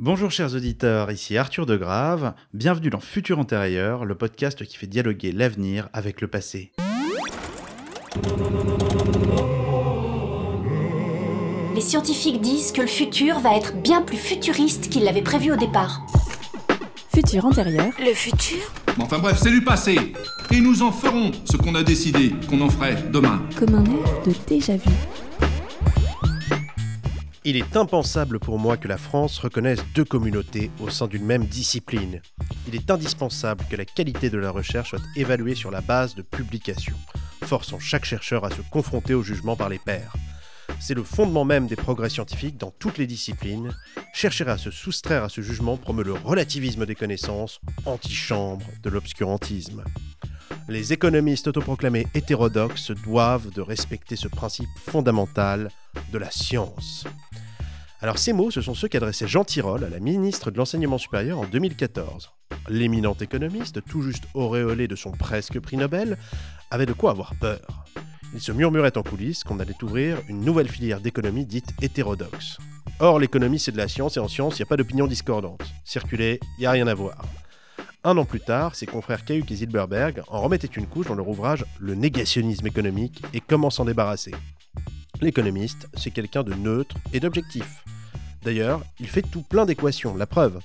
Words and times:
Bonjour 0.00 0.30
chers 0.30 0.54
auditeurs, 0.54 1.10
ici 1.10 1.36
Arthur 1.36 1.66
de 1.66 1.76
Grave, 1.76 2.32
bienvenue 2.54 2.88
dans 2.88 3.00
Futur 3.00 3.40
Antérieur, 3.40 4.04
le 4.04 4.14
podcast 4.14 4.64
qui 4.64 4.76
fait 4.76 4.86
dialoguer 4.86 5.32
l'avenir 5.32 5.88
avec 5.92 6.20
le 6.20 6.28
passé. 6.28 6.70
Les 11.74 11.80
scientifiques 11.80 12.40
disent 12.40 12.70
que 12.70 12.80
le 12.80 12.86
futur 12.86 13.40
va 13.40 13.56
être 13.56 13.74
bien 13.82 14.00
plus 14.02 14.16
futuriste 14.16 14.88
qu'ils 14.88 15.02
l'avaient 15.02 15.20
prévu 15.20 15.50
au 15.50 15.56
départ. 15.56 16.06
Futur 17.12 17.46
antérieur. 17.46 17.92
Le 17.98 18.14
futur? 18.14 18.60
Enfin 19.00 19.18
bref, 19.18 19.40
c'est 19.42 19.50
du 19.50 19.64
passé. 19.64 19.98
Et 20.52 20.60
nous 20.60 20.82
en 20.82 20.92
ferons 20.92 21.32
ce 21.44 21.56
qu'on 21.56 21.74
a 21.74 21.82
décidé 21.82 22.32
qu'on 22.48 22.60
en 22.60 22.70
ferait 22.70 23.02
demain. 23.10 23.42
Comme 23.58 23.74
un 23.74 23.84
air 23.84 24.22
de 24.24 24.32
déjà 24.46 24.76
vu. 24.76 24.92
Il 27.44 27.56
est 27.56 27.76
impensable 27.76 28.40
pour 28.40 28.58
moi 28.58 28.76
que 28.76 28.88
la 28.88 28.98
France 28.98 29.38
reconnaisse 29.38 29.84
deux 29.94 30.04
communautés 30.04 30.70
au 30.80 30.90
sein 30.90 31.06
d'une 31.06 31.24
même 31.24 31.44
discipline. 31.44 32.20
Il 32.66 32.74
est 32.74 32.90
indispensable 32.90 33.64
que 33.70 33.76
la 33.76 33.84
qualité 33.84 34.28
de 34.28 34.38
la 34.38 34.50
recherche 34.50 34.90
soit 34.90 35.02
évaluée 35.16 35.54
sur 35.54 35.70
la 35.70 35.80
base 35.80 36.14
de 36.14 36.22
publications, 36.22 36.96
forçant 37.44 37.78
chaque 37.78 38.04
chercheur 38.04 38.44
à 38.44 38.50
se 38.50 38.62
confronter 38.70 39.14
au 39.14 39.22
jugement 39.22 39.56
par 39.56 39.68
les 39.68 39.78
pairs. 39.78 40.14
C'est 40.80 40.94
le 40.94 41.02
fondement 41.02 41.44
même 41.44 41.66
des 41.66 41.76
progrès 41.76 42.10
scientifiques 42.10 42.58
dans 42.58 42.70
toutes 42.70 42.98
les 42.98 43.06
disciplines. 43.06 43.72
Chercher 44.12 44.46
à 44.48 44.58
se 44.58 44.70
soustraire 44.70 45.24
à 45.24 45.28
ce 45.28 45.40
jugement 45.40 45.76
promeut 45.76 46.04
le 46.04 46.12
relativisme 46.12 46.86
des 46.86 46.94
connaissances, 46.94 47.60
antichambre 47.86 48.66
de 48.82 48.90
l'obscurantisme. 48.90 49.84
Les 50.68 50.92
économistes 50.92 51.48
autoproclamés 51.48 52.06
hétérodoxes 52.14 52.90
doivent 52.90 53.50
de 53.50 53.62
respecter 53.62 54.16
ce 54.16 54.28
principe 54.28 54.68
fondamental 54.86 55.70
de 56.12 56.18
la 56.18 56.30
science. 56.30 57.06
Alors 58.00 58.18
ces 58.18 58.32
mots, 58.32 58.50
ce 58.50 58.60
sont 58.60 58.74
ceux 58.74 58.88
qu'adressait 58.88 59.26
Jean 59.26 59.44
Tirole 59.44 59.84
à 59.84 59.88
la 59.88 59.98
ministre 59.98 60.50
de 60.50 60.58
l'Enseignement 60.58 60.98
supérieur 60.98 61.38
en 61.38 61.46
2014. 61.46 62.30
L'éminent 62.68 63.16
économiste, 63.20 63.84
tout 63.84 64.02
juste 64.02 64.24
auréolé 64.34 64.86
de 64.86 64.96
son 64.96 65.10
presque 65.10 65.58
prix 65.58 65.76
Nobel, 65.76 66.16
avait 66.70 66.86
de 66.86 66.92
quoi 66.92 67.10
avoir 67.10 67.34
peur. 67.34 67.84
Il 68.34 68.40
se 68.40 68.52
murmurait 68.52 68.96
en 68.96 69.02
coulisses 69.02 69.42
qu'on 69.42 69.58
allait 69.58 69.82
ouvrir 69.82 70.18
une 70.28 70.42
nouvelle 70.42 70.68
filière 70.68 71.00
d'économie 71.00 71.46
dite 71.46 71.72
hétérodoxe. 71.80 72.58
Or, 73.00 73.18
l'économie 73.18 73.58
c'est 73.58 73.72
de 73.72 73.76
la 73.76 73.88
science 73.88 74.16
et 74.16 74.20
en 74.20 74.28
science, 74.28 74.58
il 74.58 74.62
n'y 74.62 74.68
a 74.68 74.70
pas 74.70 74.76
d'opinion 74.76 75.06
discordante. 75.06 75.62
Circuler, 75.84 76.38
il 76.58 76.60
n'y 76.60 76.66
a 76.66 76.70
rien 76.70 76.86
à 76.86 76.94
voir. 76.94 77.24
Un 78.04 78.16
an 78.16 78.24
plus 78.24 78.40
tard, 78.40 78.76
ses 78.76 78.86
confrères 78.86 79.24
Cahuk 79.24 79.50
et 79.50 79.56
Zilberberg 79.56 80.22
en 80.28 80.40
remettaient 80.40 80.68
une 80.68 80.86
couche 80.86 81.06
dans 81.08 81.16
leur 81.16 81.28
ouvrage 81.28 81.64
Le 81.80 81.94
négationnisme 81.94 82.66
économique 82.66 83.22
et 83.34 83.40
comment 83.40 83.70
s'en 83.70 83.84
débarrasser. 83.84 84.32
L'économiste, 85.20 85.88
c'est 85.94 86.12
quelqu'un 86.12 86.44
de 86.44 86.54
neutre 86.54 86.96
et 87.12 87.18
d'objectif. 87.18 87.84
D'ailleurs, 88.44 88.82
il 89.00 89.08
fait 89.08 89.22
tout 89.22 89.42
plein 89.42 89.66
d'équations, 89.66 90.14
la 90.16 90.26
preuve. 90.26 90.60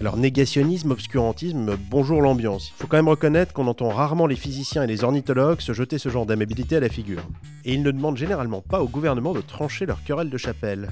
Alors 0.00 0.16
négationnisme, 0.16 0.90
obscurantisme, 0.90 1.76
bonjour 1.90 2.22
l'ambiance. 2.22 2.70
Il 2.70 2.80
faut 2.80 2.86
quand 2.86 2.96
même 2.96 3.08
reconnaître 3.08 3.52
qu'on 3.52 3.66
entend 3.66 3.90
rarement 3.90 4.26
les 4.26 4.36
physiciens 4.36 4.82
et 4.82 4.86
les 4.86 5.04
ornithologues 5.04 5.60
se 5.60 5.72
jeter 5.72 5.98
ce 5.98 6.08
genre 6.08 6.24
d'amabilité 6.24 6.76
à 6.76 6.80
la 6.80 6.88
figure. 6.88 7.22
Et 7.64 7.74
ils 7.74 7.82
ne 7.82 7.90
demandent 7.90 8.16
généralement 8.16 8.62
pas 8.62 8.82
au 8.82 8.88
gouvernement 8.88 9.34
de 9.34 9.42
trancher 9.42 9.84
leur 9.84 10.02
querelle 10.02 10.30
de 10.30 10.38
chapelle. 10.38 10.88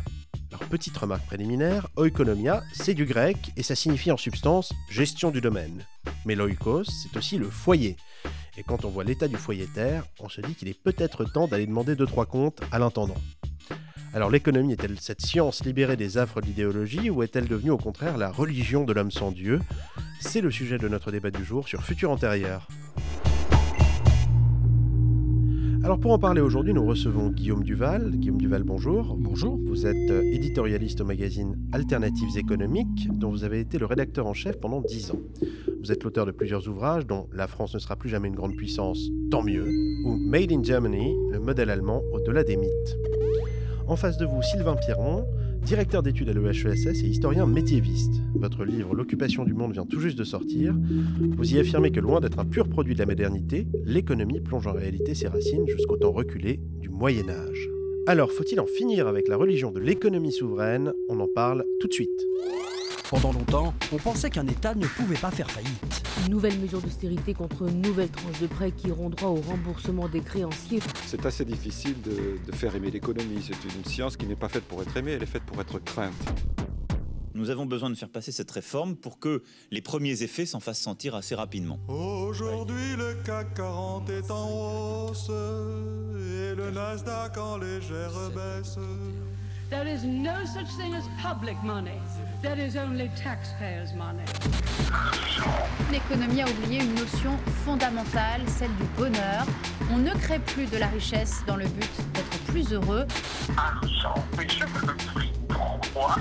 Alors 0.53 0.69
petite 0.69 0.97
remarque 0.97 1.27
préliminaire, 1.27 1.89
oikonomia, 1.97 2.63
c'est 2.75 2.95
du 2.95 3.07
grec 3.07 3.39
et 3.57 3.63
ça 3.63 3.75
signifie 3.75 4.13
en 4.13 4.19
substance 4.19 4.73
gestion 4.91 5.31
du 5.31 5.41
domaine. 5.41 5.85
Mais 6.27 6.35
l'oikos, 6.35 6.85
c'est 6.85 7.17
aussi 7.17 7.39
le 7.39 7.48
foyer. 7.48 7.97
Et 8.58 8.62
quand 8.62 8.84
on 8.84 8.91
voit 8.91 9.05
l'état 9.05 9.28
du 9.28 9.36
foyer 9.36 9.67
terre, 9.67 10.05
on 10.20 10.28
se 10.28 10.42
dit 10.42 10.55
qu'il 10.55 10.69
est 10.69 10.78
peut-être 10.78 11.25
temps 11.25 11.48
d'aller 11.48 11.67
demander 11.67 11.95
2-3 11.95 12.27
comptes 12.27 12.61
à 12.70 12.78
l'intendant. 12.78 13.17
Alors 14.14 14.28
l'économie 14.28 14.75
est-elle 14.75 15.00
cette 15.00 15.22
science 15.22 15.64
libérée 15.64 15.97
des 15.97 16.19
affres 16.19 16.42
de 16.42 16.47
l'idéologie 16.47 17.08
ou 17.08 17.23
est-elle 17.23 17.48
devenue 17.48 17.70
au 17.70 17.78
contraire 17.78 18.19
la 18.19 18.30
religion 18.30 18.84
de 18.84 18.92
l'homme 18.92 19.11
sans 19.11 19.33
Dieu? 19.33 19.61
C'est 20.20 20.42
le 20.42 20.50
sujet 20.50 20.77
de 20.77 20.86
notre 20.86 21.11
débat 21.11 21.30
du 21.30 21.45
jour 21.45 21.67
sur 21.67 21.83
Futur 21.83 22.11
Antérieur. 22.11 22.69
Alors 25.85 25.98
pour 25.98 26.13
en 26.13 26.19
parler 26.19 26.41
aujourd'hui, 26.41 26.73
nous 26.73 26.87
recevons 26.87 27.31
Guillaume 27.31 27.65
Duval. 27.65 28.13
Guillaume 28.13 28.39
Duval, 28.39 28.63
bonjour. 28.63 29.17
Bonjour. 29.19 29.59
Vous 29.67 29.85
êtes 29.85 30.11
euh, 30.13 30.23
éditorialiste 30.23 31.01
au 31.01 31.05
magazine 31.05 31.59
Alternatives 31.73 32.39
économiques, 32.39 33.09
dont 33.13 33.31
vous 33.31 33.43
avez 33.43 33.59
été 33.59 33.79
le 33.79 33.87
rédacteur 33.87 34.29
en 34.29 34.33
chef 34.33 34.61
pendant 34.61 34.81
10 34.81 35.11
ans. 35.11 35.19
Vous 35.83 35.91
êtes 35.91 36.05
l'auteur 36.05 36.25
de 36.25 36.31
plusieurs 36.31 36.69
ouvrages, 36.69 37.05
dont 37.05 37.29
La 37.33 37.48
France 37.48 37.75
ne 37.75 37.81
sera 37.81 37.97
plus 37.97 38.09
jamais 38.09 38.29
une 38.29 38.37
grande 38.37 38.55
puissance, 38.55 39.11
tant 39.29 39.43
mieux, 39.43 39.67
ou 40.05 40.17
Made 40.17 40.53
in 40.53 40.63
Germany, 40.63 41.17
le 41.33 41.41
modèle 41.41 41.69
allemand 41.69 42.03
au-delà 42.13 42.45
des 42.45 42.57
mythes. 42.57 42.97
En 43.89 43.97
face 43.97 44.19
de 44.19 44.25
vous, 44.25 44.41
Sylvain 44.41 44.77
Pierron, 44.77 45.25
directeur 45.64 46.02
d'études 46.02 46.28
à 46.28 46.33
l'EHESS 46.33 46.86
et 46.86 47.06
historien 47.06 47.46
métiéviste. 47.46 48.14
Votre 48.34 48.64
livre 48.64 48.95
L'occupation 48.95 49.45
du 49.45 49.55
monde 49.55 49.73
vient 49.73 49.86
tout 49.86 50.00
juste 50.00 50.18
de 50.18 50.24
sortir. 50.24 50.74
Vous 51.36 51.55
y 51.55 51.58
affirmez 51.58 51.90
que 51.90 52.00
loin 52.00 52.20
d'être 52.20 52.39
un 52.39 52.45
pur 52.45 52.68
produit 52.68 52.95
de 52.95 52.98
la 52.98 53.06
modernité, 53.06 53.67
l'économie 53.84 54.40
plonge 54.40 54.67
en 54.67 54.72
réalité 54.72 55.14
ses 55.14 55.28
racines 55.28 55.67
jusqu'au 55.68 55.96
temps 55.96 56.12
reculé 56.12 56.61
du 56.80 56.89
Moyen 56.89 57.28
Âge. 57.28 57.70
Alors, 58.06 58.33
faut-il 58.33 58.58
en 58.58 58.67
finir 58.67 59.06
avec 59.06 59.28
la 59.28 59.36
religion 59.36 59.70
de 59.70 59.78
l'économie 59.78 60.33
souveraine? 60.33 60.92
On 61.08 61.20
en 61.20 61.28
parle 61.28 61.64
tout 61.78 61.86
de 61.86 61.92
suite. 61.92 62.27
Pendant 63.12 63.34
longtemps, 63.34 63.74
on 63.92 63.98
pensait 63.98 64.30
qu'un 64.30 64.46
État 64.46 64.74
ne 64.74 64.86
pouvait 64.86 65.18
pas 65.18 65.30
faire 65.30 65.50
faillite. 65.50 66.02
Une 66.24 66.30
nouvelle 66.30 66.58
mesure 66.58 66.80
d'austérité 66.80 67.34
contre 67.34 67.68
une 67.68 67.83
nouvelle 67.83 68.08
tranche 68.08 68.40
de 68.40 68.46
prêt 68.46 68.73
qui 68.73 68.90
auront 68.90 69.11
droit 69.11 69.28
au 69.28 69.42
remboursement 69.42 70.08
des 70.08 70.23
créanciers. 70.23 70.80
C'est 71.05 71.27
assez 71.27 71.45
difficile 71.45 72.01
de, 72.01 72.39
de 72.42 72.56
faire 72.56 72.74
aimer 72.74 72.90
l'économie. 72.90 73.46
C'est 73.46 73.77
une 73.77 73.84
science 73.84 74.17
qui 74.17 74.24
n'est 74.24 74.34
pas 74.34 74.48
faite 74.48 74.64
pour 74.64 74.80
être 74.80 74.96
aimée, 74.96 75.12
elle 75.12 75.22
est 75.22 75.27
faite 75.27 75.42
pour 75.42 75.61
être 75.61 75.78
crainte. 75.80 76.14
Nous 77.34 77.51
avons 77.51 77.67
besoin 77.67 77.90
de 77.90 77.96
faire 77.96 78.08
passer 78.08 78.33
cette 78.33 78.51
réforme 78.51 78.96
pour 78.96 79.18
que 79.18 79.42
les 79.70 79.83
premiers 79.83 80.22
effets 80.22 80.46
s'en 80.46 80.61
fassent 80.61 80.80
sentir 80.80 81.14
assez 81.14 81.34
rapidement. 81.34 81.78
Aujourd'hui, 81.89 82.96
le 82.96 83.22
CAC 83.27 83.52
40 83.52 84.08
est 84.08 84.30
en 84.30 85.11
hausse 85.11 85.28
et 85.28 86.55
le 86.55 86.70
Nasdaq 86.70 87.36
en 87.36 87.58
légère 87.58 88.30
baisse. 88.34 88.78
There 89.72 89.88
is 89.88 90.05
no 90.05 90.44
such 90.44 90.68
thing 90.77 90.92
as 90.94 91.08
public 91.22 91.56
money. 91.62 91.98
There 92.42 92.58
is 92.58 92.77
only 92.77 93.10
taxpayers' 93.16 93.94
money. 93.94 94.22
L'économie 95.90 96.42
a 96.42 96.46
oublié 96.46 96.83
une 96.83 96.94
notion 96.94 97.38
fondamentale, 97.64 98.42
celle 98.48 98.74
du 98.77 98.84
bonheur. 98.98 99.46
On 99.90 99.96
ne 99.96 100.10
crée 100.10 100.40
plus 100.40 100.66
de 100.66 100.77
la 100.77 100.88
richesse 100.88 101.42
dans 101.46 101.56
le 101.56 101.64
but 101.64 101.90
d'être 102.12 102.38
plus 102.48 102.70
heureux. 102.74 103.06
Argent, 103.56 104.22
mais 104.36 104.46
je 104.46 104.66
veux 104.66 104.86
le 104.88 104.98
fric 104.98 105.33
pour 105.48 105.80
moi. 105.94 106.16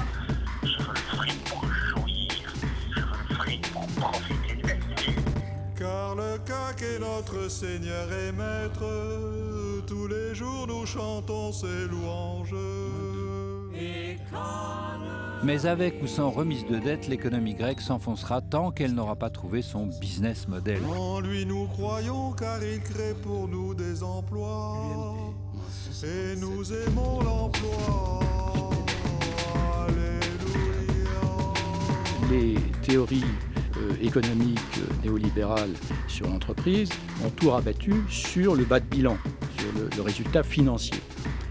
Je 0.63 0.83
veux 0.83 0.93
le 0.93 1.17
fric 1.17 1.43
pour 1.43 1.65
jouir. 1.65 2.31
Je 2.95 3.01
veux 3.01 3.23
le 3.27 3.35
fric 3.35 3.69
pour 3.73 3.85
profiter. 3.87 4.40
Car 5.81 6.13
le 6.13 6.37
CAC 6.45 6.83
est 6.83 6.99
notre 6.99 7.49
Seigneur 7.49 8.07
et 8.13 8.31
Maître. 8.31 8.85
Tous 9.87 10.05
les 10.05 10.35
jours 10.35 10.67
nous 10.67 10.85
chantons 10.85 11.51
ses 11.51 11.87
louanges. 11.89 12.53
Mais 15.43 15.65
avec 15.65 15.95
ou 16.03 16.05
sans 16.05 16.29
remise 16.29 16.67
de 16.67 16.77
dette, 16.77 17.07
l'économie 17.07 17.55
grecque 17.55 17.81
s'enfoncera 17.81 18.41
tant 18.41 18.69
qu'elle 18.69 18.93
n'aura 18.93 19.15
pas 19.15 19.31
trouvé 19.31 19.63
son 19.63 19.87
business 19.87 20.47
model. 20.47 20.83
En 20.85 21.19
lui 21.19 21.47
nous 21.47 21.65
croyons 21.65 22.33
car 22.33 22.63
il 22.63 22.79
crée 22.81 23.15
pour 23.23 23.47
nous 23.47 23.73
des 23.73 24.03
emplois. 24.03 24.77
Et 26.03 26.35
nous 26.35 26.71
aimons 26.71 27.21
l'emploi. 27.21 28.19
Les 32.29 32.53
théories 32.83 33.25
euh, 33.81 33.93
économiques 34.01 34.59
euh, 34.77 35.03
néolibérales 35.03 35.73
sur 36.07 36.27
l'entreprise 36.27 36.89
ont 37.25 37.29
tout 37.29 37.49
rabattu 37.49 37.93
sur 38.09 38.55
le 38.55 38.63
bas 38.63 38.79
de 38.79 38.85
bilan, 38.85 39.17
sur 39.57 39.67
le, 39.79 39.89
le 39.95 40.01
résultat 40.01 40.43
financier, 40.43 40.99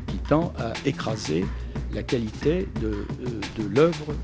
qui 0.06 0.18
tend 0.18 0.52
à 0.58 0.72
écraser 0.86 1.44
la 1.92 2.02
qualité 2.02 2.68
de, 2.80 2.88
euh, 2.88 3.40
de 3.58 3.74
l'œuvre 3.74 4.14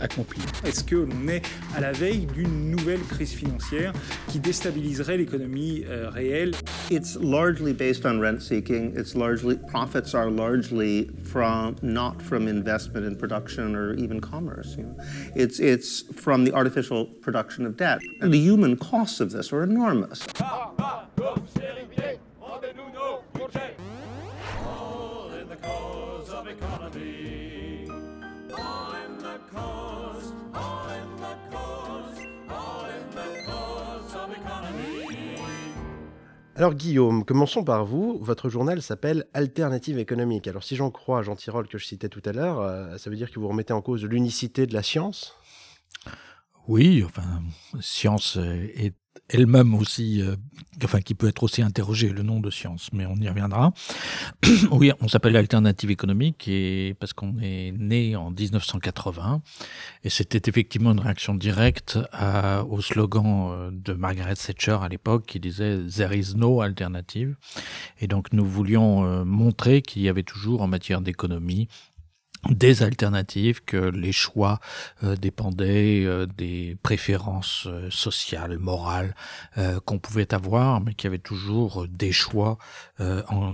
accomplie. 0.00 0.42
Est-ce 0.64 0.84
qu'on 0.84 1.28
est 1.28 1.42
à 1.74 1.80
la 1.80 1.92
veille 1.92 2.26
d'une 2.26 2.70
nouvelle 2.70 3.00
crise 3.00 3.32
financière 3.32 3.92
qui 4.28 4.40
déstabiliserait 4.40 5.16
l'économie 5.16 5.84
réelle? 5.88 6.52
It's 6.90 7.16
largely 7.16 7.72
based 7.72 8.04
on 8.04 8.20
rent 8.20 8.42
seeking. 8.42 8.94
It's 8.96 9.14
largely 9.14 9.56
profits 9.56 10.14
are 10.14 10.30
largely 10.30 11.06
from 11.24 11.76
not 11.82 12.20
from 12.20 12.46
investment 12.46 13.06
in 13.06 13.16
production 13.16 13.74
or 13.74 13.94
even 13.94 14.20
commerce. 14.20 14.76
You 14.76 14.84
know? 14.84 14.96
It's 15.34 15.60
it's 15.60 16.02
from 16.14 16.44
the 16.44 16.52
artificial 16.52 17.06
production 17.06 17.64
of 17.64 17.76
debt. 17.76 18.00
And 18.20 18.32
the 18.32 18.38
human 18.38 18.76
costs 18.76 19.20
of 19.20 19.30
this 19.30 19.52
are 19.52 19.62
enormous. 19.62 20.26
Alors 36.56 36.74
Guillaume, 36.74 37.24
commençons 37.24 37.64
par 37.64 37.84
vous. 37.84 38.16
Votre 38.20 38.48
journal 38.48 38.80
s'appelle 38.80 39.26
Alternative 39.34 39.98
économique. 39.98 40.46
Alors 40.46 40.62
si 40.62 40.76
j'en 40.76 40.92
crois 40.92 41.20
Jean 41.22 41.34
Tirole 41.34 41.66
que 41.66 41.78
je 41.78 41.84
citais 41.84 42.08
tout 42.08 42.22
à 42.24 42.32
l'heure, 42.32 42.60
euh, 42.60 42.96
ça 42.96 43.10
veut 43.10 43.16
dire 43.16 43.32
que 43.32 43.40
vous 43.40 43.48
remettez 43.48 43.72
en 43.72 43.82
cause 43.82 44.04
l'unicité 44.04 44.68
de 44.68 44.72
la 44.72 44.84
science? 44.84 45.34
Oui, 46.68 47.02
enfin, 47.04 47.42
science 47.80 48.36
est 48.36 48.94
elle-même 49.28 49.74
aussi, 49.74 50.20
euh, 50.22 50.36
enfin 50.84 51.00
qui 51.00 51.14
peut 51.14 51.28
être 51.28 51.42
aussi 51.42 51.62
interrogée, 51.62 52.10
le 52.10 52.22
nom 52.22 52.40
de 52.40 52.50
science, 52.50 52.90
mais 52.92 53.06
on 53.06 53.16
y 53.16 53.28
reviendra. 53.28 53.72
oui, 54.70 54.92
on 55.00 55.08
s'appelle 55.08 55.36
Alternative 55.36 55.90
économique 55.90 56.46
et 56.48 56.94
parce 57.00 57.12
qu'on 57.12 57.38
est 57.40 57.72
né 57.72 58.16
en 58.16 58.30
1980 58.30 59.42
et 60.02 60.10
c'était 60.10 60.48
effectivement 60.48 60.92
une 60.92 61.00
réaction 61.00 61.34
directe 61.34 61.98
à, 62.12 62.64
au 62.64 62.80
slogan 62.80 63.50
euh, 63.50 63.70
de 63.72 63.94
Margaret 63.94 64.34
Thatcher 64.34 64.78
à 64.82 64.88
l'époque 64.88 65.24
qui 65.26 65.40
disait 65.40 65.78
There 65.88 66.16
is 66.16 66.34
no 66.36 66.60
alternative. 66.60 67.36
Et 68.00 68.06
donc 68.06 68.32
nous 68.32 68.44
voulions 68.44 69.04
euh, 69.04 69.24
montrer 69.24 69.80
qu'il 69.80 70.02
y 70.02 70.08
avait 70.08 70.22
toujours 70.22 70.60
en 70.62 70.66
matière 70.66 71.00
d'économie 71.00 71.68
des 72.50 72.82
alternatives, 72.82 73.62
que 73.64 73.76
les 73.76 74.12
choix 74.12 74.60
euh, 75.02 75.16
dépendaient 75.16 76.04
euh, 76.04 76.26
des 76.26 76.76
préférences 76.82 77.66
euh, 77.66 77.88
sociales, 77.90 78.58
morales 78.58 79.14
qu'on 79.84 79.98
pouvait 79.98 80.34
avoir, 80.34 80.80
mais 80.80 80.94
qu'il 80.94 81.08
y 81.08 81.12
avait 81.12 81.18
toujours 81.18 81.86
des 81.88 82.12
choix 82.12 82.58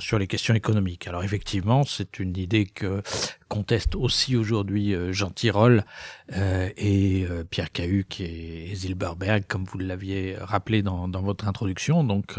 sur 0.00 0.18
les 0.18 0.26
questions 0.26 0.54
économiques. 0.54 1.06
Alors 1.06 1.24
effectivement, 1.24 1.84
c'est 1.84 2.18
une 2.18 2.36
idée 2.36 2.66
que 2.66 3.02
conteste 3.50 3.94
aussi 3.96 4.36
aujourd'hui 4.36 4.94
Jean 5.10 5.30
Tirole 5.30 5.84
et 6.32 7.26
Pierre 7.50 7.72
Cahuc 7.72 8.20
et 8.20 8.70
Zilberberg, 8.74 9.44
comme 9.48 9.64
vous 9.64 9.78
l'aviez 9.78 10.36
rappelé 10.40 10.82
dans, 10.82 11.08
votre 11.08 11.48
introduction. 11.48 12.04
Donc 12.04 12.36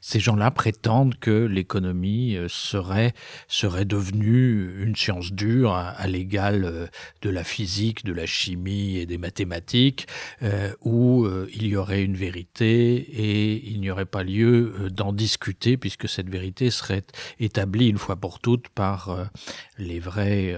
ces 0.00 0.20
gens-là 0.20 0.50
prétendent 0.52 1.16
que 1.18 1.44
l'économie 1.46 2.38
serait, 2.48 3.12
serait 3.48 3.84
devenue 3.84 4.82
une 4.84 4.94
science 4.96 5.32
dure 5.32 5.74
à 5.74 6.06
l'égal 6.06 6.64
euh, 6.64 6.86
de 7.22 7.30
la 7.30 7.44
physique, 7.44 8.04
de 8.04 8.12
la 8.12 8.26
chimie 8.26 8.98
et 8.98 9.06
des 9.06 9.18
mathématiques, 9.18 10.06
euh, 10.42 10.72
où 10.82 11.24
euh, 11.24 11.48
il 11.54 11.66
y 11.66 11.76
aurait 11.76 12.02
une 12.02 12.16
vérité 12.16 12.94
et 12.96 13.70
il 13.70 13.80
n'y 13.80 13.90
aurait 13.90 14.06
pas 14.06 14.22
lieu 14.22 14.88
d'en 14.90 15.12
discuter 15.12 15.76
puisque 15.76 16.08
cette 16.08 16.28
vérité 16.28 16.70
serait 16.70 17.04
établie 17.38 17.88
une 17.88 17.98
fois 17.98 18.16
pour 18.16 18.40
toutes 18.40 18.68
par 18.68 19.30
les 19.78 20.00
vrais 20.00 20.51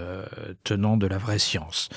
tenants 0.64 0.96
de 0.96 1.06
la 1.06 1.18
vraie 1.18 1.38
science. 1.38 1.88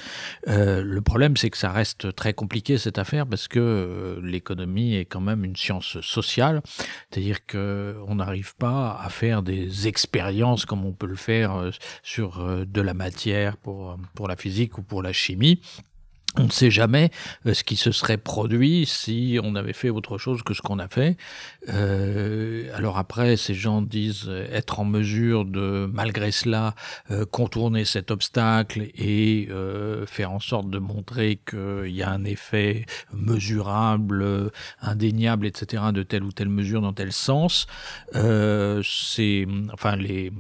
le 0.46 1.00
problème, 1.00 1.38
c'est 1.38 1.50
que 1.50 1.58
ça 1.58 1.72
reste 1.72 2.16
très 2.16 2.34
compliqué 2.34 2.78
cette 2.78 2.98
affaire 2.98 3.26
parce 3.28 3.48
que 3.48 4.20
l'économie 4.24 4.96
est 4.96 5.06
quand 5.06 5.22
même 5.22 5.44
une 5.44 5.56
science 5.56 6.00
sociale, 6.02 6.62
c'est-à-dire 7.10 7.46
qu'on 7.46 8.16
n'arrive 8.16 8.56
pas 8.56 9.00
à 9.02 9.10
faire 9.10 9.44
des 9.44 9.88
expériences 9.88 10.66
comme 10.66 10.86
on 10.86 10.94
peut 10.94 11.08
le 11.08 11.16
faire 11.16 11.70
sur 12.04 12.66
de 12.66 12.82
la 12.82 12.94
matière 12.94 13.58
pour, 13.58 13.98
pour 14.16 14.28
la 14.28 14.36
physique 14.36 14.78
ou 14.78 14.84
pour 14.84 15.02
la 15.02 15.14
chimie. 15.14 15.62
On 16.36 16.44
ne 16.44 16.52
sait 16.52 16.70
jamais 16.70 17.10
euh, 17.46 17.54
ce 17.54 17.64
qui 17.64 17.76
se 17.78 17.92
serait 17.92 18.18
produit 18.18 18.86
si 18.86 19.40
on 19.44 19.56
avait 19.56 19.74
fait 19.74 19.90
autre 19.90 20.18
chose 20.18 20.44
que 20.44 20.54
ce 20.54 20.62
qu'on 20.62 20.78
a 20.78 20.88
fait. 20.88 21.18
Euh, 21.70 22.70
alors 22.76 22.98
après, 22.98 23.38
ces 23.38 23.54
gens 23.56 23.82
disent 23.82 24.30
être 24.52 24.80
en 24.80 24.86
mesure 24.86 25.46
de, 25.46 25.90
malgré 25.92 26.32
cela, 26.32 26.76
euh, 27.10 27.26
contourner 27.26 27.86
cet 27.86 28.12
obstacle 28.12 28.90
et 28.96 29.48
euh, 29.50 30.06
faire 30.06 30.32
en 30.32 30.40
sorte 30.40 30.70
de 30.70 30.80
montrer 30.80 31.40
qu'il 31.50 31.96
y 31.96 32.04
a 32.04 32.12
un 32.12 32.24
effet 32.24 32.86
mesurable, 33.14 34.52
indéniable, 34.82 35.48
etc., 35.48 35.86
de 35.94 36.04
telle 36.04 36.24
ou 36.24 36.32
telle 36.32 36.50
mesure 36.50 36.82
dans 36.82 36.94
tel 36.94 37.12
sens. 37.12 37.66
Euh, 38.16 38.82
c'est, 38.84 39.48
enfin, 39.74 39.96
les 39.96 40.32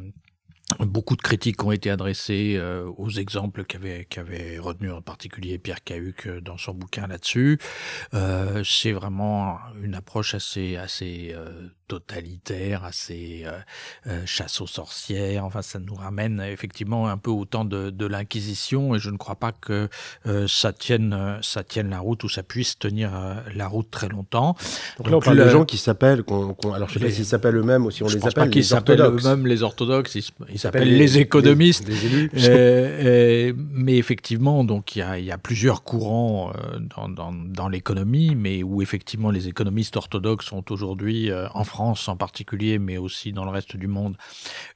Beaucoup 0.80 1.16
de 1.16 1.22
critiques 1.22 1.64
ont 1.64 1.72
été 1.72 1.90
adressées 1.90 2.56
euh, 2.58 2.88
aux 2.98 3.10
exemples 3.10 3.64
qu'avait 3.66 4.06
qu'avait 4.06 4.60
retenu 4.60 4.92
en 4.92 5.02
particulier 5.02 5.58
Pierre 5.58 5.84
Cahuc 5.84 6.28
euh, 6.28 6.40
dans 6.40 6.58
son 6.58 6.74
bouquin 6.74 7.08
là-dessus. 7.08 7.60
Euh, 8.14 8.64
c'est 8.64 8.92
vraiment 8.92 9.58
une 9.82 9.96
approche 9.96 10.36
assez 10.36 10.76
assez 10.76 11.36
totalitaire, 11.88 12.84
assez 12.84 13.44
euh, 13.46 13.52
euh, 14.08 14.22
chasse 14.26 14.62
aux 14.62 14.68
sorcières. 14.68 15.46
Enfin, 15.46 15.62
ça 15.62 15.80
nous 15.80 15.96
ramène 15.96 16.42
effectivement 16.42 17.08
un 17.08 17.18
peu 17.18 17.32
au 17.32 17.46
temps 17.46 17.66
de, 17.66 17.90
de 17.90 18.06
l'Inquisition 18.06 18.96
et 18.96 19.00
je 19.00 19.10
ne 19.10 19.18
crois 19.18 19.36
pas 19.36 19.52
que 19.52 19.90
euh, 20.26 20.46
ça 20.48 20.74
tienne 20.74 21.38
ça 21.42 21.64
tienne 21.64 21.90
la 21.90 22.00
route 22.00 22.24
ou 22.24 22.30
ça 22.30 22.44
puisse 22.44 22.78
tenir 22.80 23.12
la 23.56 23.68
route 23.68 23.90
très 23.92 24.10
longtemps. 24.10 24.56
Donc, 24.98 25.08
Donc 25.08 25.10
là, 25.12 25.18
on 25.18 25.22
parle 25.22 25.38
de 25.38 25.50
gens 25.50 25.66
qui 25.66 25.78
s'appellent, 25.78 26.24
qu'on, 26.24 26.54
qu'on, 26.54 26.74
alors 26.74 26.90
je 26.90 26.96
sais 27.00 27.06
pas 27.06 27.12
s'ils 27.12 27.26
s'appellent 27.26 27.56
eux-mêmes 27.58 27.86
ou 27.86 27.92
si 27.92 28.04
on 28.04 28.08
je 28.08 28.16
les 28.16 28.20
pense 28.22 28.32
appelle 28.32 28.46
pas 28.46 28.50
qu'ils 28.50 28.66
s'appellent 28.66 29.02
eux-mêmes 29.02 29.48
les 29.48 29.64
orthodoxes, 29.64 30.16
ils, 30.50 30.60
s'appellent 30.60 30.88
les- 30.90 30.98
les 30.98 31.18
économistes. 31.20 31.88
les- 31.88 31.94
les 31.96 32.06
élus. 32.06 32.32
Euh, 32.38 33.50
euh, 33.50 33.54
mais 33.72 33.98
effectivement, 33.98 34.64
donc 34.64 34.96
il 34.96 35.06
y 35.20 35.24
y 35.28 35.32
a 35.32 35.38
plusieurs 35.38 35.84
courants 35.84 36.52
euh, 36.56 36.80
dans, 36.96 37.10
dans, 37.10 37.34
dans 37.34 37.70
l'économie, 37.70 38.36
mais 38.36 38.64
où 38.64 38.82
effectivement 38.82 39.30
les 39.32 39.48
économistes 39.48 39.98
orthodoxes 39.98 40.46
sont 40.48 40.72
aujourd'hui 40.72 41.32
euh, 41.32 41.48
en 41.54 41.64
France 41.64 41.77
en 41.80 42.16
particulier, 42.18 42.80
mais 42.80 42.98
aussi 42.98 43.32
dans 43.32 43.46
le 43.46 43.52
reste 43.52 43.78
du 43.78 43.88
monde, 43.88 44.18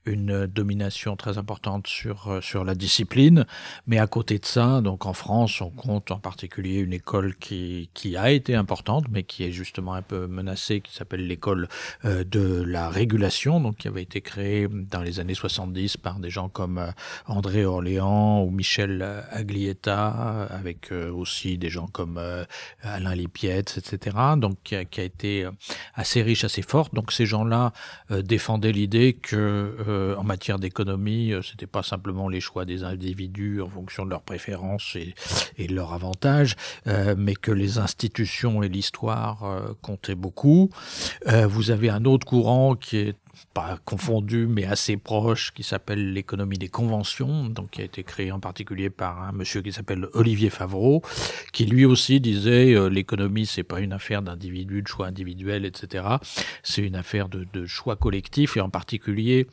une 0.05 0.47
domination 0.47 1.15
très 1.15 1.37
importante 1.37 1.87
sur 1.87 2.27
euh, 2.27 2.41
sur 2.41 2.63
la 2.63 2.75
discipline. 2.75 3.45
Mais 3.87 3.99
à 3.99 4.07
côté 4.07 4.39
de 4.39 4.45
ça, 4.45 4.81
donc 4.81 5.05
en 5.05 5.13
France, 5.13 5.61
on 5.61 5.69
compte 5.69 6.11
en 6.11 6.19
particulier 6.19 6.79
une 6.79 6.93
école 6.93 7.35
qui 7.35 7.89
qui 7.93 8.17
a 8.17 8.31
été 8.31 8.55
importante, 8.55 9.05
mais 9.09 9.23
qui 9.23 9.43
est 9.43 9.51
justement 9.51 9.93
un 9.93 10.01
peu 10.01 10.27
menacée, 10.27 10.81
qui 10.81 10.93
s'appelle 10.93 11.27
l'école 11.27 11.67
euh, 12.05 12.23
de 12.23 12.63
la 12.63 12.89
régulation, 12.89 13.59
donc 13.59 13.77
qui 13.77 13.87
avait 13.87 14.03
été 14.03 14.21
créée 14.21 14.67
dans 14.69 15.01
les 15.01 15.19
années 15.19 15.33
70 15.33 15.97
par 15.97 16.19
des 16.19 16.29
gens 16.29 16.49
comme 16.49 16.77
euh, 16.77 16.91
André 17.27 17.65
Orléans 17.65 18.43
ou 18.43 18.49
Michel 18.51 19.01
Aglietta, 19.31 20.47
avec 20.49 20.91
aussi 20.91 21.57
des 21.57 21.69
gens 21.69 21.87
comme 21.87 22.19
Alain 22.81 23.15
Lipietz, 23.15 23.77
etc. 23.77 24.17
Donc 24.37 24.57
qui 24.63 24.75
a, 24.75 24.81
été 24.81 25.47
assez 25.95 26.21
riche, 26.21 26.43
assez 26.43 26.61
forte. 26.61 26.90
Donc 26.93 27.11
ces 27.11 27.25
gens-là 27.25 27.73
euh, 28.11 28.21
défendaient 28.21 28.71
l'idée 28.71 29.13
que 29.13 29.75
euh, 29.87 30.15
en 30.15 30.23
matière 30.23 30.59
d'économie, 30.59 31.33
euh, 31.33 31.41
c'était 31.41 31.67
pas 31.67 31.83
simplement 31.83 32.29
les 32.29 32.39
choix 32.39 32.65
des 32.65 32.83
individus 32.83 33.61
en 33.61 33.69
fonction 33.69 34.05
de 34.05 34.09
leurs 34.09 34.21
préférences 34.21 34.95
et, 34.95 35.13
et 35.57 35.67
de 35.67 35.75
leurs 35.75 35.93
avantages, 35.93 36.55
euh, 36.87 37.15
mais 37.17 37.35
que 37.35 37.51
les 37.51 37.77
institutions 37.77 38.63
et 38.63 38.69
l'histoire 38.69 39.43
comptaient 39.81 40.15
beaucoup. 40.15 40.69
Vous 41.25 41.71
avez 41.71 41.89
un 41.89 42.05
autre 42.05 42.25
courant 42.25 42.75
qui 42.75 42.97
est 42.97 43.15
pas 43.53 43.77
confondu, 43.85 44.47
mais 44.47 44.65
assez 44.65 44.97
proche, 44.97 45.53
qui 45.53 45.63
s'appelle 45.63 46.13
l'économie 46.13 46.57
des 46.57 46.67
conventions, 46.67 47.45
donc 47.45 47.71
qui 47.71 47.81
a 47.81 47.85
été 47.85 48.03
créé 48.03 48.31
en 48.31 48.39
particulier 48.39 48.89
par 48.89 49.23
un 49.23 49.31
monsieur 49.31 49.61
qui 49.61 49.71
s'appelle 49.71 50.07
Olivier 50.13 50.49
Favreau, 50.49 51.01
qui 51.53 51.65
lui 51.65 51.85
aussi 51.85 52.19
disait 52.19 52.73
euh, 52.73 52.89
l'économie 52.89 53.45
c'est 53.45 53.63
pas 53.63 53.81
une 53.81 53.93
affaire 53.93 54.21
d'individus, 54.21 54.81
de 54.81 54.87
choix 54.87 55.07
individuels, 55.07 55.65
etc. 55.65 56.05
C'est 56.63 56.81
une 56.81 56.95
affaire 56.95 57.29
de, 57.29 57.47
de 57.53 57.65
choix 57.65 57.95
collectifs 57.95 58.57
et 58.57 58.61
en 58.61 58.69
particulier 58.69 59.47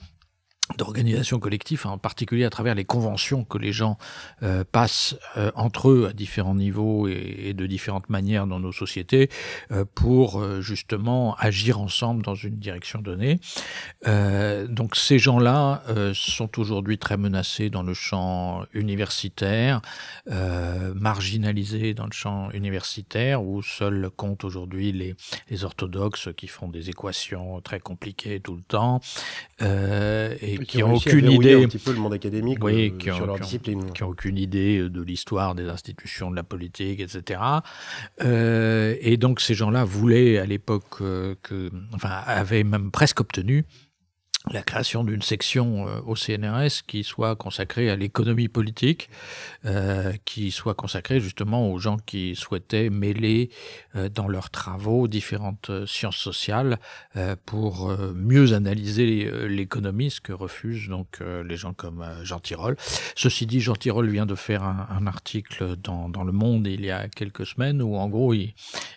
d'organisation 0.76 1.38
collective, 1.38 1.86
en 1.86 1.98
particulier 1.98 2.44
à 2.44 2.50
travers 2.50 2.74
les 2.74 2.84
conventions 2.84 3.44
que 3.44 3.58
les 3.58 3.72
gens 3.72 3.96
euh, 4.42 4.64
passent 4.70 5.16
euh, 5.36 5.50
entre 5.54 5.90
eux 5.90 6.08
à 6.10 6.12
différents 6.12 6.54
niveaux 6.54 7.08
et, 7.08 7.54
de 7.54 7.66
différentes 7.66 8.10
manières 8.10 8.46
dans 8.46 8.60
nos 8.60 8.72
sociétés 8.72 9.30
euh, 9.72 9.84
pour 9.94 10.44
justement 10.60 11.34
agir 11.36 11.80
ensemble 11.80 12.22
dans 12.22 12.34
une 12.34 12.56
direction 12.56 13.00
donnée. 13.00 13.40
Donc 14.04 14.96
ces 14.96 15.18
gens-là 15.18 15.82
sont 16.14 16.58
aujourd'hui 16.58 16.98
très 16.98 17.16
menacés 17.16 17.70
dans 17.70 17.82
le 17.82 17.94
champ 17.94 18.64
universitaire, 18.72 19.80
marginalisés 20.26 21.94
dans 21.94 22.06
le 22.06 22.12
champ 22.12 22.50
universitaire 22.50 23.42
où 23.42 23.62
seuls 23.62 24.10
comptent 24.16 24.44
aujourd'hui 24.44 24.92
les, 24.92 25.14
les 25.50 25.64
orthodoxes 25.64 26.28
qui 26.36 26.48
font 26.48 26.68
des 26.68 26.90
équations 26.90 27.60
très 27.60 27.80
compliquées 27.80 28.40
tout 28.40 28.56
le 28.56 28.62
temps 28.62 29.00
qui 30.58 30.78
qui 30.78 30.82
ont 30.82 30.88
n'ont 30.88 30.94
aucune 30.96 31.30
idée 31.30 31.64
un 31.64 31.68
petit 31.68 31.78
peu 31.78 31.92
le 31.92 31.98
monde 31.98 32.12
académique, 32.12 32.62
oui, 32.62 32.92
euh, 32.94 32.98
qui 32.98 33.10
ont, 33.10 33.16
sur 33.16 33.26
leur 33.26 33.36
qui 33.36 33.42
ont- 33.42 33.44
discipline. 33.44 33.92
qui 33.92 34.02
ont 34.02 34.08
aucune 34.08 34.36
idée 34.38 34.88
de 34.88 35.02
l'histoire 35.02 35.54
des 35.54 35.68
institutions 35.68 36.30
de 36.30 36.36
la 36.36 36.42
politique, 36.42 37.00
etc. 37.00 37.40
Euh, 38.22 38.96
et 39.00 39.16
donc 39.16 39.40
ces 39.40 39.54
gens-là 39.54 39.84
voulaient 39.84 40.38
à 40.38 40.46
l'époque 40.46 41.00
euh, 41.00 41.34
que, 41.42 41.70
enfin, 41.94 42.10
avaient 42.26 42.64
même 42.64 42.90
presque 42.90 43.20
obtenu 43.20 43.64
la 44.50 44.62
création 44.62 45.02
d'une 45.04 45.20
section 45.20 45.88
euh, 45.88 46.00
au 46.06 46.14
CNRS 46.14 46.84
qui 46.86 47.02
soit 47.02 47.34
consacrée 47.34 47.90
à 47.90 47.96
l'économie 47.96 48.48
politique, 48.48 49.10
euh, 49.64 50.12
qui 50.24 50.52
soit 50.52 50.74
consacrée 50.74 51.20
justement 51.20 51.72
aux 51.72 51.78
gens 51.78 51.96
qui 51.98 52.36
souhaitaient 52.36 52.88
mêler 52.88 53.50
euh, 53.96 54.08
dans 54.08 54.28
leurs 54.28 54.50
travaux 54.50 55.08
différentes 55.08 55.70
sciences 55.86 56.16
sociales 56.16 56.78
pour 57.46 57.92
mieux 58.14 58.52
analyser 58.52 59.30
l'économie, 59.48 60.10
ce 60.10 60.20
que 60.20 60.32
refusent 60.32 60.88
donc 60.88 61.20
les 61.20 61.56
gens 61.56 61.72
comme 61.72 62.04
Jean 62.22 62.38
Tirole. 62.38 62.76
Ceci 63.16 63.46
dit, 63.46 63.60
Jean 63.60 63.74
Tirole 63.74 64.08
vient 64.08 64.26
de 64.26 64.34
faire 64.34 64.62
un, 64.62 65.06
article 65.06 65.76
dans, 65.76 66.08
dans 66.08 66.24
Le 66.24 66.32
Monde 66.32 66.66
il 66.66 66.84
y 66.84 66.90
a 66.90 67.08
quelques 67.08 67.46
semaines 67.46 67.82
où 67.82 67.96
en 67.96 68.08
gros 68.08 68.34
il, 68.34 68.54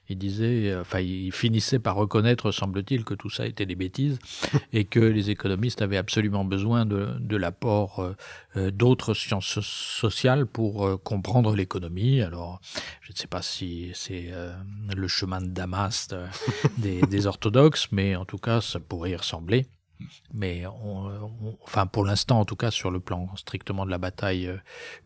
il 0.10 0.17
disait, 0.17 0.75
enfin 0.79 1.00
il 1.00 1.31
finissait 1.31 1.79
par 1.79 1.95
reconnaître, 1.95 2.51
semble-t-il, 2.51 3.03
que 3.03 3.13
tout 3.13 3.29
ça 3.29 3.45
était 3.48 3.65
des 3.65 3.75
bêtises 3.75 4.19
et 4.74 4.86
que 4.86 5.00
les 5.00 5.30
économistes 5.31 5.81
avaient 5.81 5.97
absolument 5.97 6.45
besoin 6.45 6.85
de, 6.85 7.15
de 7.19 7.35
l'apport 7.38 8.00
euh, 8.00 8.15
euh, 8.57 8.71
d'autres 8.71 9.13
sciences 9.13 9.45
so- 9.47 9.61
sociales 9.61 10.45
pour 10.45 10.85
euh, 10.85 10.97
comprendre 10.97 11.55
l'économie. 11.55 12.21
Alors, 12.21 12.59
je 13.01 13.11
ne 13.11 13.17
sais 13.17 13.27
pas 13.27 13.41
si 13.41 13.91
c'est 13.95 14.31
le 14.95 15.07
chemin 15.07 15.41
de 15.41 15.47
Damas 15.47 16.09
des, 16.77 17.01
des 17.01 17.27
orthodoxes, 17.27 17.88
mais 17.91 18.15
en 18.15 18.25
tout 18.25 18.38
cas, 18.38 18.61
ça 18.61 18.79
pourrait 18.79 19.11
y 19.11 19.15
ressembler. 19.15 19.65
Mais 20.33 20.65
on- 20.65 21.07
on- 21.07 21.57
enfin, 21.63 21.85
pour 21.85 22.05
l'instant, 22.05 22.39
en 22.39 22.45
tout 22.45 22.55
cas, 22.55 22.71
sur 22.71 22.89
le 22.91 23.00
plan 23.00 23.29
strictement 23.35 23.85
de 23.85 23.91
la 23.91 23.97
bataille 24.00 24.51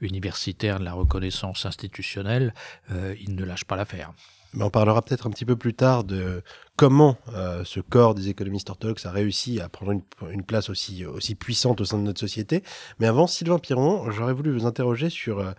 universitaire, 0.02 0.80
de 0.80 0.86
la 0.86 0.94
reconnaissance 0.94 1.66
institutionnelle, 1.66 2.54
euh, 2.92 3.16
il 3.22 3.36
ne 3.36 3.44
lâche 3.44 3.66
pas 3.66 3.76
l'affaire. 3.76 4.14
Mais 4.56 4.64
on 4.64 4.70
parlera 4.70 5.02
peut-être 5.02 5.28
un 5.28 5.30
petit 5.30 5.46
peu 5.46 5.58
plus 5.58 5.74
tard 5.74 6.06
de 6.06 6.42
comment 6.78 7.18
euh, 7.34 7.64
ce 7.66 7.82
corps 7.82 8.16
des 8.16 8.30
économistes 8.30 8.70
orthodoxes 8.70 9.06
a 9.06 9.12
réussi 9.12 9.60
à 9.60 9.68
prendre 9.68 10.02
une, 10.32 10.44
place 10.44 10.70
aussi, 10.70 11.06
puissante 11.38 11.82
au 11.82 11.86
sein 11.86 11.98
de 11.98 12.04
notre 12.04 12.20
société. 12.20 12.64
Mais 13.00 13.08
avant, 13.08 13.28
Sylvain 13.28 13.60
Piron, 13.60 14.10
j'aurais 14.12 14.34
voulu 14.34 14.52
vous 14.52 14.66
interroger 14.66 15.10
sur, 15.10 15.40
euh, 15.40 15.52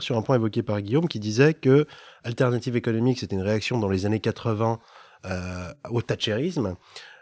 sur 0.00 0.16
un 0.16 0.22
point 0.22 0.36
évoqué 0.36 0.62
par 0.62 0.80
Guillaume 0.80 1.08
qui 1.08 1.20
disait 1.20 1.54
que 1.54 1.86
Alternative 2.24 2.76
économique, 2.76 3.20
c'était 3.20 3.36
une 3.36 3.42
réaction 3.42 3.78
dans 3.78 3.88
les 3.88 4.06
années 4.06 4.20
80 4.20 4.78
euh, 5.24 5.72
au 5.90 6.02
thatcherisme. 6.02 6.74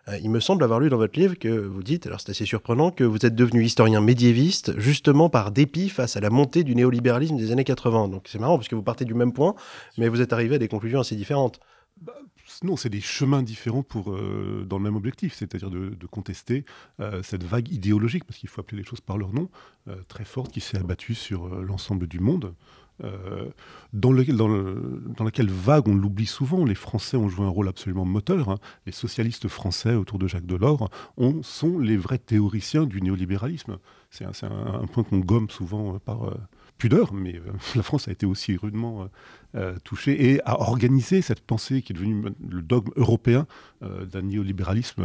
Euh, 0.09 0.19
il 0.23 0.30
me 0.30 0.40
semble 0.40 0.64
avoir 0.64 0.80
lu 0.80 0.88
dans 0.88 0.97
votre 0.97 1.19
livre 1.19 1.35
que 1.35 1.49
vous 1.49 1.83
dites, 1.83 2.07
alors 2.07 2.21
c'est 2.21 2.30
assez 2.30 2.47
surprenant, 2.47 2.90
que 2.90 3.04
vous 3.04 3.25
êtes 3.25 3.35
devenu 3.35 3.64
historien 3.64 4.00
médiéviste 4.00 4.78
justement 4.78 5.28
par 5.28 5.50
dépit 5.50 5.88
face 5.88 6.16
à 6.16 6.21
la 6.21 6.30
montée 6.30 6.64
du 6.64 6.75
néolibéralisme 6.75 7.37
des 7.37 7.52
années 7.52 7.64
80. 7.64 8.09
Donc 8.09 8.26
c'est 8.28 8.38
marrant 8.38 8.57
parce 8.57 8.69
que 8.69 8.75
vous 8.75 8.83
partez 8.83 9.04
du 9.04 9.14
même 9.14 9.33
point, 9.33 9.54
mais 9.99 10.09
vous 10.09 10.21
êtes 10.21 10.33
arrivé 10.33 10.57
à 10.57 10.59
des 10.59 10.69
conclusions 10.69 11.00
assez 11.00 11.16
différentes. 11.16 11.61
Non, 12.64 12.76
c'est 12.76 12.90
des 12.90 13.00
chemins 13.00 13.45
différents 13.45 13.85
pour, 13.85 14.12
euh, 14.12 14.66
dans 14.69 14.78
le 14.78 14.83
même 14.83 14.97
objectif, 14.97 15.35
c'est-à-dire 15.35 15.71
de, 15.71 16.07
contester 16.11 16.64
euh, 16.99 17.23
cette 17.23 17.45
vague 17.45 17.71
idéologique, 17.71 18.25
parce 18.25 18.38
qu'il 18.38 18.49
faut 18.49 18.61
appeler 18.61 18.78
les 18.78 18.85
choses 18.85 19.00
par 19.00 19.19
leur 19.19 19.33
nom, 19.33 19.49
très 20.09 20.25
forte, 20.25 20.52
qui 20.52 20.61
s'est 20.61 20.76
abattue 20.76 21.14
sur 21.14 21.49
l'ensemble 21.49 22.07
du 22.07 22.21
monde. 22.21 22.54
Euh, 23.04 23.50
dans, 23.92 24.12
laquelle 24.12 25.50
vague, 25.50 25.88
on 25.88 25.95
l'oublie 25.95 26.26
souvent, 26.26 26.64
les 26.64 26.75
Français 26.75 27.16
ont 27.16 27.28
joué 27.28 27.45
un 27.45 27.50
rôle 27.50 27.69
absolument 27.69 28.04
moteur. 28.04 28.49
hein. 28.50 28.59
Les 28.87 28.92
socialistes 28.92 29.49
français 29.49 29.95
autour 29.95 30.19
de 30.19 30.26
Jacques 30.26 30.47
Delors 30.47 30.90
ont, 31.16 31.42
sont 31.42 31.78
les 31.78 31.97
vrais 31.97 32.19
théoriciens 32.19 32.85
du 32.85 33.02
néolibéralisme. 33.02 33.78
C'est 34.11 34.25
un 34.25 34.87
point 34.92 35.04
qu'on 35.04 35.19
gomme 35.19 35.50
souvent 35.50 35.95
euh, 35.95 35.99
par 35.99 36.28
euh, 36.28 36.35
pudeur, 36.81 37.13
mais 37.13 37.37
euh, 37.37 37.53
la 37.77 37.83
France 37.85 38.09
a 38.09 38.11
été 38.11 38.27
aussi 38.27 38.57
rudement 38.57 39.03
euh, 39.03 39.07
euh, 39.57 39.77
touchée 39.85 40.31
et 40.31 40.41
a 40.45 40.61
organisé 40.61 41.23
cette 41.23 41.41
pensée 41.41 41.83
qui 41.83 41.93
est 41.93 41.95
devenue 41.95 42.25
le 42.49 42.63
dogme 42.63 42.91
européen 42.97 43.47
d'un 43.81 44.21
néolibéralisme 44.21 45.03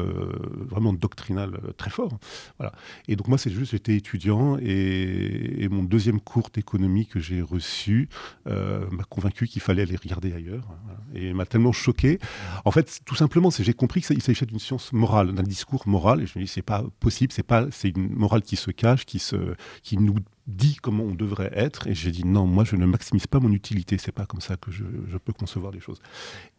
vraiment 0.70 0.92
doctrinal 0.92 1.58
très 1.78 1.90
fort. 1.90 2.20
Voilà. 2.60 2.74
Et 3.08 3.16
donc 3.16 3.30
moi, 3.30 3.38
c'est 3.38 3.50
juste, 3.50 3.72
j'étais 3.72 3.96
étudiant 3.96 4.58
et, 4.58 5.66
mon 5.72 5.82
deuxième 5.82 6.20
cours 6.20 6.50
d'économie 6.54 7.08
que 7.08 7.22
j'ai 7.22 7.42
reçu 7.42 8.10
m'a 8.46 9.04
convaincu 9.10 9.48
qu'il 9.48 9.62
fallait 9.62 9.84
aller 9.84 9.96
regarder 9.96 10.34
ailleurs 10.34 10.68
voilà. 10.84 11.00
et 11.14 11.34
m'a 11.34 11.46
tellement 11.46 11.72
choqué. 11.72 12.20
En 12.66 12.72
fait, 12.72 13.00
tout 13.06 13.16
simplement, 13.16 13.50
c'est 13.50 13.64
j'ai 13.64 13.74
compris 13.74 14.02
qu'il 14.02 14.22
s'agissait 14.22 14.46
d'une 14.46 14.60
science 14.60 14.92
morale, 14.92 15.34
d'un 15.34 15.44
discours 15.44 15.88
moral. 15.88 16.22
Et 16.22 16.28
je 16.28 16.38
me 16.38 16.44
dis, 16.44 16.50
c'est 16.50 16.62
pas 16.62 16.84
possible, 17.00 17.32
c'est 17.32 17.44
pas, 17.44 17.68
c'est 17.72 17.90
une 17.96 18.10
morale 18.10 18.42
qui 18.42 18.58
se 18.58 18.72
cache, 18.72 19.06
qui 19.06 19.20
se, 19.20 19.38
qui 19.84 19.98
nous 19.98 20.18
dit 20.48 20.78
comment 20.82 21.04
on 21.04 21.16
devrait 21.16 21.52
être. 21.54 21.88
Et 21.88 21.96
j'ai 21.96 22.12
dit 22.12 22.26
non, 22.26 22.46
moi 22.46 22.64
je 22.64 22.76
ne 22.76 22.86
maximise 22.86 23.28
pas 23.28 23.40
mon 23.40 23.52
utilité. 23.52 23.98
C'est 23.98 24.12
pas 24.12 24.26
comme 24.26 24.42
ça 24.42 24.58
que 24.58 24.72
je, 24.72 24.84
peux 25.18 25.34
concevoir 25.34 25.72
les 25.72 25.80
choses. 25.80 26.00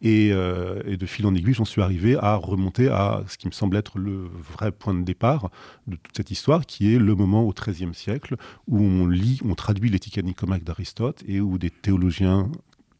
Et, 0.02 0.30
euh, 0.32 0.82
et 0.86 0.96
de 0.96 1.06
fil 1.06 1.26
en 1.26 1.34
aiguille, 1.34 1.54
j'en 1.54 1.64
suis 1.64 1.82
arrivé 1.82 2.16
à 2.16 2.34
remonter 2.36 2.88
à 2.88 3.22
ce 3.28 3.38
qui 3.38 3.46
me 3.46 3.52
semble 3.52 3.76
être 3.76 3.98
le 3.98 4.28
vrai 4.56 4.72
point 4.72 4.94
de 4.94 5.02
départ 5.02 5.50
de 5.86 5.96
toute 5.96 6.16
cette 6.16 6.30
histoire, 6.30 6.66
qui 6.66 6.94
est 6.94 6.98
le 6.98 7.14
moment 7.14 7.42
au 7.42 7.52
XIIIe 7.52 7.94
siècle 7.94 8.36
où 8.66 8.80
on 8.80 9.06
lit, 9.06 9.40
on 9.44 9.54
traduit 9.54 9.90
l'éthique 9.90 10.18
nicomaque 10.22 10.64
d'Aristote 10.64 11.22
et 11.26 11.40
où 11.40 11.58
des 11.58 11.70
théologiens 11.70 12.50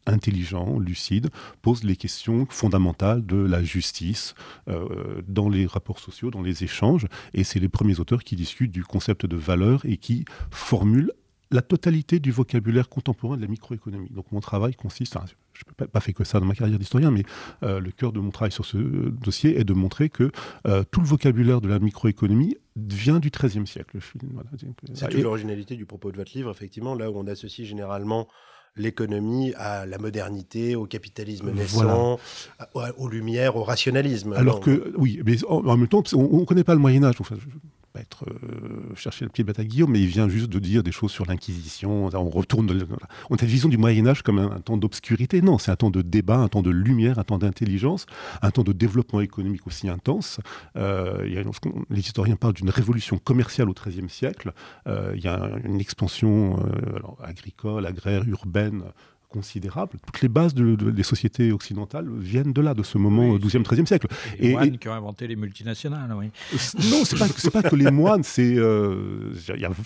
intelligents, 0.07 0.79
lucides, 0.79 1.29
posent 1.61 1.83
les 1.83 1.95
questions 1.95 2.45
fondamentales 2.49 3.25
de 3.25 3.37
la 3.37 3.63
justice 3.63 4.35
euh, 4.67 5.21
dans 5.27 5.49
les 5.49 5.65
rapports 5.65 5.99
sociaux, 5.99 6.31
dans 6.31 6.41
les 6.41 6.63
échanges. 6.63 7.07
Et 7.33 7.43
c'est 7.43 7.59
les 7.59 7.69
premiers 7.69 7.99
auteurs 7.99 8.23
qui 8.23 8.35
discutent 8.35 8.71
du 8.71 8.83
concept 8.83 9.25
de 9.25 9.35
valeur 9.35 9.81
et 9.85 9.97
qui 9.97 10.25
formulent 10.51 11.11
la 11.49 11.61
totalité 11.61 12.19
du 12.19 12.31
vocabulaire 12.31 12.89
contemporain 12.89 13.37
de 13.37 13.41
la 13.41 13.47
microéconomie. 13.47 14.09
Donc 14.09 14.31
mon 14.33 14.41
travail 14.41 14.75
consiste, 14.75 15.15
enfin, 15.15 15.25
je 15.53 15.61
n'ai 15.65 15.73
pas, 15.77 15.87
pas 15.87 16.01
fait 16.01 16.11
que 16.11 16.25
ça 16.25 16.41
dans 16.41 16.45
ma 16.45 16.55
carrière 16.55 16.77
d'historien, 16.77 17.09
mais 17.09 17.23
euh, 17.63 17.79
le 17.79 17.91
cœur 17.91 18.11
de 18.11 18.19
mon 18.19 18.31
travail 18.31 18.51
sur 18.51 18.65
ce 18.65 18.77
dossier 18.77 19.57
est 19.57 19.63
de 19.63 19.71
montrer 19.73 20.09
que 20.09 20.29
euh, 20.67 20.83
tout 20.91 20.99
le 20.99 21.07
vocabulaire 21.07 21.61
de 21.61 21.69
la 21.69 21.79
microéconomie 21.79 22.57
vient 22.75 23.19
du 23.19 23.29
XIIIe 23.29 23.65
siècle. 23.65 23.97
Voilà. 24.33 24.49
C'est 24.93 25.05
Et- 25.05 25.09
toute 25.09 25.21
l'originalité 25.23 25.77
du 25.77 25.85
propos 25.85 26.11
de 26.11 26.17
votre 26.17 26.35
livre, 26.35 26.51
effectivement, 26.51 26.95
là 26.95 27.09
où 27.09 27.17
on 27.17 27.25
associe 27.27 27.65
généralement 27.65 28.27
l'économie 28.75 29.53
à 29.55 29.85
la 29.85 29.97
modernité, 29.97 30.75
au 30.75 30.85
capitalisme 30.85 31.51
naissant, 31.51 32.19
à- 32.59 32.67
aux 32.97 33.07
lumières, 33.09 33.55
au 33.55 33.63
rationalisme. 33.63 34.33
Alors 34.33 34.55
Non. 34.55 34.61
que, 34.61 34.93
oui, 34.97 35.21
mais 35.25 35.43
en, 35.45 35.65
en 35.65 35.77
même 35.77 35.87
temps, 35.87 36.03
on 36.13 36.39
ne 36.41 36.45
connaît 36.45 36.63
pas 36.63 36.73
le 36.75 36.79
Moyen-Âge. 36.79 37.15
Enfin, 37.19 37.35
être, 37.99 38.25
euh, 38.27 38.95
chercher 38.95 39.25
le 39.25 39.29
pied 39.29 39.43
de 39.43 39.47
bête 39.47 39.59
à 39.59 39.63
Guillaume, 39.63 39.91
mais 39.91 39.99
il 39.99 40.07
vient 40.07 40.27
juste 40.29 40.49
de 40.49 40.59
dire 40.59 40.83
des 40.83 40.91
choses 40.91 41.11
sur 41.11 41.25
l'Inquisition. 41.25 42.09
On 42.13 42.29
retourne. 42.29 42.69
on 43.29 43.35
a 43.35 43.41
une 43.41 43.47
vision 43.47 43.69
du 43.69 43.77
Moyen-Âge 43.77 44.21
comme 44.21 44.39
un, 44.39 44.59
temps 44.59 44.77
d'obscurité. 44.77 45.41
Non, 45.41 45.57
c'est 45.57 45.71
un 45.71 45.75
temps 45.75 45.89
de 45.89 46.01
débat, 46.01 46.37
un 46.37 46.47
temps 46.47 46.61
de 46.61 46.69
lumière, 46.69 47.19
un 47.19 47.23
temps 47.23 47.37
d'intelligence, 47.37 48.05
un 48.41 48.51
temps 48.51 48.63
de 48.63 48.73
développement 48.73 49.21
économique 49.21 49.67
aussi 49.67 49.89
intense. 49.89 50.39
Euh, 50.75 51.43
les 51.89 51.99
historiens 51.99 52.35
parlent 52.35 52.53
d'une 52.53 52.69
révolution 52.69 53.17
commerciale 53.17 53.69
au 53.69 53.73
XIIIe 53.73 54.09
siècle. 54.09 54.53
Euh, 54.87 55.13
il 55.15 55.23
y 55.23 55.27
a 55.27 55.51
une 55.63 55.79
expansion 55.79 56.57
agricole, 57.23 57.85
agraire, 57.85 58.23
urbaine 58.27 58.83
considérable. 59.29 59.97
Toutes 60.05 60.21
les 60.21 60.27
bases 60.29 60.53
de- 60.53 60.75
de- 60.75 60.91
des 60.91 61.03
sociétés 61.03 61.51
occidentales 61.51 62.07
viennent 62.17 62.53
de 62.53 62.61
là, 62.61 62.73
de 62.73 62.83
ce 62.83 62.97
moment 62.97 63.29
Oui, 63.31 63.39
12e, 63.39 63.63
13e 63.63 63.85
siècle. 63.85 64.07
Les 64.39 64.49
Et- 64.49 64.51
moines 64.53 64.73
et- 64.73 64.77
qui 64.77 64.87
ont 64.89 64.93
inventé 64.93 65.27
les 65.27 65.35
multinationales, 65.35 66.13
oui. 66.17 66.27
non, 66.91 67.03
c'est 67.05 67.17
pas, 67.51 67.61
pas 67.61 67.69
que 67.69 67.75
les 67.75 67.91
moines, 67.91 68.23
c'est, 68.23 68.55
euh, 68.57 69.33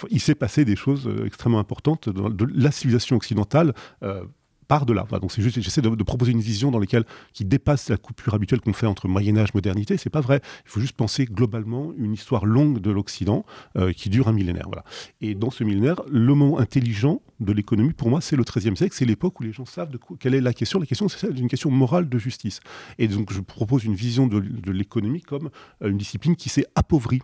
il 0.10 0.20
s'est 0.20 0.36
passé 0.36 0.66
des 0.66 0.76
choses 0.76 1.08
euh, 1.08 1.26
extrêmement 1.26 1.60
importantes 1.60 2.10
dans 2.10 2.30
de 2.30 2.48
la 2.54 2.72
civilisation 2.72 3.16
occidentale. 3.16 3.74
euh, 4.04 4.24
part 4.72 4.86
de 4.86 4.94
là. 4.94 5.06
Donc 5.20 5.34
c'est 5.34 5.42
juste, 5.42 5.60
j'essaie 5.60 5.82
de, 5.82 6.04
proposer 6.04 6.32
une 6.32 6.40
vision 6.40 6.72
dans 6.72 6.80
laquelle 6.80 7.04
qui 7.34 7.44
dépasse 7.44 7.90
la 7.90 7.98
coupure 7.98 8.36
habituelle 8.36 8.62
qu'on 8.62 8.72
fait 8.72 8.86
entre 8.86 9.10
Moyen 9.10 9.36
Âge, 9.36 9.54
modernité. 9.54 9.98
C'est 9.98 10.10
pas 10.10 10.22
vrai. 10.22 10.40
Il 10.66 10.70
faut 10.70 10.80
juste 10.80 10.96
penser 10.96 11.26
globalement 11.26 11.92
une 11.98 12.14
histoire 12.14 12.46
longue 12.46 12.80
de 12.80 12.90
l'Occident 12.90 13.44
euh, 13.78 13.92
qui 13.92 14.10
dure 14.10 14.30
un 14.30 14.32
millénaire. 14.32 14.68
Voilà. 14.68 14.86
Et 15.20 15.36
dans 15.36 15.52
ce 15.52 15.66
millénaire, 15.66 15.98
le 16.10 16.34
moment 16.36 16.58
intelligent 16.58 17.22
de 17.42 17.52
l'économie, 17.52 17.92
pour 17.92 18.10
moi, 18.10 18.22
c'est 18.22 18.38
le 18.38 18.46
XIIIe 18.46 18.78
siècle. 18.78 18.96
C'est 18.98 19.04
l'époque 19.04 19.42
où 19.42 19.44
les 19.44 19.52
gens 19.52 19.66
savent 19.66 19.92
de 19.92 19.98
quoi- 19.98 20.16
quelle 20.18 20.36
est 20.36 20.40
la 20.42 20.54
question. 20.54 20.80
La 20.80 20.86
question, 20.86 21.10
c'est 21.10 21.34
d'une 21.34 21.50
question 21.50 21.70
morale 21.70 22.08
de 22.08 22.18
justice. 22.18 22.62
Et 22.98 23.10
donc, 23.10 23.34
je 23.34 23.42
propose 23.42 23.84
une 23.84 23.96
vision 23.96 24.26
de, 24.26 24.40
de 24.40 24.72
l'économie 24.72 25.22
comme 25.22 25.50
euh, 25.84 25.90
une 25.90 25.98
discipline 25.98 26.38
qui 26.38 26.48
s'est 26.48 26.66
appauvrie 26.76 27.20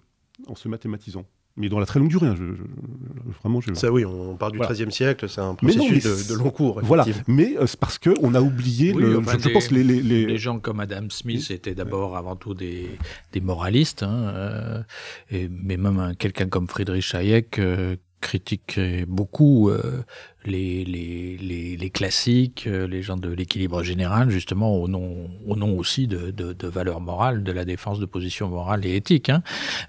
en 0.48 0.56
se 0.56 0.68
mathématisant. 0.68 1.24
Mais 1.58 1.70
dans 1.70 1.80
la 1.80 1.86
très 1.88 2.00
longue 2.00 2.10
durée, 2.10 2.28
hein, 2.28 2.36
je, 2.38 2.44
je- 2.56 3.32
vraiment, 3.42 3.60
je... 3.62 3.74
Ça, 3.74 3.92
oui, 3.92 4.06
on 4.06 4.36
part 4.36 4.52
du 4.52 4.58
Voilà. 4.60 4.74
XIIIe 4.74 4.92
siècle, 4.92 5.28
c'est 5.28 5.42
un 5.42 5.58
Mais 5.64 5.74
non, 5.74 5.88
processus 5.88 6.30
mais 6.30 6.36
de, 6.36 6.40
long 6.40 6.52
cours. 6.52 6.80
Voilà, 6.84 7.06
mais 7.28 7.58
euh, 7.58 7.66
c'est 7.66 7.80
parce 7.80 7.98
qu'on 7.98 8.36
a 8.36 8.42
oublié, 8.42 8.94
Oui, 8.94 9.02
le, 9.02 9.18
enfin, 9.18 9.38
je, 9.40 9.48
des- 9.48 9.54
pense, 9.54 9.72
les, 9.72 9.84
les, 9.84 10.02
les- 10.02 10.26
les 10.28 10.38
gens 10.38 10.60
comme 10.60 10.80
Adam 10.80 11.08
Smith 11.10 11.50
étaient 11.50 11.74
d'abord 11.76 12.16
avant 12.16 12.36
tout 12.36 12.54
des, 12.54 12.88
des 13.34 13.42
moralistes, 13.42 14.04
hein, 14.04 14.32
euh, 14.36 14.84
et, 15.32 15.50
mais 15.50 15.78
même 15.78 15.98
un- 16.00 16.14
quelqu'un 16.14 16.48
comme 16.48 16.68
Friedrich 16.68 17.14
Hayek 17.16 17.58
euh, 17.60 17.96
critique 18.22 18.80
beaucoup 19.08 19.70
euh, 19.70 20.04
les, 20.46 20.86
les, 20.86 21.38
les, 21.38 21.76
les 21.78 21.90
classiques, 21.90 22.66
euh, 22.68 22.88
les 22.88 23.02
gens 23.02 23.18
de 23.18 23.30
l'équilibre 23.30 23.84
général, 23.84 24.30
justement 24.30 24.78
au 24.82 24.88
nom, 24.88 25.30
au 25.46 25.56
nom 25.56 25.78
aussi 25.78 26.08
de, 26.08 26.32
de, 26.32 26.54
de 26.54 26.68
valeurs 26.68 27.02
morales, 27.02 27.44
de 27.44 27.52
la 27.52 27.66
défense 27.66 28.00
de 28.00 28.06
positions 28.06 28.48
morales 28.48 28.86
et 28.86 28.96
éthiques. 28.96 29.30
Hein. 29.30 29.42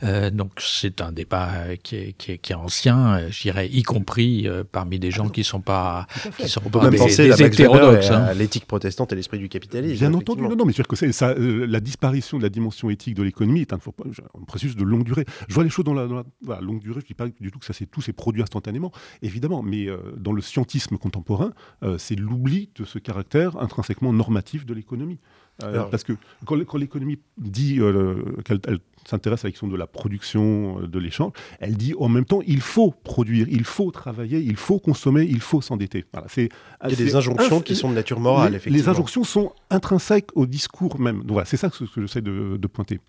Euh, 0.02 0.30
donc 0.30 0.52
c'est 0.58 1.00
un 1.00 1.12
débat 1.12 1.76
qui 1.82 1.96
est, 1.96 2.12
qui 2.18 2.32
est, 2.32 2.38
qui 2.38 2.52
est 2.52 2.56
ancien, 2.56 3.18
euh, 3.18 3.28
je 3.30 3.42
dirais, 3.42 3.68
y 3.68 3.82
compris 3.82 4.48
parmi 4.72 4.98
des 4.98 5.10
gens 5.10 5.28
qui 5.28 5.44
sont 5.44 5.60
pas, 5.60 6.06
qui 6.38 6.48
sont 6.48 6.60
On 6.64 6.70
peut 6.70 6.78
pas 6.78 6.84
même 6.86 6.92
des, 6.92 6.98
penser 6.98 7.28
des 7.28 7.42
hétérodoxes. 7.42 8.06
et 8.08 8.12
hein. 8.12 8.22
à 8.24 8.34
l'éthique 8.34 8.64
protestante 8.66 9.12
et 9.12 9.16
l'esprit 9.16 9.38
du 9.38 9.48
capitalisme. 9.48 9.98
Bien 10.00 10.14
entendu, 10.14 10.42
non, 10.42 10.56
non, 10.56 10.64
mais 10.64 10.72
je 10.72 10.78
veux 10.78 10.82
dire 10.82 10.88
que 10.88 10.96
c'est- 10.96 11.12
ça, 11.12 11.30
euh, 11.30 11.66
la 11.66 11.80
disparition 11.80 12.38
de 12.38 12.42
la 12.42 12.48
dimension 12.48 12.90
éthique 12.90 13.14
de 13.14 13.22
l'économie 13.22 13.60
est 13.60 13.72
un, 13.72 13.76
un 13.78 14.44
processus 14.46 14.76
de 14.76 14.82
longue 14.84 15.04
durée. 15.04 15.24
Je 15.48 15.54
vois 15.54 15.62
les 15.64 15.70
choses 15.70 15.84
dans 15.84 15.94
la, 15.94 16.06
dans 16.06 16.16
la- 16.16 16.24
voilà, 16.42 16.60
longue 16.62 16.80
durée, 16.80 17.00
je 17.00 17.04
ne 17.04 17.08
dis 17.08 17.14
pas 17.14 17.28
du 17.28 17.50
tout 17.52 17.58
que 17.58 17.66
ça 17.66 17.72
c'est 17.72 17.86
tout 17.86 18.00
s'est 18.00 18.12
produit 18.12 18.42
instantanément, 18.42 18.90
évidemment, 19.22 19.62
mais 19.62 19.86
euh, 19.88 19.98
dans 20.16 20.32
le 20.32 20.42
scientisme 20.48 20.96
contemporain, 20.98 21.52
euh, 21.82 21.96
c'est 21.98 22.16
l'oubli 22.16 22.70
de 22.76 22.84
ce 22.84 22.98
caractère 22.98 23.56
intrinsèquement 23.60 24.12
normatif 24.12 24.66
de 24.66 24.74
l'économie. 24.74 25.18
Euh, 25.62 25.72
Alors- 25.74 25.90
parce 25.90 26.04
que 26.04 26.12
quand, 26.46 26.54
l'économie 26.76 27.18
dit 27.36 27.80
euh, 27.80 28.22
qu'elle 28.44 28.60
elle 28.66 28.78
s'intéresse 29.06 29.44
à 29.44 29.48
la 29.48 29.52
question 29.52 29.66
de 29.66 29.76
la 29.76 29.86
production, 29.88 30.80
euh, 30.82 30.86
de 30.86 30.98
l'échange, 31.00 31.32
elle 31.58 31.76
dit 31.76 31.94
en 31.98 32.08
même 32.08 32.24
temps 32.24 32.40
il 32.46 32.60
faut 32.60 32.92
produire, 32.92 33.46
il 33.48 33.64
faut 33.64 33.90
travailler, 33.90 34.38
il 34.38 34.56
faut 34.56 34.78
consommer, 34.78 35.24
il 35.28 35.40
faut 35.40 35.60
s'endetter. 35.60 36.04
Voilà, 36.12 36.28
c'est 36.28 36.48
Il 36.84 36.90
y 36.90 36.92
a 36.92 36.96
des 36.96 37.16
injonctions 37.16 37.60
qui 37.60 37.74
sont 37.74 37.88
de 37.90 37.94
nature 37.94 38.20
morale, 38.20 38.50
les- 38.52 38.56
effectivement. 38.58 38.78
Les 38.84 38.88
injonctions 38.88 39.24
sont 39.24 39.52
intrinsèques 39.70 40.30
au 40.36 40.46
discours 40.46 41.00
même. 41.00 41.18
Donc 41.20 41.32
voilà, 41.32 41.44
c'est 41.46 41.56
ça 41.56 41.70
que, 41.70 41.84
que 41.84 42.00
j'essaie 42.02 42.22
de, 42.22 42.56
de 42.56 42.66
pointer. 42.68 43.00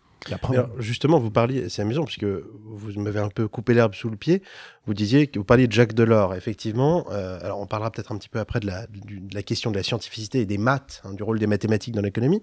Justement, 0.79 1.19
vous 1.19 1.31
parliez, 1.31 1.69
c'est 1.69 1.81
amusant 1.81 2.03
puisque 2.03 2.25
vous 2.25 3.01
m'avez 3.01 3.19
un 3.19 3.29
peu 3.29 3.47
coupé 3.47 3.73
l'herbe 3.73 3.93
sous 3.93 4.09
le 4.09 4.17
pied. 4.17 4.41
Vous 4.85 4.93
disiez 4.93 5.27
que 5.27 5.39
vous 5.39 5.45
parliez 5.45 5.67
de 5.67 5.71
Jacques 5.71 5.93
Delors, 5.93 6.35
effectivement. 6.35 7.05
euh, 7.11 7.39
alors, 7.41 7.59
on 7.59 7.67
parlera 7.67 7.91
peut-être 7.91 8.11
un 8.11 8.17
petit 8.17 8.29
peu 8.29 8.39
après 8.39 8.59
de 8.59 8.67
la, 8.67 9.43
question 9.43 9.71
de 9.71 9.75
la 9.75 9.83
scientificité 9.83 10.41
et 10.41 10.45
des 10.45 10.57
maths, 10.57 11.01
hein, 11.05 11.13
du 11.13 11.23
rôle 11.23 11.39
des 11.39 11.47
mathématiques 11.47 11.95
dans 11.95 12.01
l'économie. 12.01 12.41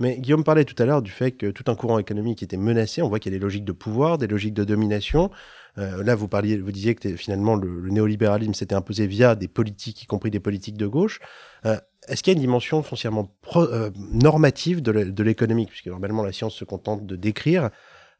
Mais 0.00 0.18
Guillaume 0.18 0.42
parlait 0.42 0.64
tout 0.64 0.80
à 0.82 0.86
l'heure 0.86 1.02
du 1.02 1.10
fait 1.10 1.32
que 1.32 1.50
tout 1.50 1.70
un 1.70 1.76
courant 1.76 1.98
économique 1.98 2.42
était 2.42 2.56
menacé. 2.56 3.00
On 3.00 3.08
voit 3.08 3.20
qu'il 3.20 3.32
y 3.32 3.36
a 3.36 3.38
des 3.38 3.42
logiques 3.42 3.64
de 3.64 3.72
pouvoir, 3.72 4.18
des 4.18 4.26
logiques 4.26 4.54
de 4.54 4.64
domination. 4.64 5.30
Euh, 5.78 6.02
là, 6.02 6.16
vous 6.16 6.26
parliez, 6.26 6.56
vous 6.58 6.72
disiez 6.72 6.94
que 6.94 7.16
finalement 7.16 7.54
le, 7.54 7.80
le 7.80 7.90
néolibéralisme 7.90 8.54
s'était 8.54 8.74
imposé 8.74 9.06
via 9.06 9.36
des 9.36 9.48
politiques, 9.48 10.02
y 10.02 10.06
compris 10.06 10.30
des 10.30 10.40
politiques 10.40 10.76
de 10.76 10.86
gauche. 10.86 11.20
Euh, 11.64 11.78
Est-ce 12.08 12.22
qu'il 12.22 12.32
y 12.32 12.34
a 12.34 12.36
une 12.36 12.40
dimension 12.42 12.82
foncièrement 12.82 13.34
pro- 13.42 13.62
euh, 13.64 13.90
normative 14.12 14.82
de 14.82 14.90
l'é- 14.90 15.04
de 15.12 15.22
l'économie, 15.22 15.66
puisque 15.66 15.86
normalement 15.86 16.22
la 16.22 16.32
science 16.32 16.54
se 16.54 16.64
contente 16.64 17.06
de 17.06 17.16
décrire. 17.16 17.70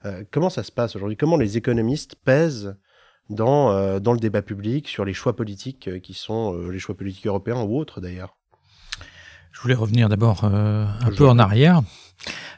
Euh, 0.04 0.24
Comment 0.30 0.50
ça 0.50 0.62
se 0.62 0.72
passe 0.72 0.96
aujourd'hui? 0.96 1.16
Comment 1.16 1.36
les 1.36 1.56
économistes 1.56 2.16
pèsent 2.24 2.76
dans, 3.30 3.70
euh, 3.72 4.00
dans 4.00 4.12
le 4.12 4.18
débat 4.18 4.42
public 4.42 4.88
sur 4.88 5.04
les 5.04 5.14
choix 5.14 5.34
politiques 5.36 5.88
qui 6.02 6.14
sont 6.14 6.54
les 6.68 6.78
choix 6.78 6.96
politiques 6.96 7.26
européens 7.26 7.62
ou 7.62 7.78
autres 7.78 8.00
d'ailleurs? 8.00 8.36
Je 9.52 9.60
voulais 9.60 9.74
revenir 9.74 10.08
d'abord 10.08 10.44
un 10.44 11.10
peu 11.16 11.28
en 11.28 11.38
arrière. 11.38 11.82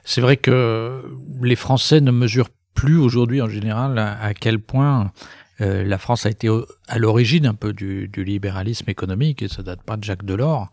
C'est 0.05 0.21
vrai 0.21 0.37
que 0.37 1.03
les 1.43 1.57
Français 1.57 2.01
ne 2.01 2.11
mesurent 2.11 2.49
plus 2.75 2.97
aujourd'hui 2.99 3.43
en 3.43 3.49
général 3.49 3.99
à, 3.99 4.19
à 4.23 4.33
quel 4.35 4.61
point 4.61 5.13
euh, 5.61 5.85
la 5.85 5.99
France 5.99 6.27
a 6.27 6.31
été 6.31 6.49
à 6.89 6.99
l'origine 6.99 7.47
un 7.47 7.55
peu 7.55 7.73
du, 7.73 8.09
du 8.09 8.25
libéralisme 8.25 8.89
économique 8.89 9.43
et 9.43 9.49
ça 9.49 9.63
date 9.63 9.83
pas 9.83 9.97
de 9.97 10.05
Jacques 10.05 10.25
Delors, 10.25 10.71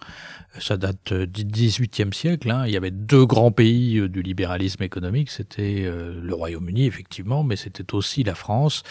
ça 0.60 0.77
date 0.77 1.12
euh, 1.12 1.25
du 1.25 1.43
XVIIIe 1.46 2.13
siècle. 2.13 2.51
hein. 2.51 2.65
Il 2.67 2.74
y 2.74 2.77
avait 2.77 2.91
deux 2.91 3.25
grands 3.25 3.51
pays 3.51 3.98
euh, 3.98 4.08
du 4.08 4.22
libéralisme 4.22 4.84
économique, 4.84 5.32
c'était 5.32 5.84
euh, 5.86 6.20
le 6.22 6.34
Royaume-Uni 6.36 6.86
effectivement, 6.86 7.43
mais 7.43 7.55
c'était 7.55 7.93
aussi 7.96 8.24
la 8.24 8.36
France 8.36 8.84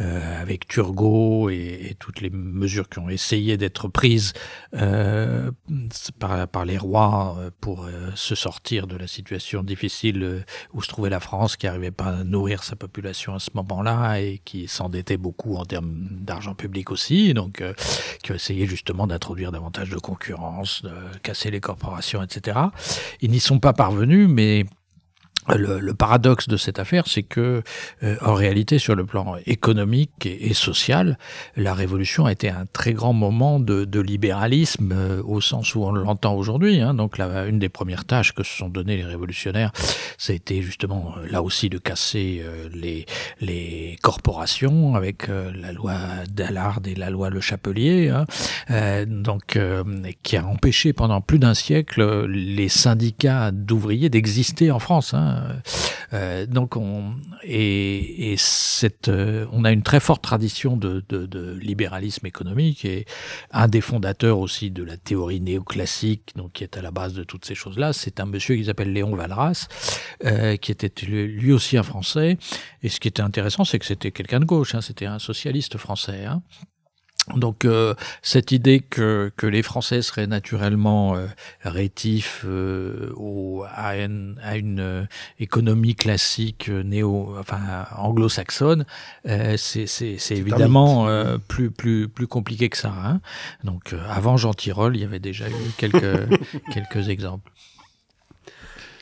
euh, 0.00 0.42
avec 0.42 0.68
Turgot 0.68 1.48
et, 1.50 1.96
toutes 1.98 2.20
les 2.20 2.30
mesures 2.30 2.88
qui 2.88 2.98
ont 2.98 3.08
essayé 3.08 3.56
d'être 3.56 3.88
prises 3.88 4.34
euh, 4.74 5.50
par, 6.18 6.46
par 6.48 6.64
les 6.64 6.76
rois 6.76 7.38
pour 7.60 7.88
se 8.14 8.34
sortir 8.34 8.86
de 8.86 8.96
la 8.96 9.06
situation 9.06 9.62
difficile 9.62 10.44
où 10.74 10.82
se 10.82 10.88
trouvait 10.88 11.10
la 11.10 11.20
France, 11.20 11.56
qui 11.56 11.66
n'arrivait 11.66 11.90
pas 11.90 12.18
à 12.18 12.24
nourrir 12.24 12.62
sa 12.62 12.76
population 12.76 13.34
à 13.34 13.38
ce 13.38 13.50
moment-là 13.54 14.20
et 14.20 14.40
qui 14.44 14.68
s'endettait 14.68 15.16
beaucoup 15.16 15.56
en 15.56 15.64
termes 15.64 16.08
d'argent 16.20 16.54
public 16.58 16.90
aussi, 16.90 17.32
donc 17.32 17.62
euh, 17.62 17.72
qui 18.22 18.32
ont 18.32 18.34
essayé 18.34 18.66
justement 18.66 19.06
d'introduire 19.06 19.50
davantage 19.50 19.88
de 19.88 19.96
concurrence, 19.96 20.82
de 20.82 20.92
casser 21.22 21.50
les 21.50 21.60
corporations, 21.60 22.22
etc. 22.22 22.58
Ils 23.22 23.30
n'y 23.30 23.40
sont 23.40 23.60
pas 23.60 23.72
parvenus, 23.72 24.28
mais 24.28 24.66
le, 25.56 25.80
le 25.80 25.94
paradoxe 25.94 26.48
de 26.48 26.56
cette 26.56 26.78
affaire, 26.78 27.04
c'est 27.06 27.22
que, 27.22 27.62
euh, 28.02 28.16
en 28.22 28.34
réalité, 28.34 28.78
sur 28.78 28.94
le 28.94 29.04
plan 29.06 29.36
économique 29.46 30.26
et, 30.26 30.54
social, 30.54 31.18
la 31.56 31.74
révolution 31.74 32.26
a 32.26 32.32
été 32.32 32.48
un 32.48 32.66
très 32.72 32.92
grand 32.92 33.12
moment 33.12 33.60
de, 33.60 33.84
de 33.84 34.00
libéralisme 34.00 34.92
euh, 34.92 35.22
au 35.24 35.40
sens 35.40 35.74
où 35.74 35.84
on 35.84 35.92
l'entend 35.92 36.34
aujourd'hui. 36.34 36.80
hein. 36.80 36.94
Donc, 36.94 37.18
la, 37.18 37.46
une 37.46 37.58
des 37.58 37.68
premières 37.68 38.04
tâches 38.04 38.32
que 38.32 38.42
se 38.42 38.56
sont 38.56 38.68
données 38.68 38.96
les 38.96 39.04
révolutionnaires, 39.04 39.72
été 40.28 40.62
justement 40.62 41.14
euh, 41.16 41.26
là 41.30 41.42
aussi 41.42 41.68
de 41.68 41.78
casser 41.78 42.40
euh, 42.42 42.68
les, 42.72 43.06
les 43.40 43.96
corporations 44.02 44.94
avec 44.94 45.28
euh, 45.28 45.50
la 45.54 45.72
loi 45.72 45.94
Dallard 46.30 46.80
et 46.84 46.94
la 46.94 47.10
loi 47.10 47.30
Le 47.30 47.40
Chapelier, 47.40 48.08
hein. 48.08 48.26
Euh, 48.70 49.06
donc 49.06 49.58
qui 50.22 50.36
a 50.36 50.44
empêché 50.46 50.92
pendant 50.92 51.20
plus 51.20 51.38
d'un 51.38 51.54
siècle 51.54 52.26
les 52.26 52.68
syndicats 52.68 53.50
d'ouvriers 53.50 54.10
d'exister 54.10 54.70
en 54.70 54.78
France. 54.78 55.14
hein. 55.14 55.37
Euh, 56.12 56.46
donc 56.46 56.74
et 57.42 58.34
cette, 58.38 59.08
euh, 59.08 59.46
on 59.52 59.64
a 59.64 59.72
une 59.72 59.82
très 59.82 60.00
forte 60.00 60.22
tradition 60.22 60.76
de, 60.76 61.04
libéralisme 61.60 62.26
économique 62.26 62.84
et 62.84 63.04
un 63.50 63.68
des 63.68 63.80
fondateurs 63.80 64.38
aussi 64.38 64.70
de 64.70 64.82
la 64.82 64.96
théorie 64.96 65.40
néoclassique, 65.40 66.32
donc 66.36 66.52
qui 66.52 66.64
est 66.64 66.76
à 66.76 66.82
la 66.82 66.90
base 66.90 67.14
de 67.14 67.24
toutes 67.24 67.44
ces 67.44 67.54
choses-là, 67.54 67.92
c'est 67.92 68.20
un 68.20 68.26
monsieur 68.26 68.56
qui 68.56 68.64
s'appelle 68.64 68.92
Léon 68.92 69.14
Valras, 69.14 69.68
euh, 70.24 70.56
qui 70.56 70.72
était 70.72 70.92
lui 71.06 71.52
aussi 71.52 71.76
un 71.76 71.82
Français. 71.82 72.38
Et 72.82 72.88
ce 72.88 73.00
qui 73.00 73.08
était 73.08 73.22
intéressant, 73.22 73.64
c'est 73.64 73.78
que 73.78 73.86
c'était 73.86 74.12
quelqu'un 74.12 74.40
de 74.40 74.44
gauche, 74.44 74.74
hein, 74.74 74.80
c'était 74.80 75.06
un 75.06 75.18
socialiste 75.18 75.78
français. 75.78 76.24
Hein. 76.24 76.42
Donc 77.36 77.64
euh, 77.64 77.94
cette 78.22 78.52
idée 78.52 78.80
que, 78.80 79.30
que 79.36 79.46
les 79.46 79.62
Français 79.62 80.02
seraient 80.02 80.26
naturellement 80.26 81.14
euh, 81.16 81.26
rétifs 81.62 82.42
euh, 82.46 83.12
au, 83.16 83.64
à 83.74 83.96
une, 83.96 84.38
à 84.42 84.56
une 84.56 84.80
euh, 84.80 85.04
économie 85.38 85.94
classique 85.94 86.68
euh, 86.68 86.82
néo, 86.82 87.34
enfin 87.38 87.86
anglo-saxonne, 87.96 88.86
euh, 89.26 89.56
c'est 89.56 89.86
c'est- 89.86 90.18
c'est 90.18 90.34
un 90.34 90.38
évidemment 90.38 91.08
euh, 91.08 91.38
plus 91.38 91.70
plus 91.70 92.08
plus 92.08 92.26
compliqué 92.26 92.68
que 92.68 92.76
ça. 92.76 92.92
Hein. 93.04 93.20
Donc 93.64 93.92
euh, 93.92 94.00
avant 94.08 94.36
Jean 94.36 94.54
Tirole, 94.54 94.96
il 94.96 95.02
y 95.02 95.04
avait 95.04 95.18
déjà 95.20 95.48
eu 95.48 95.52
quelques 95.76 96.28
quelques 96.72 97.08
exemples. 97.08 97.50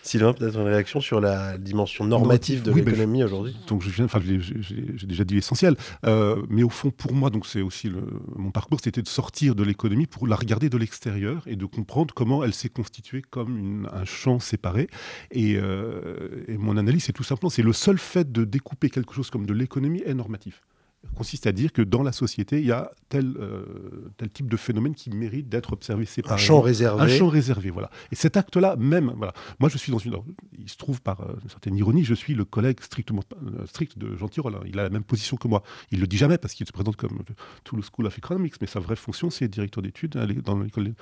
Sylvain, 0.06 0.32
peut-être 0.32 0.56
une 0.56 0.66
réaction 0.68 1.00
sur 1.00 1.20
la 1.20 1.58
dimension 1.58 2.04
normative 2.04 2.62
de 2.62 2.70
Oui, 2.70 2.82
ben, 2.82 2.90
l'économie 2.92 3.24
aujourd'hui. 3.24 3.56
Donc 3.66 3.82
je 3.82 3.90
viens, 3.90 4.04
enfin, 4.06 4.20
j'ai- 4.24 5.06
déjà 5.06 5.24
dit 5.24 5.34
l'essentiel, 5.34 5.76
Euh, 6.04 6.36
mais 6.48 6.62
au 6.62 6.68
fond, 6.68 6.90
pour 6.90 7.12
moi, 7.12 7.30
donc 7.30 7.46
c'est 7.46 7.60
aussi 7.62 7.88
le, 7.88 8.02
mon 8.36 8.50
parcours, 8.50 8.78
c'était 8.82 9.02
de 9.02 9.08
sortir 9.08 9.54
de 9.54 9.62
l'économie 9.64 10.06
pour 10.06 10.26
la 10.26 10.36
regarder 10.36 10.68
de 10.68 10.76
l'extérieur 10.78 11.42
et 11.46 11.56
de 11.56 11.64
comprendre 11.66 12.14
comment 12.14 12.44
elle 12.44 12.54
s'est 12.54 12.68
constituée 12.68 13.22
comme 13.22 13.58
une- 13.58 13.88
un 13.92 14.04
champ 14.04 14.38
séparé. 14.38 14.88
Et, 15.30 15.56
euh, 15.56 16.44
et 16.48 16.56
mon 16.58 16.76
analyse, 16.76 17.04
c'est 17.04 17.12
tout 17.12 17.24
simplement, 17.24 17.50
c'est 17.50 17.62
le 17.62 17.72
seul 17.72 17.98
fait 17.98 18.30
de 18.30 18.44
découper 18.44 18.90
quelque 18.90 19.14
chose 19.14 19.30
comme 19.30 19.46
de 19.46 19.52
l'économie 19.54 20.02
est 20.04 20.14
normatif 20.14 20.62
consiste 21.14 21.46
à 21.46 21.52
dire 21.52 21.72
que 21.72 21.82
dans 21.82 22.02
la 22.02 22.12
société, 22.12 22.60
il 22.60 22.66
y 22.66 22.72
a 22.72 22.90
tel, 23.08 23.34
euh, 23.38 24.10
tel 24.16 24.30
type 24.30 24.50
de 24.50 24.56
phénomène 24.56 24.94
qui 24.94 25.10
mérite 25.10 25.48
d'être 25.48 25.72
observé 25.72 26.04
séparément. 26.04 26.38
champ 26.38 26.60
réservé. 26.60 27.02
Un 27.02 27.08
champ 27.08 27.28
réservé, 27.28 27.70
voilà. 27.70 27.90
Et 28.12 28.14
cet 28.16 28.36
acte-là, 28.36 28.76
même, 28.76 29.12
voilà. 29.16 29.32
Moi, 29.60 29.68
je 29.68 29.78
suis 29.78 29.92
dans 29.92 29.98
une. 29.98 30.16
Il 30.58 30.68
se 30.68 30.76
trouve 30.76 31.00
par 31.02 31.20
euh, 31.20 31.34
une 31.42 31.48
certaine 31.50 31.76
ironie, 31.76 32.04
je 32.04 32.14
suis 32.14 32.34
le 32.34 32.44
collègue 32.44 32.80
strictement 32.80 33.22
euh, 33.34 33.66
strict 33.66 33.98
de 33.98 34.16
Jean 34.16 34.28
Tirole. 34.28 34.54
hein. 34.56 34.60
Il 34.66 34.78
a 34.78 34.82
la 34.82 34.90
même 34.90 35.04
position 35.04 35.36
que 35.36 35.48
moi. 35.48 35.62
Il 35.90 36.00
le 36.00 36.06
dit 36.06 36.16
jamais 36.16 36.38
parce 36.38 36.54
qu'il 36.54 36.66
se 36.66 36.72
présente 36.72 36.96
comme 36.96 37.18
tout 37.64 37.76
le 37.76 37.82
School 37.82 38.06
of 38.06 38.18
Economics, 38.18 38.54
mais 38.60 38.66
sa 38.66 38.80
vraie 38.80 38.96
fonction, 38.96 39.30
c'est 39.30 39.48
directeur 39.48 39.82
d'études 39.82 40.12
dans 40.44 40.58
l'école 40.58 40.84
de- 40.84 40.94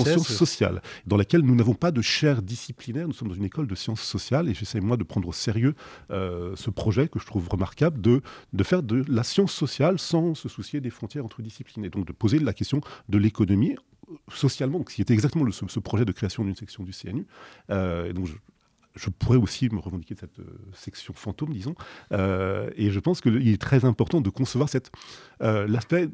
en 0.00 0.04
sciences 0.04 0.28
sociales, 0.36 0.82
dans 1.06 1.16
laquelle 1.16 1.40
nous 1.42 1.54
n'avons 1.54 1.74
pas 1.74 1.90
de 1.90 2.02
chaire 2.02 2.42
disciplinaire. 2.42 3.06
Nous 3.06 3.14
sommes 3.14 3.28
dans 3.28 3.34
une 3.34 3.44
école 3.44 3.66
de 3.66 3.74
sciences 3.74 4.02
sociales 4.02 4.48
et 4.48 4.54
j'essaie, 4.54 4.80
moi, 4.80 4.96
de 4.96 5.04
prendre 5.04 5.28
au 5.28 5.32
sérieux 5.32 5.74
ce 6.10 6.70
projet 6.70 7.08
que 7.08 7.18
je 7.18 7.26
trouve 7.26 7.48
remarquable 7.48 8.00
de, 8.00 8.20
de 8.52 8.64
faire 8.64 8.82
de 8.82 9.04
la 9.14 9.22
science 9.24 9.52
sociale 9.52 9.98
sans 9.98 10.34
se 10.34 10.48
soucier 10.48 10.80
des 10.80 10.90
frontières 10.90 11.24
entre 11.24 11.40
disciplines. 11.42 11.84
Et 11.84 11.90
donc 11.90 12.06
de 12.06 12.12
poser 12.12 12.38
la 12.38 12.52
question 12.52 12.80
de 13.08 13.18
l'économie 13.18 13.76
euh, 14.10 14.14
socialement, 14.32 14.78
donc, 14.78 14.90
qui 14.92 15.00
était 15.02 15.14
exactement 15.14 15.44
le- 15.44 15.52
ce, 15.52 15.64
ce 15.68 15.80
projet 15.80 16.04
de 16.04 16.12
création 16.12 16.44
d'une 16.44 16.56
section 16.56 16.82
du 16.84 16.92
CNU. 16.92 17.26
Euh, 17.70 18.10
et 18.10 18.12
donc 18.12 18.26
je- 18.26 18.34
je 18.94 19.10
pourrais 19.10 19.38
aussi 19.38 19.68
me 19.70 19.78
revendiquer 19.78 20.14
de 20.14 20.20
cette 20.20 20.38
euh, 20.38 20.58
section 20.72 21.14
fantôme, 21.14 21.52
disons. 21.52 21.74
Euh, 22.12 22.70
et 22.76 22.90
je 22.90 23.00
pense 23.00 23.20
qu'il 23.20 23.48
est 23.48 23.60
très 23.60 23.84
important 23.84 24.20
de 24.20 24.30
concevoir 24.30 24.68
cette, 24.68 24.92
euh, 25.42 25.66
l'aspect, 25.66 26.08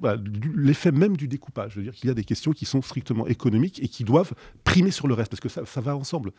l'effet 0.54 0.92
même 0.92 1.16
du 1.16 1.28
découpage. 1.28 1.72
Je 1.72 1.76
veux 1.76 1.82
dire 1.82 1.94
qu'il 1.94 2.08
y 2.08 2.10
a 2.10 2.14
des 2.14 2.24
questions 2.24 2.52
qui 2.52 2.64
sont 2.64 2.80
strictement 2.80 3.26
économiques 3.26 3.82
et 3.82 3.88
qui 3.88 4.04
doivent 4.04 4.32
primer 4.64 4.90
sur 4.90 5.08
le 5.08 5.14
reste, 5.14 5.30
parce 5.30 5.40
que 5.40 5.48
ça, 5.48 5.66
ça 5.66 5.80
va 5.80 5.96
ensemble. 5.96 6.32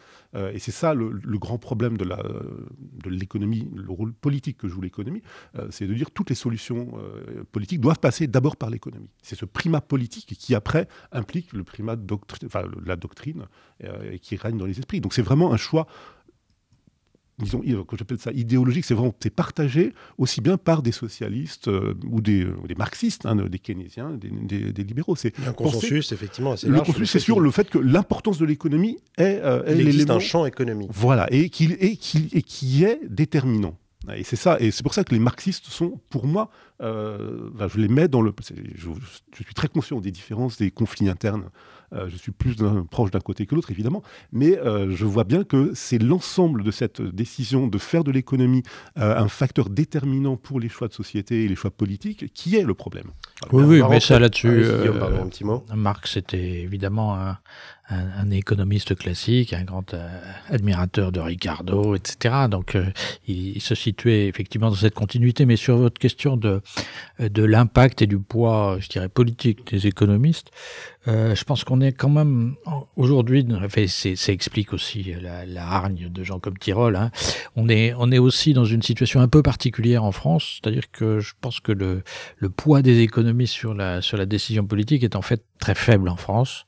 Et 0.54 0.60
c'est 0.60 0.72
ça 0.72 0.94
le, 0.94 1.38
grand 1.38 1.58
problème 1.58 1.98
de, 1.98 2.06
la, 2.06 2.18
de 2.18 3.10
l'économie, 3.10 3.70
le 3.76 3.92
rôle 3.92 4.14
politique 4.14 4.58
que 4.58 4.68
joue 4.68 4.82
l'économie, 4.82 5.22
c'est 5.70 5.88
de 5.88 5.94
dire 5.94 6.12
toutes 6.12 6.30
les 6.30 6.36
solutions 6.36 6.92
politiques 7.52 7.82
doivent 7.82 8.00
passer 8.00 8.28
d'abord 8.28 8.56
par 8.56 8.70
l'économie. 8.70 9.10
C'est 9.22 9.36
ce 9.36 9.46
primat 9.46 9.82
politique 9.82 10.36
qui 10.38 10.56
après 10.56 10.88
implique 11.12 11.54
le 11.54 11.64
primat 11.64 11.96
de 11.96 12.06
doctri- 12.06 12.46
enfin, 12.46 12.64
la 12.86 12.96
doctrine 12.96 13.46
qui 14.22 14.36
règne 14.36 14.58
dans 14.58 14.66
les 14.66 14.80
esprits. 14.80 15.02
Donc 15.02 15.14
c'est 15.14 15.22
vraiment 15.22 15.54
un 15.54 15.58
choix 15.58 15.88
disons, 17.40 17.62
que 17.62 17.98
j'appelle 17.98 18.20
ça 18.20 18.32
idéologique, 18.32 18.86
c'est 18.86 18.94
vraiment 18.94 19.14
c'est 19.20 19.30
partagé 19.34 19.94
aussi 20.18 20.42
bien 20.42 20.58
par 20.58 20.82
des 20.84 20.92
socialistes 20.92 21.68
euh, 21.68 21.96
ou 22.08 22.22
des, 22.22 22.46
des 22.68 22.76
marxistes, 22.76 23.26
hein, 23.26 23.36
des 23.36 23.60
keynésiens, 23.60 24.12
des, 24.12 24.30
des- 24.30 24.72
des 24.74 24.84
libéraux. 24.84 25.16
C'est 25.16 25.34
un 25.48 25.54
consensus, 25.54 26.12
effectivement, 26.12 26.52
assez 26.54 26.68
Le 26.68 26.74
large 26.74 26.88
consensus, 26.88 27.10
c'est 27.12 27.20
sur 27.20 27.40
le 27.40 27.50
fait 27.52 27.70
que 27.70 27.78
l'importance 27.80 28.38
de 28.38 28.46
l'économie 28.46 28.98
est, 29.18 29.40
euh, 29.44 29.64
est 29.66 29.76
Il 29.76 29.88
existe 29.88 30.10
un 30.12 30.20
champ 30.20 30.46
économique. 30.46 30.90
Voilà, 30.94 31.28
et 31.34 31.50
qui 31.50 32.84
est 32.84 33.00
déterminant. 33.10 33.78
Et 34.16 34.24
c'est 34.24 34.36
ça, 34.36 34.58
et 34.60 34.72
c'est 34.72 34.82
pour 34.82 34.96
ça 34.96 35.04
que 35.04 35.14
les 35.14 35.20
marxistes 35.20 35.66
sont, 35.68 36.00
pour 36.10 36.26
moi, 36.26 36.50
euh, 36.82 37.50
je 37.72 37.78
les 37.80 37.88
mets 37.88 38.08
dans 38.08 38.24
le. 38.24 38.34
je 38.76 38.90
suis 39.44 39.54
très 39.54 39.68
conscient 39.68 40.00
des 40.02 40.10
différences, 40.12 40.58
des 40.58 40.72
conflits 40.72 41.08
internes. 41.08 41.50
Euh, 41.94 42.08
je 42.10 42.18
suis 42.18 42.32
plus 42.32 42.56
proche 42.90 43.12
d'un 43.12 43.20
côté 43.20 43.46
que 43.46 43.56
l'autre, 43.56 43.72
évidemment, 43.72 44.02
mais 44.32 44.58
euh, 44.60 44.92
je 44.92 45.06
vois 45.06 45.24
bien 45.24 45.44
que 45.44 45.72
c'est 45.74 45.98
l'ensemble 45.98 46.64
de 46.64 46.72
cette 46.72 47.02
décision 47.02 47.68
de 47.68 47.78
faire 47.78 48.04
de 48.04 48.12
l'économie 48.12 48.64
euh, 48.98 49.18
un 49.18 49.28
facteur 49.28 49.70
déterminant 49.70 50.38
pour 50.38 50.60
les 50.60 50.70
choix 50.70 50.88
de 50.88 50.94
société 50.94 51.44
et 51.44 51.48
les 51.48 51.56
choix 51.56 51.72
politiques 51.72 52.34
qui 52.34 52.56
est 52.56 52.64
le 52.64 52.74
problème. 52.74 53.12
Oui, 53.52 53.64
oui, 53.64 53.82
mais 53.90 54.00
ça 54.00 54.20
là-dessus, 54.20 54.50
Guillaume, 54.82 54.98
euh. 55.02 55.76
Marx 55.76 56.16
était 56.18 56.62
évidemment 56.62 57.16
un, 57.16 57.38
un- 57.90 58.12
un 58.20 58.30
économiste 58.30 58.96
classique, 58.96 59.52
un 59.54 59.64
grand 59.64 59.94
euh, 59.94 60.08
admirateur 60.50 61.12
de 61.12 61.20
Ricardo, 61.20 61.96
etc. 61.96 62.46
Donc 62.50 62.76
euh, 62.76 62.86
il, 63.28 63.58
il 63.58 63.62
se 63.62 63.76
situait 63.76 64.28
effectivement 64.28 64.70
dans 64.70 64.76
cette 64.76 64.94
continuité. 64.94 65.46
Mais 65.46 65.56
sur 65.58 65.78
votre 65.78 66.00
question 66.00 66.38
de, 66.38 66.62
de 67.20 67.44
l'impact 67.44 68.02
et 68.02 68.08
du 68.08 68.20
poids, 68.20 68.78
je 68.80 68.88
dirais, 68.90 69.10
politique 69.10 69.70
des 69.72 69.88
économistes, 69.88 70.52
euh, 71.08 71.34
je 71.34 71.44
pense 71.44 71.64
qu'on 71.64 71.82
est 71.82 71.94
quand 71.94 72.10
même 72.10 72.54
aujourd'hui, 72.96 73.44
ça 73.88 74.32
explique 74.32 74.72
aussi 74.72 75.16
la, 75.20 75.48
la 75.48 75.66
hargne 75.68 76.10
de 76.10 76.24
gens 76.24 76.38
comme 76.40 76.60
Tirole, 76.60 76.96
hein. 76.96 77.10
on, 77.56 77.70
est, 77.70 77.96
on 77.98 78.12
est 78.12 78.20
aussi 78.20 78.54
dans 78.54 78.66
une 78.66 78.84
situation 78.84 79.20
un 79.20 79.28
peu 79.28 79.42
particulière 79.42 80.04
en 80.04 80.12
France, 80.12 80.60
c'est-à-dire 80.62 80.92
que 80.92 81.20
je 81.20 81.34
pense 81.42 81.60
que 81.60 81.72
le, 81.72 82.04
le 82.38 82.50
poids 82.52 82.84
des 82.84 83.00
économistes 83.00 83.31
sur 83.46 83.74
la, 83.74 84.02
sur 84.02 84.18
la 84.18 84.26
décision 84.26 84.66
politique 84.66 85.04
est 85.04 85.16
en 85.16 85.22
fait 85.22 85.44
très 85.60 85.76
faible 85.76 86.10
en 86.10 86.16
France. 86.16 86.66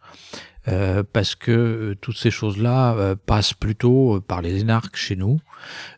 Euh, 0.67 1.03
parce 1.13 1.35
que 1.35 1.51
euh, 1.51 1.95
toutes 1.99 2.17
ces 2.17 2.31
choses-là 2.31 2.93
euh, 2.95 3.15
passent 3.25 3.53
plutôt 3.53 4.21
par 4.21 4.41
les 4.41 4.61
énarques 4.61 4.95
chez 4.95 5.15
nous. 5.15 5.39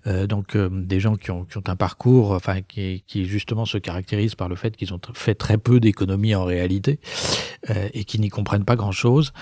Euh, 0.06 0.28
donc 0.28 0.56
euh, 0.56 0.70
des 0.72 1.00
gens 1.00 1.16
qui 1.16 1.32
ont, 1.32 1.44
qui 1.46 1.58
ont 1.58 1.64
un 1.68 1.76
parcours, 1.76 2.32
enfin 2.32 2.62
qui, 2.62 3.04
qui 3.08 3.26
justement 3.26 3.66
se 3.66 3.80
caractérisent 3.80 4.36
par 4.36 4.48
le 4.48 4.56
fait 4.56 4.76
qu'ils 4.78 4.94
ont 4.94 5.00
fait 5.14 5.34
très 5.34 5.58
peu 5.58 5.80
d'économie 5.80 6.36
en 6.36 6.44
réalité 6.46 7.00
euh, 7.72 7.90
et 7.94 8.04
qui 8.04 8.20
n'y 8.20 8.30
comprennent 8.30 8.66
pas 8.66 8.76
grand-chose, 8.76 9.34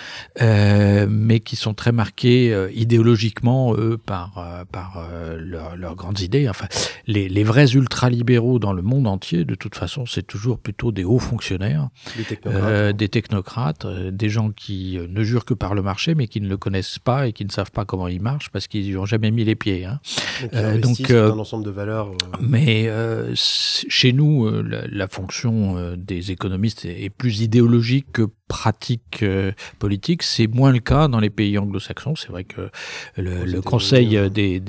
euh, 0.42 1.08
mais 1.10 1.42
qui 1.42 1.56
sont 1.58 1.74
très 1.74 1.92
marqués 1.92 2.54
euh, 2.54 2.70
idéologiquement 2.74 3.76
eux 3.76 3.98
par 3.98 4.66
par 4.72 4.98
euh, 5.12 5.38
leurs 5.40 5.76
leurs 5.76 5.96
grandes 5.96 6.22
idées. 6.22 6.48
Enfin, 6.48 6.68
les, 7.06 7.28
les 7.28 7.44
vrais 7.44 7.74
ultralibéraux 7.74 8.60
dans 8.60 8.72
le 8.74 8.82
monde 8.82 9.08
entier, 9.08 9.44
de 9.44 9.56
toute 9.56 9.76
façon, 9.76 10.06
c'est 10.06 10.26
toujours 10.26 10.58
plutôt 10.58 10.92
des 10.94 11.04
hauts 11.04 11.20
fonctionnaires, 11.20 11.90
Des 12.16 12.24
technocrates. 12.24 12.64
euh, 12.64 12.94
des 12.94 13.10
technocrates, 13.10 13.86
euh, 13.86 14.12
des 14.12 14.30
gens 14.30 14.52
qui 14.52 14.98
euh, 14.98 15.08
ne 15.14 15.24
jurent 15.24 15.46
que 15.46 15.54
par 15.54 15.74
le 15.76 15.82
marché, 15.82 16.16
mais 16.16 16.28
qui 16.28 16.42
ne 16.42 16.50
le 16.50 16.58
connaissent 16.58 17.00
pas 17.00 17.28
et 17.28 17.34
qui 17.34 17.46
ne 17.46 17.52
savent 17.52 17.72
pas 17.72 17.86
comment 17.86 18.08
il 18.08 18.22
marche 18.22 18.50
parce 18.52 18.68
qu'ils 18.68 18.84
n'y 18.90 18.98
ont 18.98 19.06
jamais 19.06 19.32
mis 19.32 19.44
les 19.46 19.56
pieds. 19.56 19.86
hein. 19.86 20.00
Donc, 20.42 20.50
Euh, 20.54 20.78
donc, 20.80 21.12
euh, 21.12 21.30
dans 21.30 21.36
un 21.36 21.40
ensemble 21.40 21.66
de 21.66 21.72
valeurs. 21.72 22.10
euh, 22.10 22.38
mais 22.42 22.88
euh, 22.88 23.32
chez 23.36 24.12
nous, 24.14 24.50
la, 24.64 24.88
la 24.88 25.08
fonction 25.08 25.78
euh, 25.78 25.96
des 25.98 26.32
économistes 26.32 26.86
est, 26.86 27.04
est 27.04 27.10
plus 27.10 27.42
idéologique 27.42 28.08
que 28.12 28.24
pratique 28.54 29.24
euh, 29.24 29.52
politique. 29.80 30.22
C'est 30.22 30.46
moins 30.46 30.72
le 30.72 30.80
cas 30.80 31.08
dans 31.08 31.20
les 31.20 31.32
pays 31.32 31.58
anglo-saxons. 31.58 32.16
C'est 32.16 32.30
vrai 32.30 32.44
que 32.44 32.70
le, 33.18 33.46
le 33.46 33.62
conseil 33.62 34.16
euh, 34.16 34.30
des, 34.30 34.62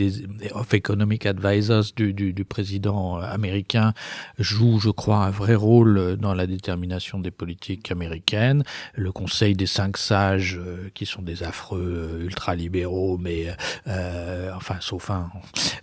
of 0.54 0.72
Economic 0.72 1.26
Advisors 1.26 1.84
du, 1.94 2.14
du, 2.14 2.32
du 2.32 2.44
président 2.46 3.18
euh, 3.18 3.26
américain 3.26 3.92
joue, 4.38 4.78
je 4.80 4.88
crois, 4.88 5.18
un 5.26 5.30
vrai 5.30 5.54
rôle 5.54 6.16
dans 6.16 6.32
la 6.32 6.46
détermination 6.46 7.18
des 7.18 7.30
politiques 7.30 7.90
américaines. 7.90 8.62
Le 8.94 9.12
conseil 9.12 9.54
des 9.54 9.66
cinq 9.66 9.98
sages, 9.98 10.58
qui 10.94 11.04
sont 11.04 11.20
des 11.20 11.42
affreux 11.42 12.20
ultralibéraux, 12.22 13.18
mais 13.18 13.54
euh, 13.86 14.50
enfin, 14.56 14.76
sauf 14.80 15.10
un, 15.10 15.30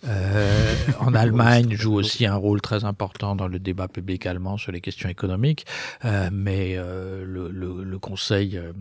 euh, 0.07 0.75
en 0.99 1.13
Allemagne, 1.23 1.75
joue 1.75 1.93
aussi 1.93 2.25
un 2.25 2.35
rôle 2.35 2.61
très 2.61 2.83
important 2.83 3.35
dans 3.35 3.47
le 3.47 3.59
débat 3.59 3.87
public 3.87 4.25
allemand 4.25 4.57
sur 4.57 4.71
les 4.71 4.81
questions 4.81 5.09
économiques. 5.09 5.65
Euh, 6.05 6.29
mais 6.31 6.75
le, 6.75 7.49
le, 7.51 7.90
le 7.91 7.99
conseil, 7.99 8.57
euh, 8.57 8.71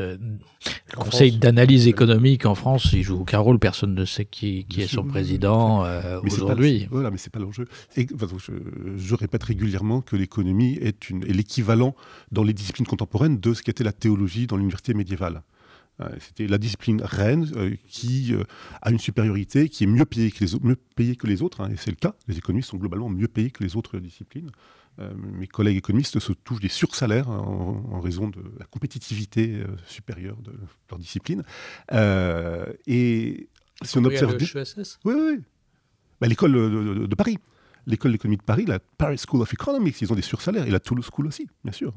euh, 0.00 0.16
le 0.20 0.98
En 0.98 1.04
conseil 1.04 1.32
d'analyse 1.32 1.86
économique 1.88 2.46
en 2.46 2.54
France, 2.54 2.90
il 2.92 3.02
joue 3.02 3.18
aucun 3.20 3.40
rôle. 3.40 3.58
Personne 3.58 3.94
ne 3.94 4.04
sait 4.04 4.24
qui, 4.24 4.64
est 4.78 4.86
son 4.86 5.04
président 5.04 5.84
euh, 5.84 6.20
aujourd'hui. 6.22 6.86
Voilà, 6.90 7.10
mais 7.10 7.18
c'est 7.18 7.32
pas 7.32 7.40
l'enjeu. 7.40 7.66
Enfin, 8.14 8.26
je, 8.38 8.52
je 8.96 9.14
répète 9.14 9.42
régulièrement 9.42 10.00
que 10.00 10.16
l'économie 10.16 10.78
est, 10.80 11.10
l'équivalent 11.10 11.94
dans 12.32 12.44
les 12.44 12.54
disciplines 12.54 12.86
contemporaines 12.86 13.38
de 13.38 13.52
ce 13.52 13.62
qu'était 13.62 13.84
la 13.84 13.92
théologie 13.92 14.46
dans 14.46 14.56
l'université 14.56 14.94
médiévale. 14.94 15.42
Euh, 16.00 16.08
C'était 16.18 16.46
la 16.48 16.58
discipline 16.58 17.02
reine 17.04 17.48
euh, 17.56 17.76
qui 17.88 18.34
euh, 18.34 18.42
a 18.82 18.90
une 18.90 18.98
supériorité, 18.98 19.68
qui 19.68 19.84
est 19.84 19.86
mieux 19.86 20.04
payée 20.04 20.30
que 20.32 20.42
les, 20.44 20.54
au- 20.56 20.60
mieux 20.62 20.76
payée 20.96 21.14
que 21.14 21.26
les 21.28 21.40
autres, 21.42 21.60
hein, 21.60 21.70
et 21.72 21.76
c'est 21.76 21.90
le 21.90 21.96
cas. 21.96 22.14
Les 22.26 22.36
économistes 22.38 22.70
sont 22.70 22.78
globalement 22.78 23.08
mieux 23.08 23.28
payés 23.28 23.50
que 23.52 23.62
les 23.62 23.76
autres 23.76 23.98
disciplines. 23.98 24.50
Euh, 25.00 25.12
mes 25.16 25.46
collègues 25.48 25.76
économistes 25.78 26.18
se 26.20 26.32
touchent 26.32 26.60
des 26.60 26.68
sursalaires 26.68 27.28
en, 27.28 27.82
en 27.90 28.00
raison 28.00 28.28
de 28.28 28.40
la 28.60 28.64
compétitivité 28.66 29.54
euh, 29.56 29.66
supérieure 29.86 30.36
de 30.42 30.52
leur 30.90 30.98
discipline. 31.00 31.42
Euh, 31.92 32.64
et 32.86 33.48
si 33.82 33.98
on 33.98 34.02
observe... 34.06 34.30
des- 34.38 34.44
Oui, 35.04 35.14
oui. 35.16 35.40
Bah, 36.20 36.28
L'école 36.28 36.52
de, 36.52 36.94
de- 36.94 37.06
de 37.06 37.14
Paris. 37.16 37.38
L'école 37.86 38.12
d'économie 38.12 38.36
de 38.38 38.42
Paris, 38.42 38.64
la 38.66 38.78
Paris 38.78 39.18
School 39.28 39.42
of 39.42 39.52
Economics, 39.52 40.00
ils 40.00 40.10
ont 40.12 40.16
des 40.16 40.22
sursalaires. 40.22 40.66
Et 40.66 40.70
la 40.70 40.80
Toulouse 40.80 41.08
School 41.12 41.26
aussi, 41.26 41.48
bien 41.64 41.72
sûr. 41.72 41.92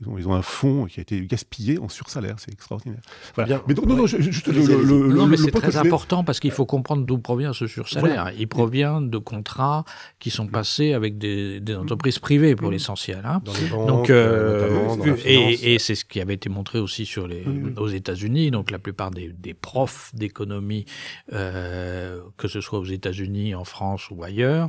Ils 0.00 0.08
ont, 0.08 0.18
ils 0.18 0.28
ont 0.28 0.34
un 0.34 0.42
fonds 0.42 0.86
qui 0.86 0.98
a 1.00 1.02
été 1.02 1.20
gaspillé 1.26 1.78
en 1.78 1.88
sursalaire, 1.88 2.34
c'est 2.38 2.52
extraordinaire. 2.52 3.00
Voilà. 3.34 3.46
Bien. 3.56 3.62
Mais 3.68 3.74
donc, 3.74 3.86
non, 3.86 3.94
non, 3.96 4.02
Ouais. 4.02 4.08
je- 4.08 4.20
juste 4.20 4.46
le, 4.48 4.52
Allez-y, 4.54 4.66
le- 4.68 4.74
allez-y. 4.74 4.86
le- 4.88 5.14
Non, 5.14 5.24
le- 5.24 5.30
mais 5.30 5.36
c'est 5.36 5.50
très 5.52 5.76
important 5.76 6.24
parce 6.24 6.40
qu'il 6.40 6.50
faut 6.50 6.66
comprendre 6.66 7.04
d'où 7.06 7.18
provient 7.18 7.52
ce 7.52 7.66
sursalaire. 7.66 8.22
Voilà. 8.24 8.32
Il 8.38 8.48
provient 8.48 9.00
de 9.00 9.18
contrats 9.18 9.84
qui 10.18 10.30
sont 10.30 10.46
passés 10.48 10.92
avec 10.94 11.16
des, 11.18 11.60
des 11.60 11.76
entreprises 11.76 12.18
privées 12.18 12.56
pour 12.56 12.70
l'essentiel. 12.70 13.22
hein. 13.24 13.40
Donc, 13.86 14.10
euh, 14.10 14.96
finance. 14.98 15.18
et, 15.24 15.74
et 15.74 15.78
c'est 15.78 15.94
ce 15.94 16.04
qui 16.04 16.20
avait 16.20 16.34
été 16.34 16.48
montré 16.48 16.78
aussi 16.80 17.06
sur 17.06 17.26
les, 17.28 17.42
Oui, 17.46 17.60
oui. 17.64 17.72
aux 17.76 17.88
États-Unis. 17.88 18.50
Donc, 18.50 18.70
la 18.70 18.78
plupart 18.80 19.10
des, 19.10 19.32
des 19.32 19.54
profs 19.54 20.10
d'économie, 20.14 20.84
euh, 21.32 22.20
que 22.36 22.48
ce 22.48 22.60
soit 22.60 22.78
aux 22.78 22.84
États-Unis, 22.84 23.54
en 23.54 23.64
France 23.64 24.08
ou 24.10 24.22
ailleurs, 24.22 24.68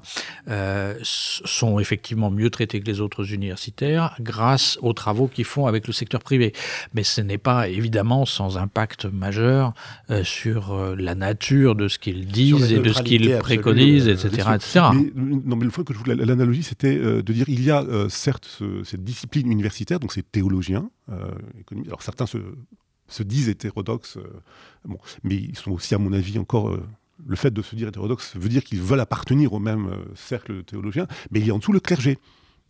euh, 0.50 0.96
sont 1.02 1.80
effectivement 1.80 2.30
mieux 2.32 2.50
traités 2.50 2.80
que 2.80 2.86
les 2.86 3.02
autres 3.02 3.34
universitaires 3.34 4.16
grâce 4.20 4.78
aux 4.82 4.94
travaux 5.16 5.28
qu'ils 5.30 5.46
font 5.46 5.66
avec 5.66 5.88
le 5.88 5.94
secteur 5.94 6.22
privé. 6.22 6.54
Mais 6.94 7.04
ce 7.04 7.22
n'est 7.22 7.38
pas 7.38 7.68
évidemment 7.70 8.26
sans 8.26 8.58
impact 8.58 9.06
majeur 9.06 9.74
euh, 10.10 10.24
sur 10.24 10.74
euh, 10.74 10.96
la 10.98 11.16
nature 11.16 11.76
de 11.76 11.88
ce 11.88 11.98
qu'ils 12.00 12.28
disent 12.28 12.72
et 12.72 12.80
de 12.80 12.92
ce 12.94 13.02
qu'ils 13.02 13.38
préconisent, 13.40 14.10
absolue, 14.10 14.36
etc. 14.36 14.82
Mais, 14.94 15.06
euh, 15.36 15.42
non, 15.46 15.56
mais 15.56 15.66
le 15.66 15.72
point 15.72 15.84
que 15.84 15.94
je 15.94 16.00
voulais, 16.00 16.16
l'analogie, 16.16 16.64
c'était 16.64 16.98
euh, 16.98 17.22
de 17.24 17.34
dire 17.34 17.46
il 17.48 17.64
y 17.64 17.72
a 17.72 17.82
euh, 17.84 18.10
certes 18.10 18.46
ce- 18.46 18.84
cette 18.84 19.04
discipline 19.04 19.50
universitaire, 19.52 20.00
donc 20.00 20.12
ces 20.12 20.24
théologiens, 20.24 20.90
euh, 21.10 21.32
économistes. 21.60 21.90
Alors 21.90 22.02
certains 22.02 22.26
se, 22.26 22.38
se 23.08 23.24
disent 23.24 23.48
hétérodoxes, 23.50 24.18
euh, 24.18 24.24
bon, 24.86 24.98
mais 25.24 25.36
ils 25.36 25.58
sont 25.58 25.72
aussi, 25.72 25.96
à 25.96 25.98
mon 25.98 26.12
avis, 26.14 26.38
encore. 26.38 26.70
euh, 26.70 26.84
le 27.26 27.38
fait 27.38 27.54
de 27.54 27.62
se 27.62 27.78
dire 27.78 27.88
hétérodoxe 27.88 28.34
veut 28.36 28.50
dire 28.50 28.62
qu'ils 28.62 28.82
veulent 28.82 29.00
appartenir 29.00 29.54
au 29.54 29.60
même 29.60 29.88
euh, 29.88 30.04
cercle 30.16 30.58
de 30.58 30.62
théologiens, 30.62 31.08
mais 31.32 31.40
il 31.40 31.48
y 31.48 31.50
a 31.50 31.56
en 31.56 31.60
dessous 31.60 31.72
le 31.72 31.80
clergé. 31.80 32.20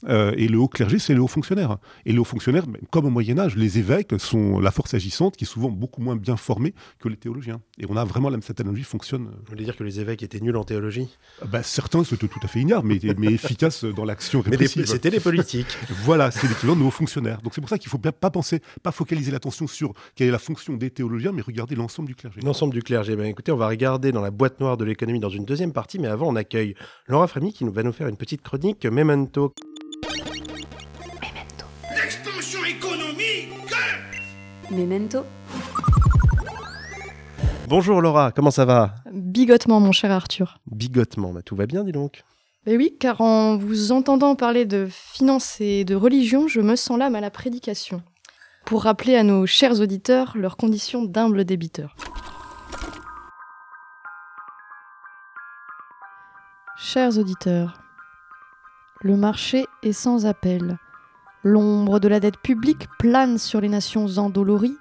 Euh, 0.08 0.34
et 0.38 0.48
le 0.48 0.58
haut 0.58 0.68
clergé, 0.68 1.00
c'est 1.00 1.14
les 1.14 1.20
hauts 1.20 1.28
fonctionnaires. 1.28 1.78
Et 2.06 2.12
les 2.12 2.20
hauts 2.20 2.26
fonctionnaires, 2.26 2.66
comme 2.92 3.06
au 3.06 3.10
Moyen 3.10 3.40
Âge, 3.40 3.56
les 3.56 3.80
évêques 3.80 4.14
sont 4.20 4.60
la 4.60 4.72
force 4.72 4.94
agissante 4.94 5.38
qui 5.38 5.46
est 5.46 5.48
souvent 5.48 5.70
beaucoup 5.70 6.02
moins 6.02 6.16
bien 6.16 6.38
formée 6.38 6.74
que 7.00 7.08
les 7.08 7.18
théologiens. 7.18 7.62
Et 7.80 7.86
on 7.90 7.96
a 7.96 8.04
vraiment 8.04 8.30
la, 8.30 8.40
cette 8.42 8.60
analogie 8.60 8.84
fonctionne. 8.84 9.26
Vous 9.26 9.50
voulez 9.50 9.64
dire 9.64 9.76
que 9.76 9.84
les 9.84 10.00
évêques 10.00 10.24
étaient 10.24 10.40
nuls 10.40 10.58
en 10.58 10.64
théologie? 10.64 11.10
Bah, 11.50 11.64
Certains 11.64 12.04
c'était 12.04 12.28
tout 12.28 12.40
à 12.44 12.48
fait 12.48 12.60
ignares, 12.60 12.84
mais, 12.84 13.00
mais 13.18 13.28
efficaces 13.34 13.86
dans 13.86 14.06
l'action 14.06 14.42
répressive. 14.42 14.82
Mais 14.82 14.88
c'était 14.88 15.10
les 15.10 15.20
politiques. 15.20 15.78
voilà, 16.04 16.32
c'est 16.32 16.48
l'équivalent 16.48 16.76
de 16.76 16.84
hauts 16.84 16.92
fonctionnaires. 16.92 17.42
Donc 17.42 17.54
c'est 17.56 17.62
pour 17.62 17.70
ça 17.70 17.78
qu'il 17.78 17.88
ne 17.88 17.92
faut 17.92 17.98
pas 17.98 18.30
penser, 18.30 18.62
pas 18.84 18.92
focaliser 18.92 19.32
l'attention 19.32 19.68
sur 19.68 19.94
quelle 20.16 20.28
est 20.28 20.32
la 20.32 20.40
fonction 20.40 20.74
des 20.74 20.90
théologiens, 20.90 21.32
mais 21.32 21.42
regarder 21.42 21.76
l'ensemble 21.76 22.08
du 22.08 22.16
clergé. 22.16 22.42
L'ensemble 22.42 22.74
du 22.74 22.84
clergé. 22.84 23.16
Ben, 23.16 23.26
écoutez, 23.26 23.52
on 23.52 23.58
va 23.58 23.68
regarder 23.68 24.12
dans 24.12 24.22
la 24.22 24.32
boîte 24.32 24.60
noire 24.60 24.78
de 24.78 24.86
l'économie 24.86 25.20
dans 25.20 25.30
une 25.30 25.46
deuxième 25.46 25.74
partie, 25.74 26.00
mais 26.00 26.08
avant 26.08 26.28
on 26.28 26.36
accueille 26.36 26.76
Laura 27.08 27.28
Frémy 27.28 27.54
qui 27.54 27.64
va 27.64 27.84
nous 27.84 27.94
faire 27.94 28.08
une 28.08 28.18
petite 28.18 28.42
chronique 28.42 28.86
Memento. 28.86 29.54
Memento. 34.72 35.26
Bonjour 37.68 38.02
Laura, 38.02 38.32
comment 38.32 38.52
ça 38.52 38.66
va? 38.66 38.96
Bigotement, 39.12 39.80
mon 39.80 39.92
cher 39.92 40.12
Arthur. 40.12 40.60
Bigotement, 40.68 41.34
bah, 41.34 41.42
tout 41.42 41.56
va 41.56 41.66
bien, 41.66 41.84
dis 41.84 41.92
donc. 41.92 42.24
Mais 42.66 42.78
oui, 42.78 42.96
car 43.00 43.22
en 43.22 43.58
vous 43.58 43.92
entendant 43.92 44.36
parler 44.36 44.66
de 44.66 44.88
finance 44.90 45.62
et 45.62 45.86
de 45.86 45.96
religion, 45.96 46.48
je 46.48 46.62
me 46.62 46.76
sens 46.76 46.98
l'âme 46.98 47.16
à 47.16 47.22
la 47.22 47.30
prédication. 47.30 48.02
Pour 48.66 48.84
rappeler 48.84 49.16
à 49.16 49.24
nos 49.24 49.46
chers 49.46 49.80
auditeurs 49.80 50.34
leurs 50.36 50.58
conditions 50.58 51.04
d'humble 51.04 51.46
débiteur. 51.46 51.96
Chers 56.78 57.18
auditeurs, 57.18 57.82
le 59.02 59.16
marché 59.16 59.66
est 59.84 59.94
sans 59.94 60.26
appel. 60.26 60.78
L'ombre 61.48 62.00
de 62.00 62.08
la 62.08 62.20
dette 62.20 62.40
publique 62.40 62.88
plane 62.98 63.38
sur 63.38 63.62
les 63.62 63.70
nations 63.70 64.08
endolories. 64.18 64.80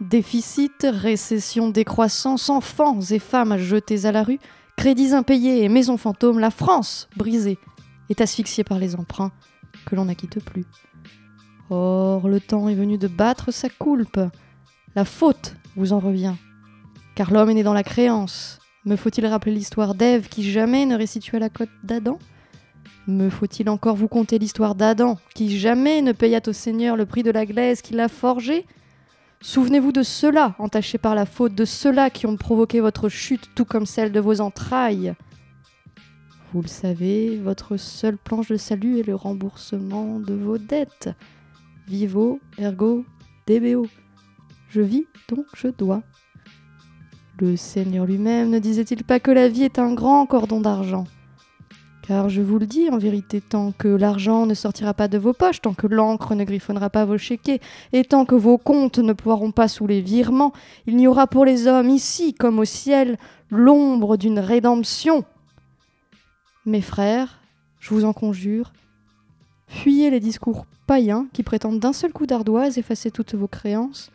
Déficit, 0.00 0.86
récession, 0.90 1.68
décroissance, 1.68 2.48
enfants 2.48 3.00
et 3.10 3.18
femmes 3.18 3.58
jetés 3.58 4.06
à 4.06 4.12
la 4.12 4.22
rue, 4.22 4.38
crédits 4.78 5.12
impayés 5.12 5.62
et 5.62 5.68
maisons 5.68 5.98
fantômes, 5.98 6.38
la 6.38 6.50
France, 6.50 7.10
brisée, 7.18 7.58
est 8.08 8.22
asphyxiée 8.22 8.64
par 8.64 8.78
les 8.78 8.96
emprunts 8.96 9.30
que 9.84 9.94
l'on 9.94 10.06
n'acquitte 10.06 10.42
plus. 10.42 10.64
Or, 11.68 12.28
le 12.28 12.40
temps 12.40 12.70
est 12.70 12.74
venu 12.74 12.96
de 12.96 13.08
battre 13.08 13.50
sa 13.50 13.68
coulpe. 13.68 14.20
La 14.94 15.04
faute 15.04 15.54
vous 15.76 15.92
en 15.92 15.98
revient. 15.98 16.34
Car 17.14 17.30
l'homme 17.30 17.50
est 17.50 17.54
né 17.54 17.62
dans 17.62 17.74
la 17.74 17.82
créance. 17.82 18.58
Me 18.86 18.96
faut-il 18.96 19.26
rappeler 19.26 19.52
l'histoire 19.52 19.94
d'Ève 19.94 20.30
qui 20.30 20.50
jamais 20.50 20.86
ne 20.86 20.96
restitua 20.96 21.38
la 21.40 21.50
côte 21.50 21.68
d'Adam? 21.82 22.18
Me 23.06 23.30
faut-il 23.30 23.70
encore 23.70 23.94
vous 23.94 24.08
conter 24.08 24.38
l'histoire 24.38 24.74
d'Adam 24.74 25.16
qui 25.34 25.58
jamais 25.58 26.02
ne 26.02 26.10
paya 26.10 26.40
au 26.44 26.52
Seigneur 26.52 26.96
le 26.96 27.06
prix 27.06 27.22
de 27.22 27.30
la 27.30 27.46
glaise 27.46 27.80
qu'il 27.80 28.00
a 28.00 28.08
forgée? 28.08 28.66
Souvenez-vous 29.40 29.92
de 29.92 30.02
ceux-là, 30.02 30.56
entachés 30.58 30.98
par 30.98 31.14
la 31.14 31.24
faute, 31.24 31.54
de 31.54 31.64
ceux-là 31.64 32.10
qui 32.10 32.26
ont 32.26 32.36
provoqué 32.36 32.80
votre 32.80 33.08
chute, 33.08 33.50
tout 33.54 33.64
comme 33.64 33.86
celle 33.86 34.10
de 34.10 34.18
vos 34.18 34.40
entrailles. 34.40 35.14
Vous 36.52 36.62
le 36.62 36.68
savez, 36.68 37.36
votre 37.36 37.76
seule 37.76 38.16
planche 38.16 38.48
de 38.48 38.56
salut 38.56 38.98
est 38.98 39.06
le 39.06 39.14
remboursement 39.14 40.18
de 40.18 40.34
vos 40.34 40.58
dettes. 40.58 41.10
Vivo, 41.86 42.40
ergo, 42.58 43.04
DBO. 43.46 43.86
Je 44.68 44.80
vis, 44.80 45.06
donc 45.28 45.46
je 45.54 45.68
dois. 45.68 46.02
Le 47.38 47.56
Seigneur 47.56 48.06
lui-même 48.06 48.50
ne 48.50 48.58
disait-il 48.58 49.04
pas 49.04 49.20
que 49.20 49.30
la 49.30 49.48
vie 49.48 49.62
est 49.62 49.78
un 49.78 49.94
grand 49.94 50.26
cordon 50.26 50.60
d'argent? 50.60 51.04
Car 52.06 52.28
je 52.28 52.40
vous 52.40 52.60
le 52.60 52.66
dis, 52.66 52.88
en 52.88 52.98
vérité, 52.98 53.40
tant 53.40 53.72
que 53.72 53.88
l'argent 53.88 54.46
ne 54.46 54.54
sortira 54.54 54.94
pas 54.94 55.08
de 55.08 55.18
vos 55.18 55.32
poches, 55.32 55.60
tant 55.60 55.74
que 55.74 55.88
l'encre 55.88 56.36
ne 56.36 56.44
griffonnera 56.44 56.88
pas 56.88 57.04
vos 57.04 57.18
chéquets, 57.18 57.60
et 57.92 58.04
tant 58.04 58.24
que 58.24 58.36
vos 58.36 58.58
comptes 58.58 58.98
ne 58.98 59.12
ploieront 59.12 59.50
pas 59.50 59.66
sous 59.66 59.88
les 59.88 60.00
virements, 60.00 60.52
il 60.86 60.96
n'y 60.96 61.08
aura 61.08 61.26
pour 61.26 61.44
les 61.44 61.66
hommes, 61.66 61.88
ici 61.88 62.32
comme 62.32 62.60
au 62.60 62.64
ciel, 62.64 63.18
l'ombre 63.50 64.16
d'une 64.16 64.38
rédemption. 64.38 65.24
Mes 66.64 66.80
frères, 66.80 67.40
je 67.80 67.90
vous 67.90 68.04
en 68.04 68.12
conjure, 68.12 68.72
fuyez 69.66 70.10
les 70.10 70.20
discours 70.20 70.66
païens 70.86 71.26
qui 71.32 71.42
prétendent 71.42 71.80
d'un 71.80 71.92
seul 71.92 72.12
coup 72.12 72.26
d'ardoise 72.26 72.78
effacer 72.78 73.10
toutes 73.10 73.34
vos 73.34 73.48
créances. 73.48 74.12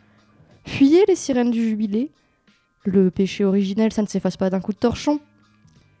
Fuyez 0.66 1.04
les 1.08 1.16
sirènes 1.16 1.50
du 1.50 1.68
jubilé. 1.68 2.10
Le 2.84 3.10
péché 3.10 3.44
originel, 3.44 3.92
ça 3.92 4.00
ne 4.00 4.06
s'efface 4.06 4.38
pas 4.38 4.48
d'un 4.48 4.60
coup 4.60 4.72
de 4.72 4.78
torchon. 4.78 5.20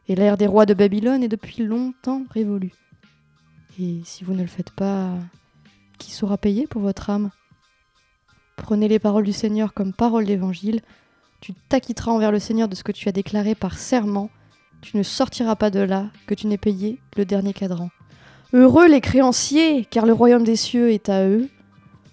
Et 0.08 0.14
l'ère 0.14 0.36
des 0.36 0.46
rois 0.46 0.66
de 0.66 0.74
Babylone 0.74 1.22
est 1.22 1.28
depuis 1.28 1.64
longtemps 1.64 2.22
révolue. 2.30 2.72
Et 3.80 4.00
si 4.04 4.24
vous 4.24 4.34
ne 4.34 4.42
le 4.42 4.48
faites 4.48 4.70
pas, 4.70 5.14
qui 5.98 6.10
saura 6.10 6.36
payer 6.36 6.66
pour 6.66 6.82
votre 6.82 7.08
âme? 7.10 7.30
Prenez 8.56 8.88
les 8.88 8.98
paroles 8.98 9.24
du 9.24 9.32
Seigneur 9.32 9.72
comme 9.72 9.92
paroles 9.92 10.26
d'évangile. 10.26 10.80
Tu 11.40 11.54
t'acquitteras 11.54 12.12
envers 12.12 12.32
le 12.32 12.38
Seigneur 12.38 12.68
de 12.68 12.74
ce 12.74 12.84
que 12.84 12.92
tu 12.92 13.08
as 13.08 13.12
déclaré 13.12 13.54
par 13.54 13.78
serment. 13.78 14.30
Tu 14.82 14.96
ne 14.96 15.02
sortiras 15.02 15.56
pas 15.56 15.70
de 15.70 15.80
là 15.80 16.10
que 16.26 16.34
tu 16.34 16.46
n'aies 16.46 16.58
payé 16.58 16.98
le 17.16 17.24
dernier 17.24 17.52
cadran. 17.52 17.90
Heureux 18.52 18.88
les 18.88 19.00
créanciers, 19.00 19.84
car 19.86 20.04
le 20.04 20.12
royaume 20.12 20.44
des 20.44 20.56
cieux 20.56 20.90
est 20.90 21.08
à 21.08 21.26
eux. 21.26 21.48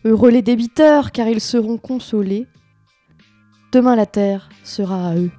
Heureux 0.06 0.30
les 0.30 0.42
débiteurs, 0.42 1.12
car 1.12 1.28
ils 1.28 1.42
seront 1.42 1.78
consolés. 1.78 2.48
Demain 3.72 3.96
la 3.96 4.06
terre 4.06 4.50
sera 4.64 5.10
à 5.10 5.16
eux. 5.16 5.32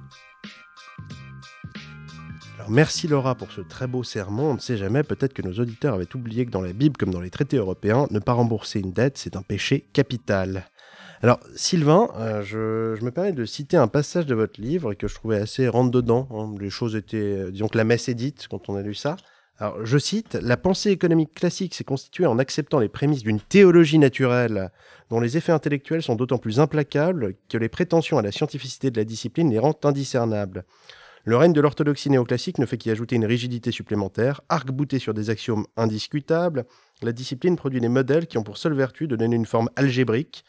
Merci 2.71 3.09
Laura 3.09 3.35
pour 3.35 3.51
ce 3.51 3.59
très 3.59 3.85
beau 3.85 4.01
sermon. 4.01 4.51
On 4.51 4.53
ne 4.53 4.59
sait 4.59 4.77
jamais, 4.77 5.03
peut-être 5.03 5.33
que 5.33 5.41
nos 5.41 5.51
auditeurs 5.59 5.95
avaient 5.95 6.15
oublié 6.15 6.45
que 6.45 6.51
dans 6.51 6.61
la 6.61 6.71
Bible, 6.71 6.95
comme 6.95 7.11
dans 7.11 7.19
les 7.19 7.29
traités 7.29 7.57
européens, 7.57 8.07
ne 8.11 8.19
pas 8.19 8.31
rembourser 8.31 8.79
une 8.79 8.93
dette, 8.93 9.17
c'est 9.17 9.35
un 9.35 9.41
péché 9.41 9.89
capital. 9.91 10.63
Alors, 11.21 11.41
Sylvain, 11.53 12.07
euh, 12.15 12.41
je, 12.43 12.95
je 12.97 13.03
me 13.03 13.11
permets 13.11 13.33
de 13.33 13.43
citer 13.43 13.75
un 13.75 13.89
passage 13.89 14.25
de 14.25 14.35
votre 14.35 14.61
livre 14.61 14.93
que 14.93 15.09
je 15.09 15.15
trouvais 15.15 15.35
assez 15.35 15.67
rentre-dedans. 15.67 16.29
hein. 16.31 16.55
Les 16.61 16.69
choses 16.69 16.95
étaient, 16.95 17.17
euh, 17.17 17.51
disons 17.51 17.67
que 17.67 17.77
la 17.77 17.83
messe 17.83 18.07
est 18.07 18.13
dite 18.13 18.47
quand 18.49 18.69
on 18.69 18.77
a 18.77 18.81
lu 18.81 18.95
ça. 18.95 19.17
Alors, 19.57 19.85
je 19.85 19.97
cite 19.97 20.35
La 20.35 20.55
pensée 20.55 20.91
économique 20.91 21.33
classique 21.33 21.75
s'est 21.75 21.83
constituée 21.83 22.25
en 22.25 22.39
acceptant 22.39 22.79
les 22.79 22.87
prémices 22.87 23.23
d'une 23.23 23.41
théologie 23.41 23.99
naturelle 23.99 24.71
dont 25.09 25.19
les 25.19 25.35
effets 25.35 25.51
intellectuels 25.51 26.03
sont 26.03 26.15
d'autant 26.15 26.37
plus 26.37 26.61
implacables 26.61 27.33
que 27.49 27.57
les 27.57 27.67
prétentions 27.67 28.17
à 28.17 28.21
la 28.21 28.31
scientificité 28.31 28.91
de 28.91 28.97
la 28.97 29.03
discipline 29.03 29.51
les 29.51 29.59
rendent 29.59 29.75
indiscernables. 29.83 30.63
Le 31.23 31.37
règne 31.37 31.53
de 31.53 31.61
l'orthodoxie 31.61 32.09
néoclassique 32.09 32.57
ne 32.57 32.65
fait 32.65 32.77
qu'y 32.77 32.89
ajouter 32.89 33.15
une 33.15 33.25
rigidité 33.25 33.71
supplémentaire, 33.71 34.41
arc-boutée 34.49 34.97
sur 34.99 35.13
des 35.13 35.29
axiomes 35.29 35.65
indiscutables. 35.77 36.65
La 37.01 37.11
discipline 37.11 37.55
produit 37.55 37.79
des 37.79 37.89
modèles 37.89 38.27
qui 38.27 38.37
ont 38.39 38.43
pour 38.43 38.57
seule 38.57 38.73
vertu 38.73 39.07
de 39.07 39.15
donner 39.15 39.35
une 39.35 39.45
forme 39.45 39.69
algébrique 39.75 40.43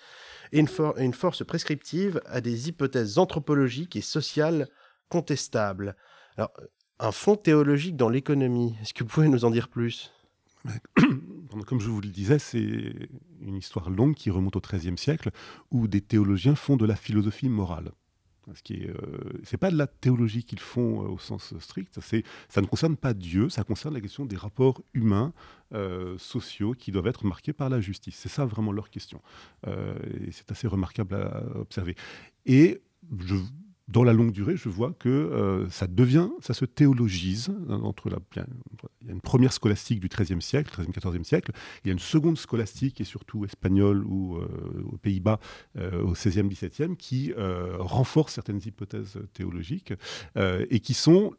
et 0.52 0.58
une, 0.58 0.68
for- 0.68 0.96
une 0.98 1.12
force 1.14 1.44
prescriptive 1.44 2.20
à 2.26 2.40
des 2.40 2.68
hypothèses 2.68 3.18
anthropologiques 3.18 3.96
et 3.96 4.00
sociales 4.00 4.68
contestables. 5.08 5.94
Alors, 6.38 6.52
un 6.98 7.12
fond 7.12 7.36
théologique 7.36 7.96
dans 7.96 8.08
l'économie, 8.08 8.74
est-ce 8.80 8.94
que 8.94 9.04
vous 9.04 9.10
pouvez 9.10 9.28
nous 9.28 9.44
en 9.44 9.50
dire 9.50 9.68
plus? 9.68 10.12
Comme 11.66 11.80
je 11.80 11.88
vous 11.88 12.00
le 12.00 12.08
disais, 12.08 12.38
c'est 12.38 13.10
une 13.40 13.56
histoire 13.56 13.90
longue 13.90 14.14
qui 14.14 14.30
remonte 14.30 14.56
au 14.56 14.60
XIIIe 14.60 14.96
siècle, 14.96 15.30
où 15.70 15.86
des 15.88 16.00
théologiens 16.00 16.54
font 16.54 16.76
de 16.76 16.86
la 16.86 16.96
philosophie 16.96 17.48
morale. 17.48 17.92
Ce 18.54 18.62
qui 18.62 18.74
est, 18.74 18.88
euh, 18.88 19.40
c'est 19.44 19.56
pas 19.56 19.70
de 19.70 19.76
la 19.76 19.86
théologie 19.86 20.44
qu'ils 20.44 20.60
font 20.60 21.04
euh, 21.04 21.08
au 21.08 21.18
sens 21.18 21.56
strict. 21.58 21.98
Ça 22.48 22.60
ne 22.60 22.66
concerne 22.66 22.96
pas 22.96 23.14
Dieu, 23.14 23.48
ça 23.48 23.64
concerne 23.64 23.94
la 23.94 24.00
question 24.00 24.26
des 24.26 24.36
rapports 24.36 24.82
humains, 24.94 25.32
euh, 25.74 26.18
sociaux, 26.18 26.74
qui 26.74 26.92
doivent 26.92 27.06
être 27.06 27.24
marqués 27.24 27.52
par 27.52 27.70
la 27.70 27.80
justice. 27.80 28.16
C'est 28.16 28.28
ça 28.28 28.44
vraiment 28.44 28.72
leur 28.72 28.90
question. 28.90 29.22
Euh, 29.66 29.94
et 30.26 30.32
c'est 30.32 30.50
assez 30.50 30.66
remarquable 30.66 31.14
à 31.14 31.44
observer. 31.56 31.94
Et 32.44 32.82
je, 33.20 33.36
dans 33.88 34.04
la 34.04 34.12
longue 34.12 34.32
durée, 34.32 34.56
je 34.56 34.68
vois 34.68 34.92
que 34.92 35.08
euh, 35.08 35.68
ça 35.70 35.86
devient, 35.86 36.28
ça 36.40 36.54
se 36.54 36.64
théologise 36.64 37.52
hein, 37.68 37.80
entre 37.82 38.08
la, 38.08 38.18
il 39.00 39.08
y 39.08 39.10
a 39.10 39.12
une 39.12 39.20
première 39.20 39.52
scolastique 39.52 40.00
du 40.00 40.08
XIIIe 40.08 40.40
siècle, 40.40 40.70
XIIIe, 40.72 40.92
XIVe 40.92 41.24
siècle, 41.24 41.52
il 41.84 41.88
y 41.88 41.90
a 41.90 41.92
une 41.92 41.98
seconde 41.98 42.38
scolastique 42.38 43.00
est 43.00 43.04
surtout 43.04 43.44
espagnole 43.44 44.04
ou 44.06 44.36
euh, 44.36 44.46
aux 44.90 44.98
Pays-Bas 44.98 45.40
euh, 45.76 46.02
au 46.02 46.12
XVIe, 46.12 46.48
XVIIe, 46.48 46.96
qui 46.96 47.32
renforce 47.78 48.34
certaines 48.34 48.60
hypothèses 48.64 49.18
théologiques 49.32 49.92
et 50.36 50.80
qui 50.80 50.94
sont 50.94 51.32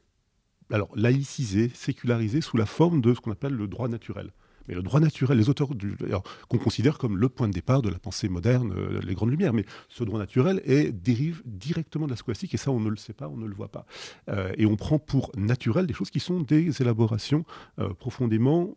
alors 0.71 0.89
laïcisées, 0.95 1.69
sécularisées 1.73 2.41
sous 2.41 2.57
la 2.57 2.65
forme 2.65 3.01
de 3.01 3.13
ce 3.13 3.19
qu'on 3.19 3.31
appelle 3.31 3.53
le 3.53 3.67
droit 3.67 3.87
naturel. 3.87 4.31
Mais 4.67 4.75
le 4.75 4.81
droit 4.81 4.99
naturel, 4.99 5.37
les 5.37 5.49
auteurs 5.49 5.69
qu'on 6.47 6.57
considère 6.57 6.97
comme 6.97 7.17
le 7.17 7.29
point 7.29 7.47
de 7.47 7.53
départ 7.53 7.81
de 7.81 7.89
la 7.89 7.99
pensée 7.99 8.29
moderne, 8.29 8.73
euh, 8.75 9.01
les 9.05 9.13
grandes 9.13 9.31
lumières, 9.31 9.53
mais 9.53 9.65
ce 9.89 10.03
droit 10.03 10.19
naturel 10.19 10.61
est, 10.65 10.91
dérive 10.91 11.41
directement 11.45 12.05
de 12.05 12.11
la 12.11 12.17
scolastique, 12.17 12.53
et 12.53 12.57
ça 12.57 12.71
on 12.71 12.79
ne 12.79 12.89
le 12.89 12.97
sait 12.97 13.13
pas, 13.13 13.27
on 13.27 13.37
ne 13.37 13.47
le 13.47 13.55
voit 13.55 13.71
pas. 13.71 13.85
Euh, 14.29 14.51
et 14.57 14.65
on 14.65 14.75
prend 14.75 14.99
pour 14.99 15.31
naturel 15.35 15.87
des 15.87 15.93
choses 15.93 16.11
qui 16.11 16.19
sont 16.19 16.41
des 16.41 16.81
élaborations 16.81 17.45
euh, 17.79 17.93
profondément 17.93 18.75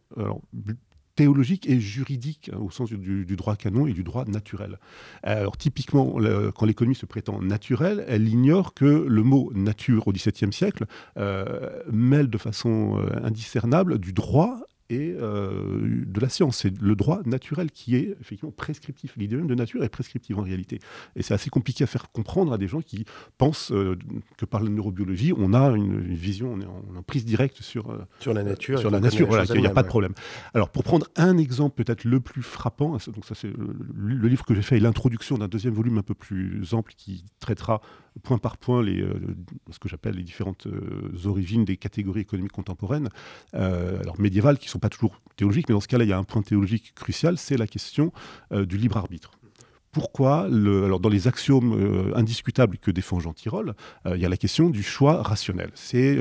théologiques 1.14 1.68
et 1.68 1.80
juridiques, 1.80 2.50
hein, 2.52 2.58
au 2.58 2.70
sens 2.70 2.90
du, 2.90 3.24
droit 3.36 3.56
canon 3.56 3.86
et 3.86 3.92
du 3.92 4.04
droit 4.04 4.24
naturel. 4.26 4.78
Alors 5.22 5.56
typiquement, 5.56 6.18
quand 6.54 6.66
l'économie 6.66 6.94
se 6.94 7.06
prétend 7.06 7.40
naturelle, 7.40 8.04
elle 8.06 8.28
ignore 8.28 8.74
que 8.74 8.84
le 8.84 9.22
mot 9.22 9.50
nature 9.54 10.06
au 10.08 10.12
XVIIe 10.12 10.52
siècle 10.52 10.84
mêle 11.90 12.28
de 12.28 12.38
façon 12.38 13.02
indiscernable 13.22 13.98
du 13.98 14.12
droit 14.12 14.60
et 14.90 15.14
euh, 15.18 16.04
de 16.06 16.20
la 16.20 16.28
science. 16.28 16.58
C'est 16.58 16.80
le 16.80 16.94
droit 16.94 17.20
naturel 17.24 17.70
qui 17.70 17.96
est 17.96 18.16
effectivement 18.20 18.52
prescriptif. 18.52 19.14
L'idée 19.16 19.36
même 19.36 19.46
de 19.46 19.54
nature 19.54 19.82
est 19.84 19.88
prescriptive 19.88 20.38
en 20.38 20.42
réalité. 20.42 20.78
Et 21.16 21.22
c'est 21.22 21.34
assez 21.34 21.50
compliqué 21.50 21.84
à 21.84 21.86
faire 21.86 22.10
comprendre 22.12 22.52
à 22.52 22.58
des 22.58 22.68
gens 22.68 22.80
qui 22.80 23.04
pensent 23.38 23.72
euh, 23.72 23.96
que 24.36 24.44
par 24.44 24.62
la 24.62 24.70
neurobiologie, 24.70 25.32
on 25.36 25.54
a 25.54 25.70
une, 25.70 26.04
une 26.06 26.14
vision, 26.14 26.52
on 26.52 26.60
est 26.60 26.66
en, 26.66 27.02
prise 27.02 27.24
directe 27.24 27.62
sur, 27.62 27.90
euh, 27.90 27.98
Sur 28.20 28.34
la 28.34 28.42
nature, 28.42 28.78
sur 28.78 28.88
et 28.88 28.92
la 28.92 29.00
nature, 29.00 29.26
voilà, 29.26 29.46
qu'il 29.46 29.60
n'y 29.60 29.66
a 29.66 29.70
pas 29.70 29.82
de 29.82 29.88
problème. 29.88 30.12
Alors, 30.54 30.70
pour 30.70 30.84
prendre 30.84 31.06
un 31.16 31.38
exemple 31.38 31.82
peut-être 31.82 32.04
le 32.04 32.20
plus 32.20 32.42
frappant, 32.42 32.96
donc 33.14 33.24
ça 33.24 33.34
c'est 33.34 33.48
le, 33.48 33.74
le 33.94 34.28
livre 34.28 34.44
que 34.44 34.54
j'ai 34.54 34.62
fait 34.62 34.76
est 34.76 34.80
l'introduction 34.80 35.38
d'un 35.38 35.48
deuxième 35.48 35.74
volume 35.74 35.98
un 35.98 36.02
peu 36.02 36.14
plus 36.14 36.74
ample 36.74 36.92
qui 36.96 37.24
traitera 37.40 37.80
point 38.22 38.38
par 38.38 38.56
point 38.56 38.82
les, 38.82 39.02
euh, 39.02 39.36
ce 39.70 39.78
que 39.78 39.88
j'appelle 39.88 40.14
les 40.14 40.22
différentes 40.22 40.66
origines 41.24 41.64
des 41.64 41.76
catégories 41.76 42.22
économiques 42.22 42.52
contemporaines, 42.52 43.08
alors 43.52 44.18
médiévales, 44.18 44.58
qui 44.58 44.66
ne 44.66 44.70
pas 44.78 44.88
toujours 44.88 45.20
théologiques, 45.36 45.68
mais 45.68 45.74
dans 45.74 45.80
ce 45.80 45.88
cas-là, 45.88 46.04
il 46.04 46.10
y 46.10 46.12
a 46.12 46.18
un 46.18 46.24
point 46.24 46.42
théologique 46.42 46.94
crucial, 46.94 47.38
c'est 47.38 47.56
la 47.56 47.66
question 47.66 48.12
euh, 48.52 48.64
du 48.64 48.76
libre 48.76 48.96
arbitre. 48.96 49.32
Pourquoi 50.00 50.46
le, 50.50 50.84
alors 50.84 51.00
dans 51.00 51.08
les 51.08 51.26
axiomes 51.26 51.72
euh, 51.72 52.14
indiscutables 52.14 52.76
que 52.76 52.90
défend 52.90 53.18
Jean 53.18 53.32
Tirole, 53.32 53.72
euh, 54.04 54.14
il 54.14 54.20
y 54.20 54.26
a 54.26 54.28
la 54.28 54.36
question 54.36 54.68
du 54.68 54.82
choix 54.82 55.22
rationnel. 55.22 55.70
C'est 55.74 56.18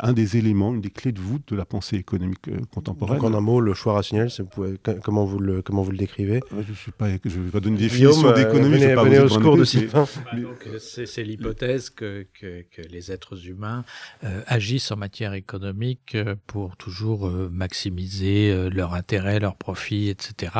un 0.00 0.12
des 0.14 0.38
éléments, 0.38 0.72
une 0.74 0.80
des 0.80 0.88
clés 0.88 1.12
de 1.12 1.20
voûte 1.20 1.42
de 1.48 1.56
la 1.56 1.66
pensée 1.66 1.96
économique 1.96 2.48
euh, 2.48 2.56
contemporaine. 2.72 3.18
Donc 3.20 3.30
en 3.30 3.36
un 3.36 3.42
mot, 3.42 3.60
le 3.60 3.74
choix 3.74 3.92
rationnel, 3.92 4.30
vous 4.38 4.46
pouvez- 4.46 4.78
comment, 5.04 5.26
vous 5.26 5.38
le, 5.38 5.60
comment 5.60 5.82
vous 5.82 5.90
le 5.90 5.98
décrivez? 5.98 6.40
Je 6.50 6.56
ne 6.70 6.76
sais 6.76 6.92
pas, 6.96 7.08
je 7.10 7.38
vais 7.40 7.50
pas 7.50 7.60
donner 7.60 7.76
une 7.76 7.82
définition 7.88 8.28
euh, 8.30 8.32
d'économie. 8.34 8.64
je 8.64 8.80
venez- 8.80 8.86
vais 8.86 8.94
pas 8.94 9.04
venez 9.04 9.18
au 9.18 9.28
secours 9.28 9.58
de 9.58 9.64
Sylvain. 9.64 10.06
euh, 10.34 10.78
c'est 10.78 11.22
l'hypothèse 11.22 11.90
que, 11.90 12.26
que, 12.40 12.62
que 12.70 12.80
les 12.88 13.12
êtres 13.12 13.46
humains 13.48 13.84
euh, 14.24 14.40
agissent 14.46 14.90
en 14.92 14.96
matière 14.96 15.34
économique 15.34 16.16
pour 16.46 16.78
toujours 16.78 17.26
euh, 17.28 17.50
maximiser 17.52 18.50
euh, 18.50 18.70
leur 18.70 18.94
intérêt, 18.94 19.40
leur 19.40 19.56
profit, 19.56 20.08
etc. 20.08 20.52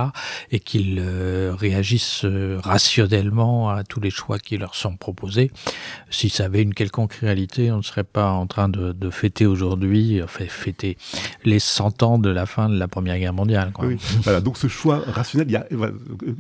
Et 0.51 0.61
qu'ils 0.61 0.99
euh, 1.01 1.55
réagissent 1.57 2.25
euh, 2.25 2.50
rationnellement 2.57 3.71
à 3.71 3.85
tous 3.85 4.01
les 4.01 4.11
choix 4.11 4.39
qui 4.39 4.59
leur 4.59 4.75
sont 4.75 4.97
proposés. 4.97 5.51
Si 6.11 6.29
ça 6.29 6.45
avait 6.45 6.63
une 6.63 6.75
quelconque 6.75 7.15
réalité, 7.15 7.71
on 7.73 7.79
ne 7.79 7.83
serait 7.83 8.05
pas 8.05 8.31
en 8.31 8.47
train 8.47 8.69
de, 8.69 9.11
fêter 9.11 9.47
aujourd'hui, 9.47 10.23
enfin 10.23 10.45
fêter 10.47 10.97
les 11.45 11.59
100 11.59 12.03
ans 12.03 12.19
de 12.19 12.31
la 12.31 12.47
fin 12.47 12.69
de 12.69 12.79
la 12.79 12.89
Première 12.89 13.19
Guerre 13.19 13.33
mondiale. 13.33 13.73
Voilà, 14.23 14.41
donc 14.41 14.57
ce 14.57 14.69
choix 14.69 15.03
rationnel, 15.07 15.49
il 15.49 15.53
y 15.53 15.57
a, 15.57 15.67
euh, 15.73 15.93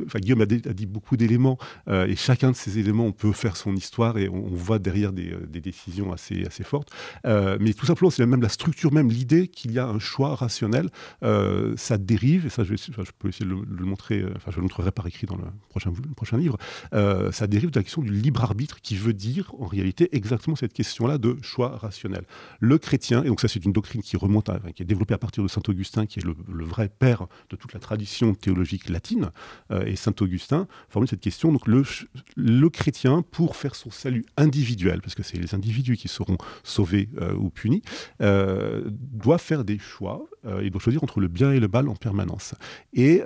enfin, 0.06 0.18
Guillaume 0.20 0.42
a, 0.42 0.46
dit- 0.46 0.86
beaucoup 0.86 1.16
d'éléments, 1.16 1.58
euh, 1.88 2.06
et 2.06 2.16
chacun 2.16 2.50
de 2.50 2.56
ces 2.56 2.78
éléments, 2.78 3.06
on 3.06 3.12
peut 3.12 3.32
faire 3.32 3.56
son 3.56 3.74
histoire, 3.74 4.18
et 4.18 4.28
on, 4.28 4.46
voit 4.50 4.78
derrière 4.78 5.12
des, 5.12 5.32
euh, 5.32 5.60
décisions 5.60 6.12
assez, 6.12 6.46
fortes. 6.64 6.90
Euh, 7.26 7.58
mais 7.60 7.72
tout 7.72 7.86
simplement, 7.86 8.10
c'est 8.10 8.24
même 8.26 8.42
la 8.42 8.48
structure, 8.48 8.92
même 8.92 9.10
l'idée 9.10 9.48
qu'il 9.48 9.72
y 9.72 9.78
a 9.78 9.86
un 9.86 9.98
choix 9.98 10.34
rationnel, 10.34 10.88
euh, 11.22 11.74
ça 11.76 11.98
dérive, 11.98 12.46
et 12.46 12.50
ça 12.50 12.64
je, 12.64 12.74
peux 13.18 13.28
essayer 13.28 13.46
de 13.46 13.50
le, 13.50 13.66
de 13.66 13.76
le 13.76 13.84
montrer, 13.84 14.20
euh, 14.20 14.32
enfin 14.36 14.50
je 14.50 14.56
le 14.56 14.62
montrerai 14.62 14.90
par 14.90 15.06
écrit 15.06 15.26
dans 15.26 15.36
le 15.36 15.44
prochain, 15.68 15.92
prochain 16.16 16.36
livre, 16.38 16.56
euh, 16.94 17.30
ça 17.32 17.46
dérive 17.46 17.70
de 17.70 17.78
la 17.78 17.82
question 17.82 18.02
du 18.02 18.10
libre 18.12 18.42
arbitre, 18.42 18.80
qui 18.80 18.96
veut 18.96 19.12
dire 19.12 19.52
en 19.58 19.66
réalité 19.66 20.08
exactement 20.16 20.56
cette 20.56 20.72
question-là 20.72 21.18
de 21.18 21.36
choix 21.42 21.76
rationnel. 21.76 22.24
Le 22.60 22.78
chrétien, 22.78 23.22
et 23.22 23.28
donc 23.28 23.40
ça 23.40 23.48
c'est 23.48 23.64
une 23.64 23.72
doctrine 23.72 24.02
qui 24.02 24.16
remonte, 24.16 24.50
qui 24.74 24.82
est 24.82 24.86
développée 24.86 25.14
à 25.14 25.18
partir 25.18 25.42
de 25.42 25.48
saint 25.48 25.62
Augustin, 25.68 26.06
qui 26.06 26.20
est 26.20 26.24
le, 26.24 26.64
vrai 26.64 26.88
père 26.88 27.26
de 27.50 27.56
toute 27.56 27.72
la 27.72 27.80
tradition 27.80 28.34
théologique 28.34 28.88
latine, 28.88 29.30
euh, 29.70 29.84
et 29.84 29.96
saint 29.96 30.14
Augustin 30.20 30.66
formule 30.88 31.08
cette 31.08 31.20
question. 31.20 31.52
Donc 31.52 31.66
le, 31.66 31.84
ch- 31.84 32.06
le 32.36 32.68
chrétien, 32.70 33.22
pour 33.22 33.56
faire 33.56 33.74
son 33.74 33.90
salut 33.90 34.24
individuel, 34.36 35.00
parce 35.02 35.14
que 35.14 35.22
c'est 35.22 35.38
les 35.38 35.54
individus 35.54 35.96
qui 35.96 36.08
seront 36.08 36.36
sauvés 36.62 37.08
euh, 37.20 37.34
ou 37.34 37.50
punis, 37.50 37.82
doit 38.20 39.38
faire 39.38 39.64
des 39.64 39.78
choix. 39.78 40.26
il 40.62 40.70
doit 40.70 40.80
choisir 40.80 41.02
entre 41.02 41.20
le 41.20 41.28
bien 41.28 41.52
et 41.52 41.60
le 41.60 41.68
mal 41.68 41.88
en 41.88 41.94
permanence. 41.94 42.54
Et 42.92 43.22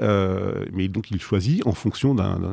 mais 0.72 0.88
donc 0.88 1.10
il 1.10 1.20
choisit 1.20 1.66
en 1.66 1.72
fonction 1.72 2.14
d'un- 2.14 2.52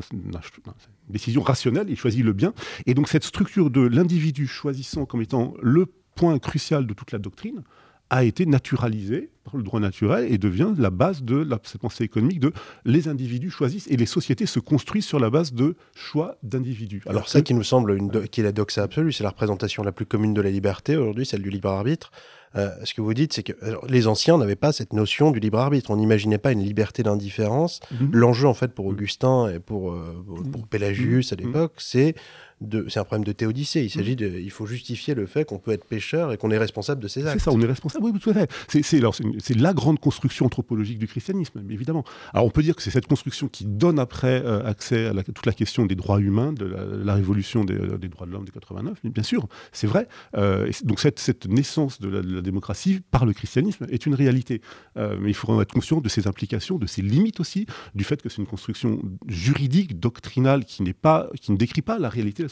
décision 1.10 1.41
rationnelle. 1.41 1.88
Il 1.89 1.97
choisit 1.97 2.24
le 2.24 2.34
bien. 2.34 2.54
Et 2.86 2.93
donc 2.93 3.08
cette 3.08 3.24
structure 3.24 3.69
de 3.69 3.82
l'individu 3.82 4.47
choisissant 4.47 5.06
comme 5.06 5.21
étant 5.21 5.54
le 5.62 5.88
point 6.15 6.38
crucial 6.39 6.86
de 6.86 6.93
toute 6.93 7.12
la 7.12 7.19
doctrine 7.19 7.63
a 8.10 8.24
été 8.24 8.45
naturalisée 8.45 9.30
par 9.43 9.58
le 9.58 9.63
droit 9.63 9.80
naturel 9.80 10.32
et 10.32 10.38
devient 10.38 10.73
la 10.77 10.89
base 10.89 11.23
de 11.23 11.36
la, 11.38 11.60
cette 11.63 11.82
pensée 11.82 12.04
économique 12.04 12.39
de 12.39 12.54
les 12.86 13.08
individus 13.08 13.49
choisissent 13.49 13.88
et 13.89 13.97
les 13.97 14.06
sociétés 14.06 14.45
se 14.45 14.60
construisent 14.60 15.06
sur 15.06 15.19
la 15.19 15.30
base 15.30 15.54
de 15.54 15.75
choix 15.95 16.38
d'individus. 16.43 17.01
Alors 17.08 17.27
ça 17.27 17.41
qui 17.41 17.54
nous 17.54 17.63
semble 17.63 17.95
une 17.97 18.10
do- 18.10 18.21
qui 18.30 18.41
est 18.41 18.43
la 18.43 18.51
doxa 18.51 18.84
absolue, 18.84 19.12
c'est 19.13 19.23
la 19.23 19.30
représentation 19.32 19.84
la 19.84 19.91
plus 19.91 20.06
commune 20.06 20.34
de 20.34 20.41
la 20.41 20.51
liberté 20.51 20.95
aujourd'hui, 20.95 21.25
celle 21.25 21.41
du 21.41 21.49
libre 21.49 21.69
arbitre. 21.69 22.12
Euh, 22.58 22.69
ce 22.84 22.93
que 22.93 22.99
vous 22.99 23.13
dites, 23.13 23.32
c'est 23.32 23.43
que 23.43 23.54
alors, 23.65 23.86
les 23.88 24.08
anciens 24.08 24.38
n'avaient 24.38 24.58
pas 24.58 24.73
cette 24.73 24.91
notion 24.91 25.32
du 25.32 25.39
libre 25.39 25.58
arbitre. 25.60 25.89
On 25.89 25.95
n'imaginait 25.95 26.38
pas 26.38 26.51
une 26.51 26.62
liberté 26.62 27.01
d'indifférence. 27.01 27.80
Mhm. 27.91 28.10
L'enjeu, 28.12 28.45
en 28.47 28.54
fait, 28.54 28.73
pour 28.73 28.88
Augustin 28.88 29.47
et 29.49 29.60
pour, 29.60 29.93
euh, 29.93 30.21
pour- 30.27 30.43
pour 30.51 30.67
Pélagius 30.67 31.32
à 31.32 31.38
l'époque, 31.38 31.75
c'est 31.77 32.13
de, 32.62 32.86
c'est 32.89 33.00
un 33.00 33.04
problème 33.04 33.26
de 33.26 33.32
théodicée. 33.32 33.84
Il 33.84 33.89
s'agit 33.89 34.15
de, 34.15 34.28
il 34.28 34.52
faut 34.52 34.65
justifier 34.65 35.13
le 35.15 35.26
fait 35.26 35.45
qu'on 35.45 35.58
peut 35.60 35.71
être 35.71 35.86
pécheur 35.86 36.32
et 36.32 36.38
qu'on 36.38 36.52
est 36.52 36.58
responsable 36.58 37.02
de 37.02 37.08
ses 37.08 37.21
C'est 37.24 37.28
actes. 37.28 37.39
ça, 37.41 37.52
on 37.52 37.60
est 37.62 37.65
responsable, 37.65 38.06
oui, 38.06 38.19
tout 38.19 38.30
à 38.30 38.34
fait. 38.34 38.52
C'est, 38.67 38.84
c'est, 38.84 39.02
c'est, 39.13 39.24
c'est 39.39 39.58
la 39.58 39.74
grande 39.74 40.00
construction 40.00 40.45
anthropologique 40.45 41.00
du 41.00 41.08
christianisme, 41.08 41.62
évidemment. 41.69 42.04
Alors 42.34 42.45
on 42.45 42.50
peut 42.50 42.63
dire 42.63 42.76
que 42.76 42.82
c'est 42.82 42.91
cette 42.91 43.08
construction 43.08 43.47
qui 43.47 43.65
donne 43.65 44.00
après 44.00 44.41
euh, 44.45 44.63
accès 44.65 45.08
à 45.08 45.13
la- 45.13 45.24
toute 45.24 45.45
la 45.45 45.54
question 45.54 45.86
des 45.86 45.95
droits 45.95 46.19
humains, 46.19 46.54
de 46.54 46.65
la, 46.65 46.86
la 46.86 47.13
révolution 47.15 47.63
des, 47.65 47.76
des 47.97 48.08
droits 48.10 48.28
de 48.28 48.32
l'homme 48.32 48.45
de 48.45 48.52
89, 48.52 48.97
mais 49.04 49.10
bien 49.10 49.24
sûr, 49.24 49.47
c'est 49.71 49.88
vrai. 49.88 50.08
Euh, 50.38 50.67
et 50.67 50.71
c'est- 50.71 50.86
donc 50.86 51.00
cette, 51.00 51.19
cette 51.19 51.47
naissance 51.47 52.00
de 52.00 52.10
la, 52.10 52.21
de 52.21 52.36
la 52.36 52.41
démocratie 52.41 53.02
par 53.12 53.26
le 53.26 53.34
christianisme 53.34 53.88
est 53.89 54.06
une 54.06 54.13
réalité. 54.15 54.62
Euh, 54.97 55.17
mais 55.19 55.30
il 55.32 55.34
faut 55.34 55.50
en 55.52 55.60
être 55.62 55.74
conscient 55.74 56.00
de 56.02 56.10
ses 56.10 56.28
implications, 56.28 56.78
de 56.78 56.86
ses 56.88 57.02
limites 57.02 57.39
aussi, 57.39 57.65
du 57.95 58.04
fait 58.04 58.21
que 58.21 58.30
c'est 58.30 58.38
une 58.38 58.47
construction 58.47 59.02
juridique, 59.28 60.00
doctrinale, 60.00 60.65
qui, 60.65 60.84
n'est 60.84 60.93
pas, 60.93 61.30
qui 61.39 61.52
ne 61.52 61.58
décrit 61.58 61.82
pas 61.82 61.97
la 62.00 62.10
réalité 62.10 62.43
de 62.43 62.47
la 62.47 62.51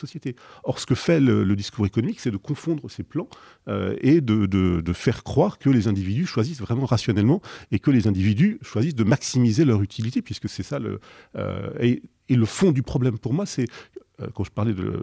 Or, 0.63 0.79
ce 0.79 0.85
que 0.85 0.95
fait 0.95 1.19
le, 1.19 1.55
discours 1.55 1.85
économique, 1.85 2.19
c'est 2.19 2.31
de 2.31 2.37
confondre 2.37 2.89
ces 2.89 3.03
plans 3.03 3.29
euh, 3.67 3.95
et 4.01 4.21
de, 4.21 4.93
faire 4.93 5.23
croire 5.23 5.59
que 5.59 5.69
les 5.69 5.87
individus 5.87 6.25
choisissent 6.25 6.61
vraiment 6.61 6.85
rationnellement 6.85 7.41
et 7.71 7.79
que 7.79 7.91
les 7.91 8.07
individus 8.07 8.59
choisissent 8.61 8.95
de 8.95 9.03
maximiser 9.03 9.65
leur 9.65 9.81
utilité, 9.81 10.21
puisque 10.21 10.49
c'est 10.49 10.63
ça 10.63 10.79
le... 10.79 10.99
euh, 11.35 11.69
et, 11.79 12.01
le 12.29 12.45
fond 12.45 12.71
du 12.71 12.83
problème 12.83 13.17
pour 13.17 13.33
moi, 13.33 13.47
c'est 13.47 13.65
quand 14.33 14.43
je 14.43 14.51
parlais 14.51 14.73
de, 14.73 15.01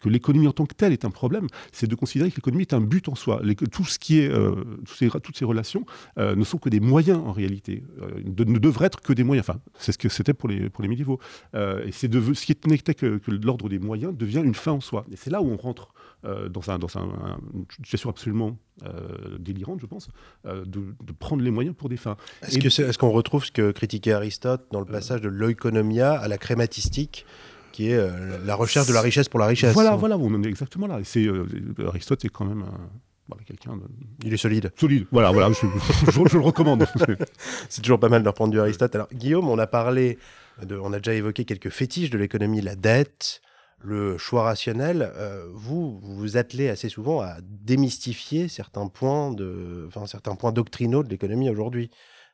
que 0.00 0.08
l'économie 0.08 0.48
en 0.48 0.52
tant 0.52 0.66
que 0.66 0.74
telle 0.74 0.92
est 0.92 1.04
un 1.04 1.10
problème, 1.10 1.46
c'est 1.72 1.86
de 1.86 1.94
considérer 1.94 2.30
que 2.30 2.36
l'économie 2.36 2.62
est 2.62 2.74
un 2.74 2.80
but 2.80 3.08
en 3.08 3.14
soi. 3.14 3.40
Les- 3.42 3.54
tout 3.56 3.84
ce 3.84 3.98
qui 3.98 4.20
est, 4.20 4.28
euh, 4.30 4.54
ces- 4.86 5.08
toutes 5.22 5.36
ces 5.36 5.44
relations 5.44 5.84
euh, 6.18 6.34
ne 6.36 6.44
sont 6.44 6.58
que 6.58 6.68
des 6.68 6.80
moyens 6.80 7.18
en 7.24 7.32
réalité, 7.32 7.84
euh, 8.02 8.08
de- 8.24 8.44
ne 8.44 8.58
devraient 8.58 8.86
être 8.86 9.00
que 9.00 9.12
des 9.12 9.24
moyens. 9.24 9.48
Enfin, 9.48 9.60
c'est 9.78 9.92
ce 9.92 9.98
que 9.98 10.08
c'était 10.08 10.34
pour 10.34 10.48
les, 10.48 10.70
pour 10.70 10.82
les 10.82 10.88
médiévaux. 10.88 11.18
Euh, 11.54 11.84
et 11.86 11.92
c'est 11.92 12.08
de, 12.08 12.34
ce 12.34 12.46
qui 12.46 12.56
n'était 12.66 12.94
que, 12.94 13.18
que 13.18 13.30
l'ordre 13.30 13.68
des 13.68 13.78
moyens 13.78 14.16
devient 14.16 14.42
une 14.44 14.54
fin 14.54 14.72
en 14.72 14.80
soi. 14.80 15.04
Et 15.12 15.16
c'est 15.16 15.30
là 15.30 15.42
où 15.42 15.46
on 15.50 15.56
rentre 15.56 15.92
euh, 16.24 16.48
dans, 16.48 16.70
un, 16.70 16.78
dans 16.78 16.96
un- 16.96 17.02
un- 17.02 17.38
une 17.52 17.66
situation 17.84 18.08
absolument 18.08 18.56
euh, 18.84 19.36
délirante, 19.38 19.78
je 19.80 19.86
pense, 19.86 20.08
euh, 20.46 20.64
de, 20.64 20.80
de 21.02 21.12
prendre 21.12 21.42
les 21.42 21.50
moyens 21.50 21.76
pour 21.76 21.88
des 21.90 21.96
fins. 21.98 22.16
Est-ce 22.42 22.98
qu'on 22.98 23.10
retrouve 23.10 23.44
ce 23.44 23.52
que 23.52 23.70
critiquait 23.72 24.12
Aristote 24.12 24.66
dans 24.72 24.80
le 24.80 24.86
passage 24.86 25.20
de 25.20 25.28
l'oikonomia 25.28 26.12
à 26.14 26.26
la 26.28 26.38
crématistique, 26.38 27.26
qui 27.74 27.90
est 27.90 27.96
euh, 27.96 28.38
la 28.44 28.54
recherche 28.54 28.86
de 28.86 28.92
la 28.94 29.00
richesse 29.00 29.28
pour 29.28 29.40
la 29.40 29.46
richesse 29.46 29.74
Voilà, 29.74 29.96
voilà, 29.96 30.16
on 30.16 30.32
en 30.32 30.42
est 30.44 30.46
exactement 30.48 30.86
là. 30.86 31.00
C'est, 31.02 31.24
euh, 31.26 31.44
Aristote 31.88 32.24
est 32.24 32.28
quand 32.28 32.44
même 32.44 32.62
un- 32.62 32.90
voilà, 33.28 33.42
quelqu'un 33.44 33.76
de... 33.76 33.82
Il 34.24 34.32
est 34.32 34.36
solide. 34.36 34.70
Solide, 34.78 35.06
voilà, 35.10 35.32
voilà 35.32 35.48
je, 35.50 35.66
je- 36.12 36.28
je 36.28 36.38
le 36.38 36.44
recommande. 36.44 36.86
C'est 37.68 37.82
toujours 37.82 37.98
pas 37.98 38.08
mal 38.08 38.22
de 38.22 38.28
reprendre 38.28 38.52
du 38.52 38.60
Aristote. 38.60 38.94
Alors, 38.94 39.08
Guillaume, 39.12 39.48
on 39.48 39.58
a 39.58 39.66
parlé, 39.66 40.18
de, 40.62 40.76
on 40.78 40.92
a 40.92 40.98
déjà 40.98 41.14
évoqué 41.14 41.44
quelques 41.44 41.70
fétiches 41.70 42.10
de 42.10 42.18
l'économie, 42.18 42.60
la 42.60 42.76
dette, 42.76 43.40
le 43.80 44.18
choix 44.18 44.44
rationnel. 44.44 45.10
Euh, 45.16 45.46
vous, 45.52 45.98
vous 46.00 46.14
vous 46.16 46.36
attelez 46.36 46.68
assez 46.68 46.88
souvent 46.88 47.22
à 47.22 47.38
démystifier 47.42 48.46
certains 48.48 48.86
points, 48.88 49.32
de, 49.32 49.84
enfin, 49.88 50.06
certains 50.06 50.36
points 50.36 50.52
doctrinaux 50.52 51.02
de 51.02 51.08
l'économie 51.08 51.50
aujourd'hui. 51.50 51.90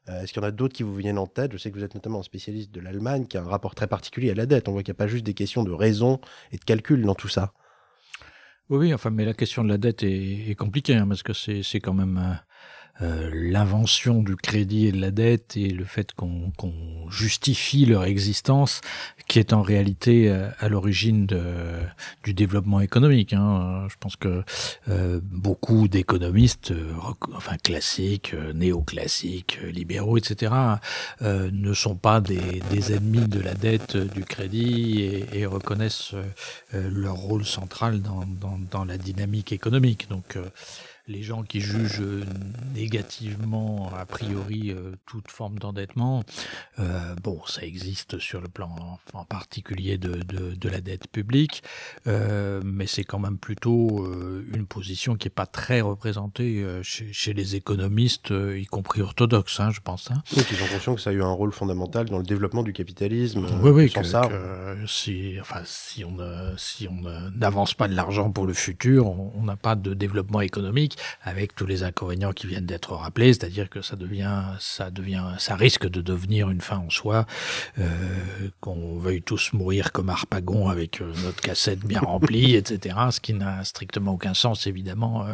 Euh, 0.08 0.22
Est-ce 0.22 0.32
qu'il 0.32 0.42
y 0.42 0.44
en 0.44 0.48
a 0.48 0.52
d'autres 0.52 0.74
qui 0.74 0.82
vous 0.82 0.94
viennent 0.94 1.18
en 1.18 1.26
tête? 1.26 1.52
Je 1.52 1.58
sais 1.58 1.70
que 1.70 1.78
vous 1.78 1.84
êtes 1.84 1.94
notamment 1.94 2.20
un 2.20 2.24
spécialiste 2.24 2.72
de 2.72 2.80
l'Allemagne 2.80 3.26
qui 3.26 3.36
a 3.36 3.42
un 3.42 3.48
rapport 3.48 3.74
très 3.74 3.86
particulier 3.86 4.30
à 4.30 4.34
la 4.34 4.46
dette. 4.46 4.68
On 4.68 4.72
voit 4.72 4.82
qu'il 4.82 4.92
n'y 4.92 4.96
a 4.96 5.02
pas 5.02 5.06
juste 5.06 5.24
des 5.24 5.34
questions 5.34 5.62
de 5.62 5.72
raison 5.72 6.20
et 6.52 6.56
de 6.56 6.64
calcul 6.64 7.02
dans 7.02 7.14
tout 7.14 7.28
ça. 7.28 7.52
Oui, 8.70 8.94
enfin, 8.94 9.10
mais 9.10 9.24
la 9.24 9.34
question 9.34 9.64
de 9.64 9.68
la 9.68 9.78
dette 9.78 10.04
est, 10.04 10.54
compliquée, 10.56 10.94
hein, 10.94 11.06
parce 11.08 11.24
que 11.24 11.32
c'est 11.32 11.80
quand 11.80 11.92
même 11.92 12.18
euh, 12.18 12.34
euh, 13.02 13.30
l'invention 13.32 14.22
du 14.22 14.36
crédit 14.36 14.86
et 14.86 14.92
de 14.92 15.00
la 15.00 15.10
dette 15.10 15.56
et 15.56 15.70
le 15.70 15.84
fait 15.84 16.12
qu'on 16.12 16.52
qu'on 16.56 16.72
justifie 17.10 17.86
leur 17.86 18.04
existence 18.04 18.80
qui 19.30 19.38
est 19.38 19.52
en 19.52 19.62
réalité 19.62 20.28
euh, 20.28 20.50
à 20.58 20.68
l'origine 20.68 21.26
du 22.24 22.34
développement 22.34 22.80
économique. 22.80 23.32
hein. 23.32 23.86
Je 23.88 23.94
pense 24.00 24.16
que 24.16 24.42
euh, 24.88 25.20
beaucoup 25.22 25.86
d'économistes, 25.86 26.72
euh, 26.72 26.92
enfin 27.36 27.56
classiques, 27.56 28.34
néoclassiques, 28.54 29.60
libéraux, 29.72 30.18
etc., 30.18 30.52
ne 31.20 31.72
sont 31.74 31.94
pas 31.94 32.20
des, 32.20 32.60
des 32.70 32.92
ennemis 32.92 33.28
de 33.28 33.40
la 33.40 33.54
dette, 33.54 33.96
du 33.96 34.24
crédit 34.24 35.02
et, 35.02 35.26
et 35.40 35.46
reconnaissent 35.46 36.14
leur 36.72 37.14
rôle 37.14 37.44
central 37.44 38.02
dans, 38.02 38.24
dans, 38.26 38.58
dans 38.70 38.84
la 38.84 38.98
dynamique 38.98 39.52
économique. 39.52 40.08
Donc 40.10 40.36
les 41.10 41.22
gens 41.22 41.42
qui 41.42 41.60
jugent 41.60 42.02
négativement, 42.74 43.90
a 43.94 44.06
priori, 44.06 44.74
toute 45.06 45.28
forme 45.28 45.58
d'endettement, 45.58 46.22
bon, 47.22 47.40
ça 47.46 47.62
existe 47.62 48.18
sur 48.18 48.40
le 48.40 48.48
plan 48.48 48.98
en 49.12 49.24
particulier 49.24 49.98
de, 49.98 50.22
de, 50.22 50.68
la 50.68 50.80
dette 50.80 51.08
publique, 51.08 51.62
mais 52.06 52.86
c'est 52.86 53.04
quand 53.04 53.18
même 53.18 53.38
plutôt 53.38 54.06
une 54.52 54.66
position 54.66 55.16
qui 55.16 55.26
n'est 55.26 55.34
pas 55.34 55.46
très 55.46 55.80
représentée 55.80 56.64
chez, 56.82 57.12
chez, 57.12 57.32
les 57.32 57.56
économistes, 57.56 58.30
y 58.30 58.66
compris 58.66 59.02
orthodoxes, 59.02 59.60
hein, 59.60 59.70
je 59.70 59.80
pense. 59.80 60.10
Hein. 60.10 60.22
Donc 60.36 60.46
ils 60.50 60.62
ont 60.62 60.66
conscience 60.66 60.96
que 60.96 61.02
ça 61.02 61.10
a 61.10 61.12
eu 61.12 61.22
un 61.22 61.32
rôle 61.32 61.52
fondamental 61.52 62.08
dans 62.08 62.18
le 62.18 62.24
développement 62.24 62.62
du 62.62 62.72
capitalisme. 62.72 63.46
Oui, 63.62 63.70
oui, 63.70 63.90
que, 63.90 64.02
ça. 64.02 64.28
si, 64.86 65.36
enfin, 65.40 65.62
si 65.64 66.04
on 66.04 66.16
si 66.56 66.88
on 66.88 67.02
n'avance 67.36 67.74
pas 67.74 67.88
de 67.88 67.94
l'argent 67.94 68.30
pour 68.30 68.46
le 68.46 68.52
futur, 68.52 69.06
on 69.08 69.42
n'a 69.42 69.56
pas 69.56 69.74
de 69.74 69.94
développement 69.94 70.40
économique 70.40 70.96
avec 71.22 71.54
tous 71.54 71.66
les 71.66 71.82
inconvénients 71.82 72.32
qui 72.32 72.46
viennent 72.46 72.66
d'être 72.66 72.94
rappelés, 72.94 73.32
c'est-à-dire 73.32 73.68
que 73.68 73.82
ça 73.82 73.96
devient, 73.96 74.42
ça 74.58 74.90
devient, 74.90 75.34
ça 75.38 75.56
risque 75.56 75.88
de 75.88 76.00
devenir 76.00 76.50
une 76.50 76.60
fin 76.60 76.78
en 76.78 76.90
soi, 76.90 77.26
euh, 77.78 77.88
qu'on 78.60 78.98
veuille 78.98 79.22
tous 79.22 79.52
mourir 79.52 79.92
comme 79.92 80.08
Harpagon 80.08 80.68
avec 80.68 81.00
euh, 81.00 81.12
notre 81.24 81.40
cassette 81.40 81.80
bien 81.80 82.00
remplie, 82.00 82.54
etc. 82.56 82.96
Ce 83.10 83.20
qui 83.20 83.34
n'a 83.34 83.64
strictement 83.64 84.12
aucun 84.12 84.34
sens 84.34 84.66
évidemment 84.66 85.26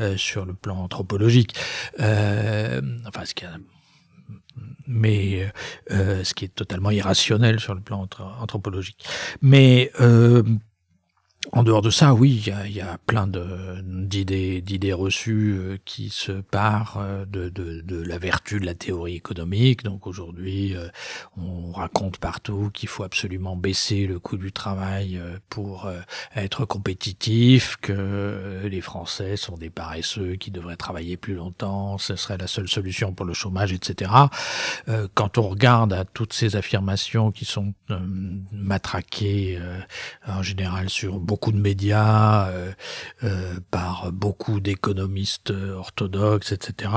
euh, 0.00 0.16
sur 0.16 0.44
le 0.44 0.54
plan 0.54 0.76
anthropologique. 0.76 1.54
enfin, 1.98 3.24
ce 3.24 3.34
qui 3.34 3.44
a 3.44 3.56
mais 4.86 5.50
euh, 5.90 6.24
ce 6.24 6.34
qui 6.34 6.44
est 6.44 6.54
totalement 6.54 6.90
irrationnel 6.90 7.60
sur 7.60 7.74
le 7.74 7.80
plan 7.80 8.08
anthropologique. 8.40 9.04
Mais 9.42 9.90
euh, 10.00 10.42
en 11.52 11.62
dehors 11.62 11.82
de 11.82 11.90
ça, 11.90 12.14
oui, 12.14 12.42
il 12.66 12.72
y 12.72 12.80
a, 12.80 12.98
plein 13.06 13.28
d'idées, 13.28 14.60
d'idées 14.60 14.92
reçues 14.92 15.54
euh, 15.56 15.78
qui 15.84 16.10
se 16.10 16.32
parent 16.32 17.00
euh, 17.00 17.24
de, 17.24 17.48
de, 17.48 17.80
de, 17.82 18.02
la 18.02 18.18
vertu 18.18 18.58
de 18.58 18.66
la 18.66 18.74
théorie 18.74 19.14
économique. 19.14 19.84
Donc 19.84 20.06
aujourd'hui, 20.06 20.74
euh, 20.74 20.88
on 21.36 21.72
raconte 21.72 22.18
partout 22.18 22.70
qu'il 22.72 22.88
faut 22.88 23.04
absolument 23.04 23.56
baisser 23.56 24.06
le 24.06 24.18
coût 24.18 24.36
du 24.36 24.52
travail 24.52 25.20
pour 25.48 25.90
être 26.34 26.64
compétitif, 26.64 27.76
que 27.76 28.62
les 28.64 28.80
Français 28.80 29.36
sont 29.36 29.56
des 29.56 29.70
paresseux 29.70 30.36
qui 30.36 30.50
devraient 30.50 30.76
travailler 30.76 31.16
plus 31.16 31.34
longtemps, 31.34 31.98
ce 31.98 32.16
serait 32.16 32.38
la 32.38 32.46
seule 32.46 32.68
solution 32.68 33.12
pour 33.12 33.26
le 33.26 33.34
chômage, 33.34 33.72
etc. 33.72 34.10
Quand 35.14 35.38
on 35.38 35.48
regarde 35.48 35.92
à 35.92 36.04
toutes 36.04 36.32
ces 36.32 36.56
affirmations 36.56 37.30
qui 37.30 37.44
sont 37.44 37.74
matraquées 38.52 39.58
en 40.26 40.42
général 40.42 40.88
sur 40.88 41.18
beaucoup 41.18 41.35
beaucoup 41.36 41.52
de 41.52 41.60
médias, 41.60 42.48
euh, 42.48 42.72
euh, 43.22 43.60
par 43.70 44.10
beaucoup 44.10 44.58
d'économistes 44.58 45.50
orthodoxes, 45.50 46.52
etc 46.52 46.88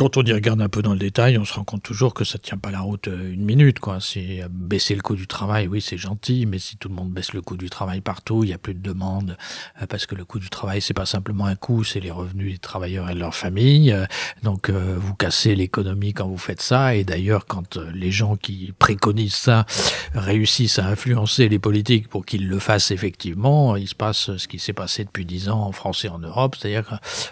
quand 0.00 0.16
on 0.16 0.22
y 0.22 0.32
regarde 0.32 0.62
un 0.62 0.70
peu 0.70 0.80
dans 0.80 0.94
le 0.94 0.98
détail, 0.98 1.36
on 1.36 1.44
se 1.44 1.52
rend 1.52 1.64
compte 1.64 1.82
toujours 1.82 2.14
que 2.14 2.24
ça 2.24 2.38
tient 2.38 2.56
pas 2.56 2.70
la 2.70 2.80
route 2.80 3.08
euh, 3.08 3.34
une 3.34 3.44
minute. 3.44 3.80
Quoi. 3.80 3.98
C'est 4.00 4.42
baisser 4.48 4.94
le 4.94 5.02
coût 5.02 5.14
du 5.14 5.26
travail, 5.26 5.68
oui, 5.68 5.82
c'est 5.82 5.98
gentil, 5.98 6.46
mais 6.46 6.58
si 6.58 6.78
tout 6.78 6.88
le 6.88 6.94
monde 6.94 7.10
baisse 7.10 7.34
le 7.34 7.42
coût 7.42 7.58
du 7.58 7.68
travail 7.68 8.00
partout, 8.00 8.42
il 8.42 8.46
n'y 8.46 8.54
a 8.54 8.58
plus 8.58 8.72
de 8.72 8.80
demande, 8.80 9.36
euh, 9.82 9.84
parce 9.84 10.06
que 10.06 10.14
le 10.14 10.24
coût 10.24 10.38
du 10.38 10.48
travail, 10.48 10.80
c'est 10.80 10.94
pas 10.94 11.04
simplement 11.04 11.44
un 11.44 11.54
coût, 11.54 11.84
c'est 11.84 12.00
les 12.00 12.10
revenus 12.10 12.52
des 12.54 12.58
travailleurs 12.58 13.10
et 13.10 13.14
de 13.14 13.18
leur 13.18 13.34
famille. 13.34 13.92
Euh, 13.92 14.06
donc, 14.42 14.70
vous 14.70 15.14
cassez 15.14 15.54
l'économie 15.54 16.14
quand 16.14 16.26
vous 16.26 16.38
faites 16.38 16.62
ça. 16.62 16.94
Et 16.94 17.04
d'ailleurs, 17.04 17.44
quand 17.44 17.76
les 17.76 18.10
gens 18.10 18.36
qui 18.36 18.72
préconisent 18.78 19.34
ça 19.34 19.66
réussissent 20.14 20.78
à 20.78 20.86
influencer 20.86 21.50
les 21.50 21.58
politiques 21.58 22.08
pour 22.08 22.24
qu'ils 22.24 22.48
le 22.48 22.58
fassent 22.58 22.90
effectivement, 22.90 23.76
il 23.76 23.86
se 23.86 23.94
passe 23.94 24.34
ce 24.38 24.48
qui 24.48 24.58
s'est 24.58 24.72
passé 24.72 25.04
depuis 25.04 25.26
dix 25.26 25.50
ans 25.50 25.60
en 25.60 25.72
France 25.72 26.06
et 26.06 26.08
en 26.08 26.20
Europe, 26.20 26.56
c'est-à-dire 26.58 26.84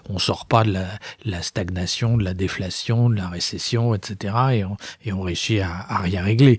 qu'on 0.05 0.19
sort 0.19 0.45
pas 0.45 0.65
de 0.65 0.73
la, 0.73 0.87
la 1.25 1.41
stagnation, 1.41 2.19
de 2.19 2.25
la 2.25 2.35
déflation 2.35 2.58
de 2.59 3.15
la 3.15 3.29
récession, 3.29 3.95
etc. 3.95 4.35
Et 5.05 5.13
on, 5.13 5.21
réussit 5.23 5.61
à, 5.61 5.99
rien 5.99 6.23
régler. 6.23 6.59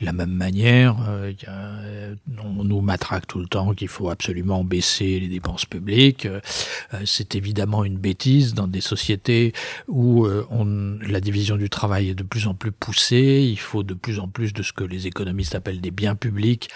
De 0.00 0.06
la 0.06 0.12
même 0.12 0.32
manière, 0.32 0.96
euh, 1.08 1.32
euh, 1.48 2.14
on 2.42 2.64
nous 2.64 2.80
matraque 2.80 3.26
tout 3.26 3.38
le 3.38 3.46
temps 3.46 3.74
qu'il 3.74 3.88
faut 3.88 4.10
absolument 4.10 4.64
baisser 4.64 5.20
les 5.20 5.28
dépenses 5.28 5.66
publiques. 5.66 6.26
Euh, 6.26 6.40
c'est 7.04 7.34
évidemment 7.34 7.84
une 7.84 7.98
bêtise 7.98 8.54
dans 8.54 8.66
des 8.66 8.80
sociétés 8.80 9.52
où 9.88 10.26
la 10.26 11.20
division 11.20 11.56
du 11.56 11.70
travail 11.70 12.10
est 12.10 12.14
de 12.14 12.22
plus 12.22 12.46
en 12.46 12.54
plus 12.54 12.72
poussée. 12.72 13.46
Il 13.48 13.58
faut 13.58 13.82
de 13.82 13.94
plus 13.94 14.18
en 14.18 14.28
plus 14.28 14.52
de 14.52 14.62
ce 14.62 14.72
que 14.72 14.84
les 14.84 15.06
économistes 15.06 15.54
appellent 15.54 15.80
des 15.80 15.90
biens 15.90 16.14
publics 16.14 16.68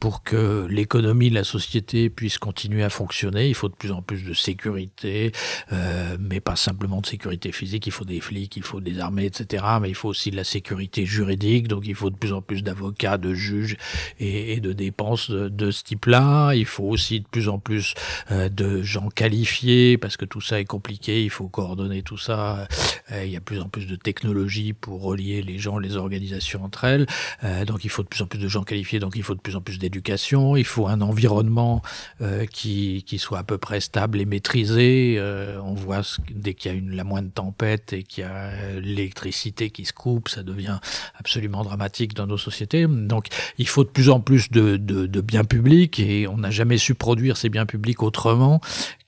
pour 0.00 0.22
que 0.22 0.66
l'économie, 0.68 1.30
la 1.30 1.44
société 1.44 2.10
puisse 2.10 2.38
continuer 2.38 2.82
à 2.82 2.90
fonctionner. 2.90 3.48
Il 3.48 3.54
faut 3.54 3.68
de 3.68 3.74
plus 3.74 3.92
en 3.92 4.02
plus 4.02 4.24
de 4.24 4.34
sécurité, 4.34 5.32
mais 6.18 6.40
pas 6.40 6.56
simplement 6.56 7.00
de 7.00 7.06
sécurité 7.06 7.52
physique. 7.52 7.86
Il 7.86 7.92
faut 7.92 8.04
des 8.08 8.20
flics, 8.20 8.56
il 8.56 8.62
faut 8.62 8.80
des 8.80 8.98
armées, 8.98 9.26
etc. 9.26 9.64
Mais 9.80 9.88
il 9.88 9.94
faut 9.94 10.08
aussi 10.08 10.30
de 10.30 10.36
la 10.36 10.44
sécurité 10.44 11.06
juridique, 11.06 11.68
donc 11.68 11.84
il 11.86 11.94
faut 11.94 12.10
de 12.10 12.16
plus 12.16 12.32
en 12.32 12.42
plus 12.42 12.62
d'avocats, 12.62 13.18
de 13.18 13.34
juges 13.34 13.76
et, 14.18 14.60
de 14.60 14.72
dépenses 14.72 15.30
de, 15.30 15.70
ce 15.70 15.84
type-là. 15.84 16.54
Il 16.54 16.64
faut 16.64 16.84
aussi 16.84 17.20
de 17.20 17.26
plus 17.26 17.48
en 17.48 17.58
plus 17.58 17.94
euh, 18.30 18.48
de 18.48 18.82
gens 18.82 19.08
qualifiés, 19.08 19.98
parce 19.98 20.16
que 20.16 20.24
tout 20.24 20.40
ça 20.40 20.58
est 20.60 20.64
compliqué, 20.64 21.22
il 21.22 21.30
faut 21.30 21.48
coordonner 21.48 22.02
tout 22.02 22.18
ça. 22.18 22.66
Euh, 23.12 23.24
il 23.24 23.30
y 23.30 23.36
a 23.36 23.38
de 23.38 23.44
plus 23.44 23.60
en 23.60 23.68
plus 23.68 23.86
de 23.86 23.96
technologies 23.96 24.72
pour 24.72 25.02
relier 25.02 25.42
les 25.42 25.58
gens, 25.58 25.78
les 25.78 25.96
organisations 25.96 26.64
entre 26.64 26.84
elles. 26.84 27.06
Euh, 27.44 27.64
donc 27.64 27.84
il 27.84 27.90
faut 27.90 28.02
de 28.02 28.08
plus 28.08 28.22
en 28.22 28.26
plus 28.26 28.38
de 28.38 28.48
gens 28.48 28.64
qualifiés, 28.64 28.98
donc 28.98 29.14
il 29.16 29.22
faut 29.22 29.34
de 29.34 29.40
plus 29.40 29.56
en 29.56 29.60
plus 29.60 29.78
d'éducation. 29.78 30.56
Il 30.56 30.64
faut 30.64 30.88
un 30.88 31.00
environnement 31.00 31.82
qui, 32.50 33.04
soit 33.18 33.38
à 33.38 33.44
peu 33.44 33.58
près 33.58 33.80
stable 33.80 34.20
et 34.20 34.24
maîtrisé. 34.24 35.20
on 35.62 35.74
voit 35.74 36.02
dès 36.30 36.54
qu'il 36.54 36.72
y 36.72 36.74
a 36.74 36.78
une, 36.78 36.94
la 36.94 37.04
moindre 37.04 37.30
tempête 37.32 37.92
et 37.98 38.02
qu'il 38.02 38.24
y 38.24 38.26
a 38.26 38.78
l'électricité 38.80 39.70
qui 39.70 39.84
se 39.84 39.92
coupe, 39.92 40.28
ça 40.28 40.42
devient 40.42 40.78
absolument 41.14 41.62
dramatique 41.62 42.14
dans 42.14 42.26
nos 42.26 42.38
sociétés. 42.38 42.86
Donc 42.86 43.26
il 43.58 43.68
faut 43.68 43.84
de 43.84 43.90
plus 43.90 44.08
en 44.10 44.20
plus 44.20 44.50
de, 44.50 44.76
de 44.76 45.20
biens 45.20 45.44
publics 45.44 46.00
et 46.00 46.26
on 46.26 46.38
n'a 46.38 46.50
jamais 46.50 46.78
su 46.78 46.94
produire 46.94 47.36
ces 47.36 47.48
biens 47.48 47.66
publics 47.66 48.02
autrement 48.02 48.60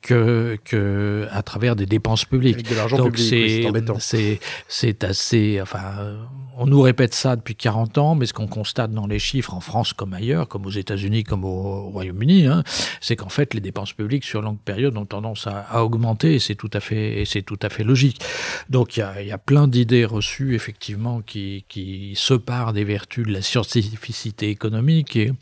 que, 0.03 0.59
que 0.64 1.28
à 1.30 1.43
travers 1.43 1.76
des 1.76 1.86
dépenses 1.86 2.24
publiques. 2.24 2.55
Avec 2.55 2.68
de 2.68 2.74
l'argent 2.74 3.05
public, 3.05 3.66
c'est 3.99 4.41
c'est 4.68 5.05
assez. 5.05 5.61
Enfin, 5.61 6.16
on 6.57 6.66
nous 6.66 6.80
répète 6.80 7.14
ça 7.14 7.36
depuis 7.36 7.55
40 7.55 7.98
ans, 7.98 8.14
mais 8.14 8.26
ce 8.26 8.32
qu'on 8.32 8.46
constate 8.46 8.92
dans 8.92 9.07
les 9.07 9.18
chiffres 9.18 9.55
en 9.55 9.61
France 9.61 9.92
comme 9.92 10.14
ailleurs, 10.14 10.48
comme 10.48 10.66
aux 10.66 10.70
États-Unis, 10.70 11.24
comme 11.24 11.44
au 11.44 11.90
Royaume-Uni, 11.90 12.46
hein, 12.46 12.62
c'est 13.01 13.16
qu'en 13.16 13.28
fait 13.28 13.55
les 13.55 13.61
dépenses 13.61 13.92
publiques 13.92 14.24
sur 14.24 14.42
longue 14.42 14.61
période 14.61 14.96
ont 14.96 15.07
tendance 15.07 15.46
à, 15.46 15.61
à 15.70 15.82
augmenter 15.82 16.34
et 16.34 16.38
c'est 16.38 16.55
tout 16.55 16.70
à 16.72 16.80
fait 16.80 17.20
et 17.20 17.24
c'est 17.24 17.42
tout 17.42 17.59
à 17.62 17.68
fait 17.68 17.84
logique. 17.84 18.20
Donc 18.68 18.96
il 18.96 19.01
y 19.01 19.03
a, 19.03 19.22
y 19.22 19.32
a, 19.32 19.38
plein 19.38 19.68
d'idées 19.68 20.05
reçues 20.05 20.55
effectivement 20.55 21.22
qui, 21.22 21.64
qui 21.68 22.12
se 22.16 22.34
partent 22.34 22.74
des 22.74 22.84
vertus 22.84 23.26
de 23.26 23.32
la 23.32 23.42
scientificité 23.42 24.48
économique 24.51 25.16
et, 25.16 25.32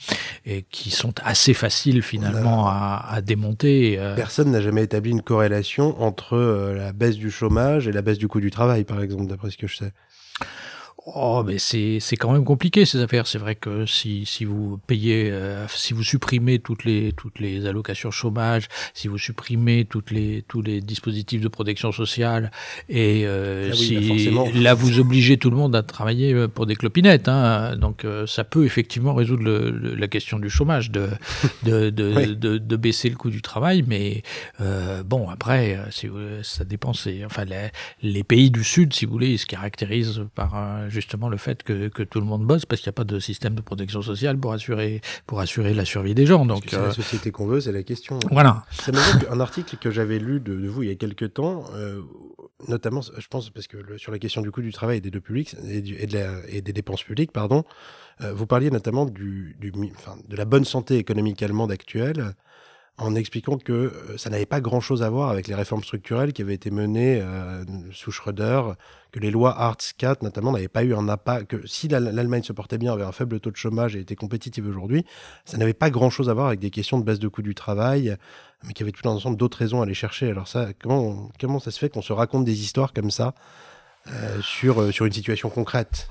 et 0.47 0.63
qui 0.71 0.91
sont 0.91 1.15
assez 1.25 1.55
faciles 1.55 2.03
finalement 2.03 2.69
à, 2.69 3.05
à, 3.11 3.21
démonter. 3.21 3.99
Euh, 3.99 4.15
Personne 4.15 4.51
n'a 4.51 4.61
jamais 4.61 4.85
établi 4.85 5.11
une 5.11 5.23
corrélation 5.23 6.01
entre 6.01 6.35
euh, 6.35 6.75
la 6.75 6.93
baisse 6.93 7.17
du 7.17 7.31
chômage 7.31 7.89
et 7.89 7.93
la 7.93 8.03
baisse 8.03 8.19
du 8.19 8.29
coût 8.29 8.41
du 8.41 8.51
travail, 8.51 8.85
par 8.85 9.03
exemple, 9.03 9.27
d'après 9.27 9.51
ce 9.51 9.57
que 9.57 9.67
je 9.67 9.77
sais. 9.77 9.93
Oh, 11.15 11.43
mais 11.47 11.59
c'est 11.59 12.17
quand 12.17 12.33
même 12.33 12.45
compliqué 12.45 12.85
ces 12.85 13.01
affaires. 13.01 13.27
C'est 13.27 13.39
vrai 13.39 13.55
que 13.55 13.87
si, 13.87 14.27
si 14.27 14.45
vous 14.45 14.79
payez, 14.87 15.31
euh, 15.31 15.67
si 15.69 15.95
vous 15.95 16.03
supprimez 16.03 16.59
toutes 16.59 16.85
les 16.85 17.13
toutes 17.13 17.39
les 17.39 17.67
allocations 17.67 18.11
chômage, 18.11 18.69
si 18.95 19.09
vous 19.09 19.17
supprimez 19.17 19.85
toutes 19.85 20.11
les 20.11 20.45
tous 20.49 20.61
les 20.61 20.81
dispositifs 20.81 21.41
de 21.41 21.49
protection 21.49 21.93
sociale 21.93 22.51
et 22.89 23.23
euh, 23.25 23.71
ah 23.73 23.77
si 23.77 24.31
bah, 24.31 24.43
là 24.55 24.75
vous 24.75 24.99
obligez 24.99 25.39
tout 25.39 25.51
le 25.51 25.57
monde 25.57 25.75
à 25.75 25.83
travailler 25.83 26.35
euh, 26.35 26.49
pour 26.49 26.67
des 26.67 26.77
clopinettes, 26.77 27.29
hein, 27.29 27.77
donc 27.77 28.05
ça 28.27 28.45
peut 28.45 28.65
effectivement 28.65 29.15
résoudre 29.15 29.45
le, 29.45 29.95
la 29.95 30.09
question 30.09 30.39
du 30.39 30.51
chômage, 30.51 30.91
de 30.91 31.09
de, 31.63 31.91
de, 31.91 32.35
de, 32.35 32.59
de, 32.59 32.77
baisser 32.77 33.09
le 33.09 33.17
coût 33.17 33.31
du 33.31 33.43
travail. 33.43 33.85
Mais 33.87 34.23
bon, 35.05 35.29
après, 35.31 35.79
si 35.91 36.09
ça 36.43 36.65
dépend. 36.65 36.93
Enfin, 37.25 37.45
les, 37.45 37.69
les, 38.03 38.25
pays 38.25 38.51
du 38.51 38.65
Sud, 38.65 38.93
si 38.93 39.05
vous 39.07 39.13
voulez, 39.13 39.31
ils 39.31 39.39
se 39.39 39.47
caractérisent 39.47 40.25
par 40.35 40.55
un 40.55 40.89
justement 41.01 41.29
le 41.29 41.37
fait 41.37 41.63
que, 41.63 41.89
que 41.89 42.03
tout 42.03 42.21
le 42.21 42.27
monde 42.27 42.45
bosse 42.45 42.67
parce 42.67 42.81
qu'il 42.81 42.89
n'y 42.89 42.95
a 42.95 42.99
pas 43.01 43.05
de 43.05 43.19
système 43.21 43.55
de 43.55 43.61
protection 43.61 44.03
sociale 44.03 44.39
pour 44.39 44.53
assurer, 44.53 45.01
pour 45.27 45.41
assurer 45.41 45.75
la 45.75 45.85
survie 45.85 46.15
des 46.15 46.27
gens. 46.27 46.45
Donc, 46.45 46.65
c'est 46.69 46.77
la 46.77 46.83
euh, 46.85 46.93
société 46.93 47.31
qu'on 47.31 47.47
veut, 47.47 47.61
c'est 47.61 47.73
la 47.73 47.83
question. 47.83 48.19
Voilà. 48.31 48.65
C'est 48.71 48.95
un 49.31 49.41
article 49.41 49.77
que 49.77 49.91
j'avais 49.91 50.19
lu 50.19 50.41
de, 50.41 50.69
vous 50.69 50.83
il 50.83 50.89
y 50.89 50.93
a 50.93 50.97
quelques 50.97 51.35
temps, 51.35 51.65
euh, 51.75 52.03
notamment, 52.69 53.01
je 53.01 53.27
pense, 53.29 53.51
parce 53.51 53.67
que 53.67 53.97
sur 53.97 54.13
la 54.13 54.19
question 54.19 54.43
du 54.43 54.51
coût 54.51 54.63
du 54.63 54.73
travail 54.73 54.99
et 54.99 55.01
des, 55.01 55.11
deux 55.11 55.21
publics, 55.21 55.55
et, 55.65 55.79
et, 55.79 56.07
de 56.07 56.19
la, 56.19 56.49
et 56.49 56.61
des 56.61 56.73
dépenses 56.73 57.03
publiques, 57.03 57.33
pardon, 57.33 57.65
euh, 58.21 58.33
vous 58.33 58.47
parliez 58.47 58.71
notamment 58.71 59.07
du, 59.07 59.57
du, 59.61 59.73
enfin, 59.97 60.17
de 60.29 60.37
la 60.37 60.45
bonne 60.45 60.65
santé 60.65 60.97
économique 60.97 61.43
allemande 61.43 61.71
actuelle 61.71 62.35
en 62.99 63.15
expliquant 63.15 63.59
que 63.59 63.73
euh, 63.73 64.19
ça 64.19 64.29
n'avait 64.29 64.45
pas 64.47 64.61
grand-chose 64.61 65.03
à 65.05 65.11
voir 65.11 65.31
avec 65.31 65.47
les 65.47 65.55
réformes 65.55 65.83
structurelles 65.85 66.33
qui 66.33 66.43
avaient 66.43 66.55
été 66.55 66.71
menées 66.71 67.21
euh, 67.23 67.65
sous 67.93 68.11
Schröder, 68.11 68.63
que 69.13 69.21
les 69.21 69.31
lois 69.31 69.57
Hartz 69.59 69.93
4 69.97 70.23
notamment 70.23 70.51
n'avaient 70.53 70.69
pas 70.69 70.83
eu 70.83 70.95
un 70.95 71.09
impact, 71.09 71.47
que 71.49 71.67
si 71.67 71.87
la- 71.89 72.01
l'Allemagne 72.01 72.43
se 72.43 72.53
portait 72.53 72.77
bien, 72.77 72.93
avait 72.93 73.05
un 73.05 73.13
faible 73.13 73.39
taux 73.41 73.51
de 73.53 73.57
chômage 73.57 73.95
et 73.95 74.01
était 74.01 74.17
compétitive 74.17 74.67
aujourd'hui, 74.67 75.05
ça 75.45 75.57
n'avait 75.59 75.75
pas 75.75 75.91
grand-chose 75.91 76.29
à 76.29 76.35
voir 76.35 76.49
avec 76.49 76.59
des 76.61 76.71
questions 76.71 76.99
de 76.99 77.05
baisse 77.05 77.21
de 77.21 77.29
coût 77.29 77.43
du 77.43 77.55
travail, 77.55 78.17
mais 78.67 78.73
qui 78.73 78.83
avait 78.83 78.93
tout 78.93 79.09
un 79.09 79.13
ensemble 79.13 79.37
d'autres 79.37 79.59
raisons 79.59 79.81
à 79.81 79.85
aller 79.85 79.95
chercher. 79.95 80.31
Alors 80.31 80.49
ça, 80.49 80.69
comment, 80.81 81.31
comment 81.41 81.61
ça 81.61 81.71
se 81.71 81.79
fait 81.79 81.89
qu'on 81.91 82.03
se 82.03 82.13
raconte 82.13 82.45
des 82.45 82.61
histoires 82.63 82.93
comme 82.93 83.13
ça 83.13 83.35
euh, 84.09 84.41
sur 84.43 85.07
une 85.07 85.13
situation 85.13 85.51
concrète? 85.51 86.09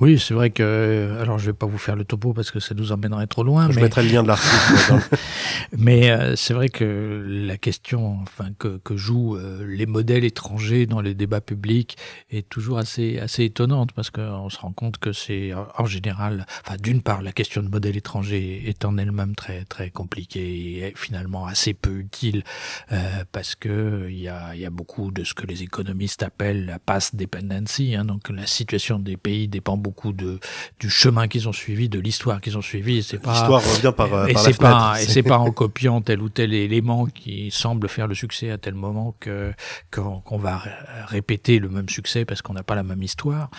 Oui, 0.00 0.18
c'est 0.18 0.34
vrai 0.34 0.50
que. 0.50 1.18
Alors, 1.20 1.38
je 1.38 1.46
vais 1.46 1.52
pas 1.52 1.66
vous 1.66 1.78
faire 1.78 1.96
le 1.96 2.04
topo 2.04 2.32
parce 2.32 2.50
que 2.50 2.60
ça 2.60 2.74
nous 2.74 2.92
emmènerait 2.92 3.26
trop 3.26 3.44
loin. 3.44 3.70
Je 3.70 3.76
mais... 3.76 3.82
mettrai 3.82 4.02
le 4.02 4.08
lien 4.10 4.22
de 4.22 4.28
l'article. 4.28 5.16
mais 5.76 6.10
euh, 6.10 6.36
c'est 6.36 6.54
vrai 6.54 6.68
que 6.68 7.24
la 7.26 7.56
question 7.56 8.18
enfin, 8.22 8.48
que, 8.58 8.78
que 8.78 8.96
jouent 8.96 9.36
euh, 9.36 9.64
les 9.66 9.86
modèles 9.86 10.24
étrangers 10.24 10.86
dans 10.86 11.00
les 11.00 11.14
débats 11.14 11.40
publics 11.40 11.96
est 12.30 12.48
toujours 12.48 12.78
assez, 12.78 13.18
assez 13.18 13.44
étonnante 13.44 13.92
parce 13.92 14.10
qu'on 14.10 14.48
se 14.50 14.58
rend 14.58 14.72
compte 14.72 14.98
que 14.98 15.12
c'est 15.12 15.52
en- 15.54 15.86
général. 15.86 16.46
Enfin, 16.64 16.76
d'une 16.80 17.02
part, 17.02 17.22
la 17.22 17.32
question 17.32 17.62
de 17.62 17.68
modèle 17.68 17.96
étranger 17.96 18.62
est 18.66 18.84
en 18.84 18.96
elle-même 18.98 19.34
très, 19.34 19.64
très 19.64 19.90
compliquée 19.90 20.78
et 20.78 20.92
finalement 20.96 21.46
assez 21.46 21.74
peu 21.74 21.98
utile 21.98 22.44
euh, 22.92 23.24
parce 23.32 23.54
que 23.54 24.06
il 24.08 24.18
y 24.18 24.28
a, 24.28 24.54
y 24.54 24.64
a 24.64 24.70
beaucoup 24.70 25.10
de 25.10 25.24
ce 25.24 25.34
que 25.34 25.46
les 25.46 25.62
économistes 25.62 26.22
appellent 26.22 26.66
la 26.66 26.78
pass 26.78 27.14
dependency. 27.14 27.94
Hein, 27.94 28.04
donc, 28.04 28.28
la 28.30 28.46
situation 28.46 28.98
des 28.98 29.16
pays 29.16 29.48
dépend 29.48 29.71
beaucoup 29.76 30.12
de, 30.12 30.38
du 30.80 30.90
chemin 30.90 31.28
qu'ils 31.28 31.48
ont 31.48 31.52
suivi, 31.52 31.88
de 31.88 31.98
l'histoire 31.98 32.40
qu'ils 32.40 32.56
ont 32.58 32.62
suivi. 32.62 32.98
et 32.98 33.02
c'est 33.02 33.18
pas- 33.18 33.32
L'histoire 33.32 33.60
revient 33.62 33.92
par, 33.96 34.28
et 34.28 34.32
la 34.32 34.38
c'est 34.40 34.56
pas, 34.58 35.00
et 35.00 35.04
c'est 35.06 35.22
pas 35.22 35.38
en 35.38 35.50
copiant 35.50 36.00
tel 36.00 36.20
ou 36.22 36.28
tel 36.28 36.52
élément 36.54 37.06
qui 37.06 37.50
semble 37.50 37.88
faire 37.88 38.06
le 38.06 38.14
succès 38.14 38.50
à 38.50 38.58
tel 38.58 38.74
moment 38.74 39.14
que 39.20 39.52
qu'on 39.90 40.38
va 40.38 40.58
ré- 40.58 40.70
répéter 41.06 41.58
le 41.58 41.68
même 41.68 41.88
succès 41.88 42.24
parce 42.24 42.42
qu'on 42.42 42.54
n'a 42.54 42.62
pas 42.62 42.74
la 42.74 42.82
même 42.82 43.02
histoire. 43.02 43.50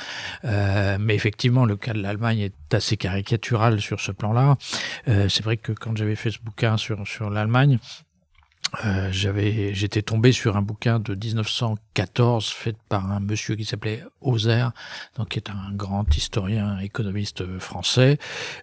Euh, 0.45 0.97
mais 0.99 1.15
effectivement, 1.15 1.65
le 1.65 1.75
cas 1.75 1.93
de 1.93 2.01
l'Allemagne 2.01 2.39
est 2.39 2.73
assez 2.73 2.97
caricatural 2.97 3.79
sur 3.81 3.99
ce 3.99 4.11
plan-là. 4.11 4.57
Euh, 5.07 5.29
c'est 5.29 5.43
vrai 5.43 5.57
que 5.57 5.71
quand 5.71 5.95
j'avais 5.95 6.15
fait 6.15 6.31
ce 6.31 6.39
bouquin 6.39 6.77
sur 6.77 7.07
sur 7.07 7.29
l'Allemagne. 7.29 7.79
Euh, 8.85 9.09
j'avais, 9.11 9.73
j'étais 9.73 10.01
tombé 10.01 10.31
sur 10.31 10.57
un 10.57 10.61
bouquin 10.63 10.99
de 10.99 11.13
1914 11.13 12.49
fait 12.49 12.75
par 12.89 13.11
un 13.11 13.19
monsieur 13.19 13.55
qui 13.55 13.65
s'appelait 13.65 14.03
Auxerre, 14.21 14.71
donc 15.17 15.29
qui 15.29 15.39
est 15.39 15.49
un 15.49 15.71
grand 15.73 16.05
historien 16.15 16.79
économiste 16.79 17.41
euh, 17.41 17.59
français, 17.59 18.17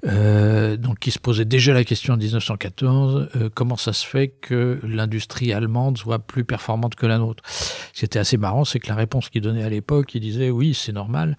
euh, 0.07 0.77
donc 0.77 0.99
qui 0.99 1.13
se 1.13 1.19
posait 1.19 1.45
déjà 1.45 1.73
la 1.73 1.85
question 1.85 2.15
en 2.15 2.17
1914 2.17 3.29
euh, 3.37 3.51
comment 3.55 3.77
ça 3.77 3.93
se 3.93 4.05
fait 4.05 4.29
que 4.29 4.81
l'industrie 4.83 5.53
allemande 5.53 5.97
soit 5.97 6.19
plus 6.19 6.45
performante 6.45 6.97
que 6.97 7.07
la 7.07 7.19
nôtre? 7.19 7.45
Ce 7.47 8.01
qui 8.01 8.05
était 8.05 8.19
assez 8.19 8.37
marrant, 8.37 8.65
c'est 8.65 8.81
que 8.81 8.89
la 8.89 8.97
réponse 8.97 9.29
qu'il 9.29 9.43
donnait 9.43 9.63
à 9.63 9.71
l'époque, 9.71 10.15
il 10.15 10.21
disait 10.21 10.51
oui, 10.51 10.75
c'est 10.75 10.93
normal, 10.93 11.37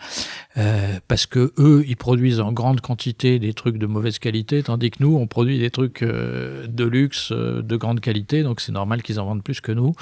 euh, 0.57 0.99
parce 1.07 1.26
que 1.26 1.51
eux, 1.57 1.84
ils 1.88 1.97
produisent 1.97 2.39
en 2.39 2.53
grande 2.53 2.80
quantité 2.80 3.38
des 3.39 3.53
trucs 3.53 3.78
de 3.78 3.86
mauvaise 3.86 4.20
qualité, 4.20 4.64
tandis 4.64 4.91
que 4.91 5.03
nous, 5.03 5.18
on 5.18 5.28
produit 5.28 5.59
des 5.59 5.72
trucs 5.72 6.03
de 6.03 6.84
luxe 6.86 7.32
de 7.32 7.76
grande 7.76 7.99
qualité, 7.99 8.43
c'est 8.60 8.72
normal 8.72 9.02
qu'ils 9.02 9.20
en 9.20 9.26
vendent 9.26 9.43
plus 9.43 9.62
que 9.62 9.72
nous. 9.72 9.93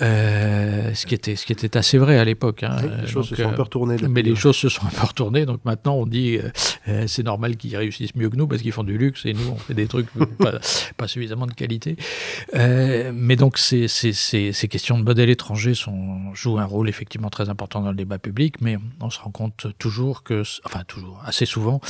Euh, 0.00 0.94
ce 0.94 1.06
qui 1.06 1.14
était 1.14 1.36
ce 1.36 1.44
qui 1.44 1.52
était 1.52 1.76
assez 1.76 1.98
vrai 1.98 2.18
à 2.18 2.24
l'époque. 2.24 2.62
hein. 2.62 2.76
Oui, 2.82 2.88
les 3.02 3.06
choses 3.06 3.28
Donc, 3.28 3.36
se 3.38 3.42
sont 3.42 3.50
un 3.50 3.52
peu 3.52 3.62
retournées 3.62 3.96
Mais 4.08 4.22
les 4.22 4.34
choses 4.34 4.56
se 4.56 4.68
sont 4.68 4.86
un 4.86 4.90
peu 4.90 5.06
retournées, 5.06 5.44
donc 5.46 5.64
maintenant 5.64 5.94
on 5.96 6.06
dit 6.06 6.38
euh, 6.38 6.50
euh, 6.88 7.04
c'est 7.06 7.22
normal 7.22 7.56
qu'ils 7.56 7.76
réussissent 7.76 8.14
mieux 8.14 8.30
que 8.30 8.36
nous 8.36 8.46
parce 8.46 8.62
qu'ils 8.62 8.72
font 8.72 8.84
du 8.84 8.96
luxe 8.96 9.26
et 9.26 9.34
nous 9.34 9.48
on 9.50 9.56
fait 9.56 9.74
des 9.74 9.86
trucs 9.86 10.08
pas, 10.38 10.58
pas 10.96 11.08
suffisamment 11.08 11.46
de 11.46 11.52
qualité. 11.52 11.96
Euh, 12.54 13.12
mais 13.14 13.36
donc 13.36 13.58
ces, 13.58 13.88
ces, 13.88 14.12
ces, 14.12 14.52
ces 14.52 14.68
questions 14.68 14.98
de 14.98 15.04
modèles 15.04 15.30
étrangers 15.30 15.74
sont, 15.74 16.32
jouent 16.34 16.58
un 16.58 16.64
rôle 16.64 16.88
effectivement 16.88 17.30
très 17.30 17.48
important 17.48 17.80
dans 17.80 17.90
le 17.90 17.96
débat 17.96 18.18
public, 18.18 18.60
mais 18.60 18.78
on 19.00 19.10
se 19.10 19.20
rend 19.20 19.30
compte 19.30 19.66
toujours 19.78 20.22
que, 20.22 20.42
enfin 20.64 20.82
toujours, 20.86 21.20
assez 21.24 21.46
souvent, 21.46 21.80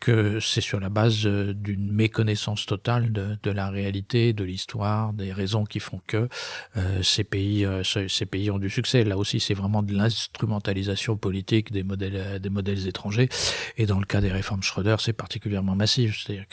que 0.00 0.38
c'est 0.40 0.60
sur 0.60 0.80
la 0.80 0.88
base 0.88 1.26
d'une 1.26 1.92
méconnaissance 1.92 2.66
totale 2.66 3.12
de, 3.12 3.36
de 3.42 3.50
la 3.50 3.70
réalité, 3.70 4.32
de 4.32 4.44
l'histoire, 4.44 5.12
des 5.12 5.32
raisons 5.32 5.47
qui 5.64 5.80
font 5.80 6.00
que 6.06 6.28
euh, 6.76 7.02
ces 7.02 7.24
pays, 7.24 7.64
euh, 7.64 7.82
ce- 7.84 8.08
ces 8.08 8.26
pays 8.26 8.50
ont 8.50 8.58
du 8.58 8.70
succès. 8.70 9.04
Là 9.04 9.16
aussi, 9.16 9.40
c'est 9.40 9.54
vraiment 9.54 9.82
de 9.82 9.92
l'instrumentalisation 9.94 11.16
politique 11.16 11.72
des 11.72 11.82
modèles, 11.82 12.16
euh, 12.16 12.38
des 12.38 12.50
modèles 12.50 12.86
étrangers. 12.86 13.28
Et 13.76 13.86
dans 13.86 13.98
le 13.98 14.06
cas 14.06 14.20
des 14.20 14.30
réformes 14.32 14.62
Schröder, 14.62 14.96
c'est 15.00 15.12
particulièrement 15.12 15.74
massif. 15.74 16.22
C'est-à-dire 16.24 16.46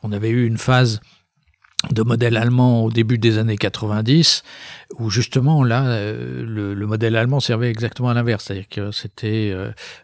qu'on 0.00 0.12
avait 0.12 0.30
eu 0.30 0.46
une 0.46 0.58
phase 0.58 1.00
de 1.90 2.02
modèle 2.04 2.36
allemand 2.36 2.84
au 2.84 2.92
début 2.92 3.18
des 3.18 3.38
années 3.38 3.56
90, 3.56 4.44
où 5.00 5.10
justement 5.10 5.64
là, 5.64 5.82
le, 6.12 6.74
le 6.74 6.86
modèle 6.86 7.16
allemand 7.16 7.40
servait 7.40 7.70
exactement 7.70 8.08
à 8.08 8.14
l'inverse, 8.14 8.44
c'est-à-dire 8.44 8.68
que 8.68 8.92
c'était 8.92 9.52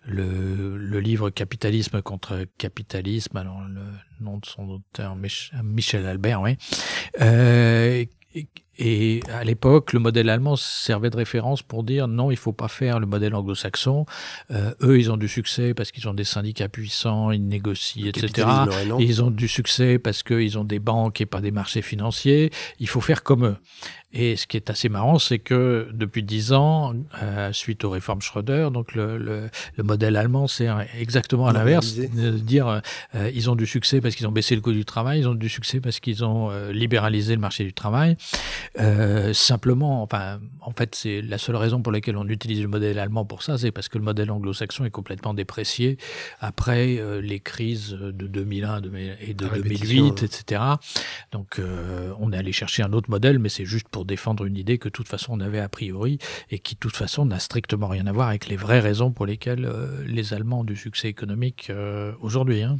le, 0.04 0.98
livre 0.98 1.30
Capitalisme 1.30 2.02
contre 2.02 2.46
capitalisme, 2.58 3.36
alors 3.36 3.60
le 3.62 3.80
nom 4.24 4.38
de 4.38 4.46
son 4.46 4.68
auteur, 4.68 5.14
Mich- 5.14 5.52
Michel 5.62 6.04
Albert, 6.06 6.40
oui. 6.42 6.56
it, 8.32 8.48
et, 8.78 9.20
à 9.32 9.44
l'époque, 9.44 9.92
le 9.92 9.98
modèle 9.98 10.28
allemand 10.28 10.56
servait 10.56 11.10
de 11.10 11.16
référence 11.16 11.62
pour 11.62 11.82
dire 11.82 12.08
non, 12.08 12.30
il 12.30 12.36
faut 12.36 12.52
pas 12.52 12.68
faire 12.68 13.00
le 13.00 13.06
modèle 13.06 13.34
anglo-saxon. 13.34 14.06
Euh, 14.50 14.72
eux, 14.82 14.98
ils 14.98 15.10
ont 15.10 15.16
du 15.16 15.28
succès 15.28 15.74
parce 15.74 15.90
qu'ils 15.90 16.08
ont 16.08 16.14
des 16.14 16.24
syndicats 16.24 16.68
puissants, 16.68 17.30
ils 17.30 17.46
négocient, 17.46 18.04
Le 18.04 18.08
etc. 18.10 18.48
Et 18.98 19.04
ils 19.04 19.22
ont 19.22 19.30
du 19.30 19.48
succès 19.48 19.98
parce 19.98 20.22
qu'ils 20.22 20.58
ont 20.58 20.64
des 20.64 20.78
banques 20.78 21.20
et 21.20 21.26
pas 21.26 21.40
des 21.40 21.50
marchés 21.50 21.82
financiers. 21.82 22.50
Il 22.78 22.88
faut 22.88 23.00
faire 23.00 23.22
comme 23.22 23.44
eux. 23.44 23.56
Et 24.12 24.36
ce 24.36 24.46
qui 24.46 24.56
est 24.56 24.70
assez 24.70 24.88
marrant, 24.88 25.18
c'est 25.18 25.38
que 25.38 25.88
depuis 25.92 26.22
dix 26.22 26.54
ans, 26.54 26.94
euh, 27.22 27.52
suite 27.52 27.84
aux 27.84 27.90
réformes 27.90 28.22
Schröder, 28.22 28.70
donc 28.72 28.94
le, 28.94 29.18
le, 29.18 29.50
le 29.76 29.84
modèle 29.84 30.16
allemand, 30.16 30.46
c'est 30.46 30.68
exactement 30.98 31.46
à 31.46 31.52
l'inverse, 31.52 31.94
dire 31.94 32.68
euh, 32.68 32.80
euh, 33.16 33.30
ils 33.34 33.50
ont 33.50 33.54
du 33.54 33.66
succès 33.66 34.00
parce 34.00 34.14
qu'ils 34.14 34.26
ont 34.26 34.32
baissé 34.32 34.54
le 34.54 34.62
coût 34.62 34.72
du 34.72 34.86
travail, 34.86 35.20
ils 35.20 35.28
ont 35.28 35.34
du 35.34 35.50
succès 35.50 35.80
parce 35.80 36.00
qu'ils 36.00 36.24
ont 36.24 36.50
euh, 36.50 36.72
libéralisé 36.72 37.34
le 37.34 37.40
marché 37.40 37.64
du 37.64 37.74
travail. 37.74 38.16
Euh, 38.78 39.32
simplement, 39.32 40.02
enfin, 40.02 40.40
en 40.60 40.70
fait, 40.72 40.94
c'est 40.94 41.22
la 41.22 41.38
seule 41.38 41.56
raison 41.56 41.82
pour 41.82 41.92
laquelle 41.92 42.16
on 42.16 42.28
utilise 42.28 42.60
le 42.60 42.68
modèle 42.68 42.98
allemand 42.98 43.24
pour 43.24 43.42
ça, 43.42 43.56
c'est 43.58 43.70
parce 43.72 43.88
que 43.88 43.98
le 43.98 44.04
modèle 44.04 44.30
anglo-saxon 44.30 44.84
est 44.84 44.90
complètement 44.90 45.34
déprécié 45.34 45.96
après 46.40 46.98
euh, 46.98 47.20
les 47.20 47.40
crises 47.40 47.90
de 47.90 48.26
2001 48.26 48.80
de- 48.80 48.90
et 49.20 49.34
de 49.34 49.44
La 49.46 49.52
répétition, 49.52 50.08
2008, 50.08 50.20
ouais. 50.20 50.26
etc. 50.26 50.62
Donc, 51.32 51.58
euh, 51.58 52.12
on 52.18 52.32
est 52.32 52.36
allé 52.36 52.52
chercher 52.52 52.82
un 52.82 52.92
autre 52.92 53.10
modèle, 53.10 53.38
mais 53.38 53.48
c'est 53.48 53.64
juste 53.64 53.88
pour 53.88 54.04
défendre 54.04 54.44
une 54.44 54.56
idée 54.56 54.78
que 54.78 54.88
de 54.88 54.92
toute 54.92 55.08
façon 55.08 55.32
on 55.32 55.40
avait 55.40 55.60
a 55.60 55.68
priori 55.68 56.18
et 56.50 56.58
qui 56.58 56.74
de 56.74 56.80
toute 56.80 56.96
façon 56.96 57.24
n'a 57.26 57.38
strictement 57.38 57.88
rien 57.88 58.06
à 58.06 58.12
voir 58.12 58.28
avec 58.28 58.48
les 58.48 58.56
vraies 58.56 58.80
raisons 58.80 59.10
pour 59.12 59.26
lesquelles 59.26 59.70
les 60.06 60.34
Allemands 60.34 60.60
ont 60.60 60.64
du 60.64 60.76
succès 60.76 61.08
économique 61.08 61.70
aujourd'hui. 62.20 62.62
hein. 62.62 62.76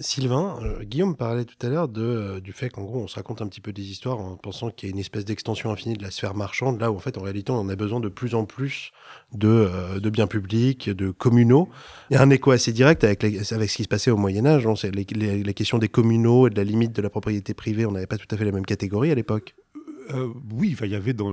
Sylvain, 0.00 0.58
euh, 0.62 0.84
Guillaume 0.84 1.16
parlait 1.16 1.44
tout 1.44 1.66
à 1.66 1.68
l'heure 1.68 1.88
de, 1.88 2.02
euh, 2.02 2.40
du 2.40 2.52
fait 2.52 2.70
qu'en 2.70 2.82
gros, 2.82 2.98
on 3.00 3.08
se 3.08 3.16
raconte 3.16 3.42
un 3.42 3.46
petit 3.46 3.60
peu 3.60 3.72
des 3.72 3.82
histoires 3.82 4.18
en 4.18 4.36
pensant 4.36 4.70
qu'il 4.70 4.88
y 4.88 4.92
a 4.92 4.94
une 4.94 4.98
espèce 4.98 5.24
d'extension 5.24 5.70
infinie 5.70 5.96
de 5.96 6.02
la 6.02 6.10
sphère 6.10 6.34
marchande, 6.34 6.80
là 6.80 6.90
où 6.90 6.96
en 6.96 6.98
fait, 6.98 7.18
en 7.18 7.22
réalité, 7.22 7.52
on 7.52 7.68
a 7.68 7.76
besoin 7.76 8.00
de 8.00 8.08
plus 8.08 8.34
en 8.34 8.44
plus 8.44 8.92
de, 9.32 9.48
euh, 9.48 10.00
de 10.00 10.10
biens 10.10 10.26
publics, 10.26 10.88
de 10.90 11.10
communaux. 11.10 11.68
Il 12.10 12.14
y 12.14 12.16
a 12.16 12.22
un 12.22 12.30
écho 12.30 12.50
assez 12.50 12.72
direct 12.72 13.04
avec, 13.04 13.24
avec 13.24 13.70
ce 13.70 13.76
qui 13.76 13.82
se 13.82 13.88
passait 13.88 14.10
au 14.10 14.16
Moyen-Âge. 14.16 14.66
hein. 14.66 14.74
La 14.92 15.52
question 15.52 15.78
des 15.78 15.88
communaux 15.88 16.46
et 16.46 16.50
de 16.50 16.56
la 16.56 16.64
limite 16.64 16.92
de 16.92 17.02
la 17.02 17.10
propriété 17.10 17.54
privée, 17.54 17.86
on 17.86 17.92
n'avait 17.92 18.06
pas 18.06 18.18
tout 18.18 18.26
à 18.30 18.36
fait 18.36 18.44
la 18.44 18.52
même 18.52 18.66
catégorie 18.66 19.10
à 19.10 19.14
l'époque. 19.14 19.54
Euh, 20.10 20.32
oui, 20.52 20.76
il 20.80 20.88
y 20.88 20.94
avait 20.94 21.12
dans, 21.12 21.32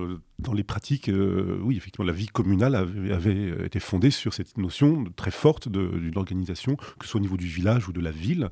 les 0.53 0.63
pratiques, 0.63 1.09
euh, 1.09 1.59
oui, 1.61 1.77
effectivement, 1.77 2.05
la 2.05 2.13
vie 2.13 2.27
communale 2.27 2.75
avait, 2.75 3.35
euh, 3.35 3.65
été 3.65 3.79
fondée 3.79 4.11
sur 4.11 4.33
cette 4.33 4.57
notion 4.57 5.05
très 5.15 5.31
forte 5.31 5.69
d'une 5.69 6.17
organisation, 6.17 6.75
que 6.75 7.05
ce 7.05 7.11
soit 7.11 7.19
au 7.19 7.21
niveau 7.21 7.37
du 7.37 7.47
village 7.47 7.87
ou 7.87 7.93
de 7.93 8.01
la 8.01 8.11
ville, 8.11 8.49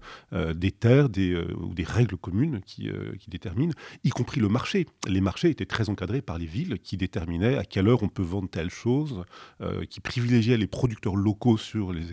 des 0.55 0.71
terres 0.71 1.09
des, 1.09 1.35
ou 1.59 1.73
des 1.73 1.83
règles 1.83 2.17
communes 2.17 2.61
qui, 2.65 2.89
déterminent, 3.27 3.73
y 4.03 4.09
compris 4.09 4.39
le 4.39 4.49
marché. 4.49 4.85
Les 5.07 5.21
marchés 5.21 5.49
étaient 5.49 5.65
très 5.65 5.89
encadrés 5.89 6.21
par 6.21 6.37
les 6.37 6.45
villes 6.45 6.79
qui 6.79 6.97
déterminaient 6.97 7.57
à 7.57 7.65
quelle 7.65 7.87
heure 7.87 8.03
on 8.03 8.09
peut 8.09 8.23
vendre 8.23 8.49
telle 8.49 8.69
chose, 8.69 9.23
qui 9.89 9.99
privilégiaient 9.99 10.57
les 10.57 10.67
producteurs 10.67 11.15
locaux 11.15 11.57
sur 11.57 11.93
les, 11.93 12.03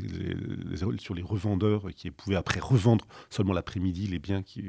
sur 0.98 1.14
les 1.14 1.22
revendeurs 1.22 1.88
qui 1.94 2.10
pouvaient 2.10 2.36
après 2.36 2.60
revendre 2.60 3.06
seulement 3.30 3.52
l'après-midi 3.52 4.06
les 4.06 4.18
biens 4.18 4.42
qui, 4.42 4.62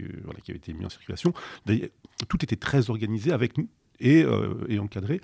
qui 0.44 0.52
avaient 0.52 0.58
été 0.58 0.74
mis 0.74 0.86
en 0.86 0.90
circulation. 0.90 1.34
Tout 2.28 2.44
était 2.44 2.56
très 2.56 2.90
organisé 2.90 3.32
avec 3.32 3.58
et, 4.00 4.24
euh, 4.24 4.54
et 4.68 4.80
encadré. 4.80 5.22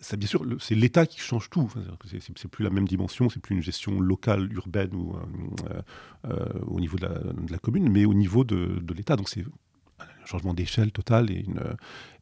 Ça, 0.00 0.16
bien 0.16 0.28
sûr, 0.28 0.44
c'est 0.60 0.74
l'État 0.74 1.04
qui 1.04 1.20
change 1.20 1.50
tout. 1.50 1.60
Enfin, 1.60 1.80
c'est- 2.06 2.48
plus 2.48 2.64
la 2.64 2.70
même 2.70 2.88
dimension, 2.88 3.28
c'est 3.28 3.40
plus 3.40 3.54
une 3.54 3.62
gestion 3.62 4.00
locale, 4.00 4.50
urbaine 4.52 4.94
ou 4.94 5.14
euh, 5.14 5.82
euh, 6.26 6.46
au 6.66 6.80
niveau 6.80 6.96
de 6.96 7.06
la, 7.50 7.58
commune, 7.58 7.90
mais 7.90 8.06
au 8.06 8.14
niveau 8.14 8.44
de, 8.44 8.78
de 8.80 8.94
l'État. 8.94 9.16
Donc 9.16 9.28
c'est 9.28 9.44
un 9.98 10.26
changement 10.26 10.54
d'échelle 10.54 10.90
total. 10.90 11.30
Et 11.30 11.40
une, 11.40 11.60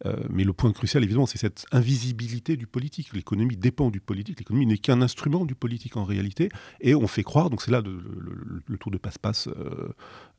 euh, 0.06 0.16
mais 0.30 0.44
le 0.44 0.52
point 0.52 0.72
crucial, 0.72 1.02
évidemment, 1.02 1.26
c'est 1.26 1.38
cette 1.38 1.66
invisibilité 1.72 2.56
du 2.56 2.66
politique. 2.66 3.12
L'économie 3.12 3.56
dépend 3.56 3.90
du 3.90 4.00
politique. 4.00 4.38
L'économie 4.38 4.66
n'est 4.66 4.78
qu'un 4.78 5.02
instrument 5.02 5.44
du 5.44 5.54
politique 5.54 5.96
en 5.96 6.04
réalité. 6.04 6.50
Et 6.80 6.94
on 6.94 7.06
fait 7.06 7.22
croire, 7.22 7.50
donc 7.50 7.62
c'est 7.62 7.70
là 7.70 7.80
le, 7.80 7.92
le, 7.92 8.62
le, 8.66 8.78
tour 8.78 8.92
de 8.92 8.98
passe-passe 8.98 9.48
euh, 9.48 9.88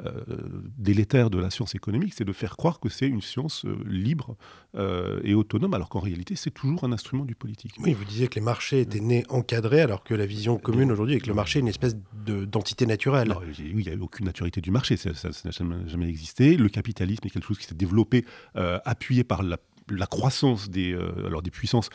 euh, 0.06 0.12
délétère 0.78 1.30
de 1.30 1.38
la 1.38 1.50
science 1.50 1.76
économique, 1.76 2.14
c'est 2.16 2.26
de 2.26 2.34
faire 2.34 2.56
croire 2.56 2.80
que 2.80 2.90
c'est 2.90 3.08
une 3.08 3.22
science 3.22 3.66
libre 3.86 4.38
et 5.24 5.34
autonome, 5.34 5.74
alors 5.74 5.90
qu'en 5.90 6.00
réalité, 6.00 6.36
c'est 6.36 6.52
toujours 6.52 6.84
un 6.84 6.92
instrument 6.92 7.26
du 7.26 7.36
politique. 7.36 7.74
Oui, 7.80 7.94
vous 7.94 8.06
disiez 8.06 8.28
que 8.28 8.36
les 8.36 8.42
marchés 8.42 8.82
étaient 8.82 9.00
nés 9.00 9.26
encadrés, 9.30 9.82
alors 9.82 10.04
que 10.04 10.14
la 10.14 10.26
vision 10.26 10.58
commune 10.58 10.92
aujourd'hui 10.92 11.16
est 11.16 11.20
que 11.20 11.28
le 11.28 11.34
marché 11.34 11.60
est 11.60 11.62
une 11.62 11.68
espèce 11.68 11.96
d'entité 12.14 12.86
naturelle. 12.86 13.30
Non, 13.30 13.40
oui, 13.42 13.54
il 13.60 13.76
n'y 13.76 13.90
a 13.90 13.96
aucune 14.02 14.28
naturalité 14.28 14.62
du 14.62 14.72
marché, 14.72 14.96
ça 14.96 15.10
n'a 15.12 15.52
jamais, 15.52 15.76
jamais, 15.88 16.08
existé. 16.08 16.56
Le 16.56 16.70
capitalisme 16.70 17.22
est 17.26 17.30
quelque 17.30 17.46
chose 17.46 17.58
qui 17.58 17.66
s'est 17.66 17.76
développé, 17.76 18.26
appuyé 18.54 19.24
par 19.24 19.44
la, 19.90 20.08
croissance 20.08 20.70
des, 20.70 20.94
euh, 20.94 21.42
puissances 21.52 21.90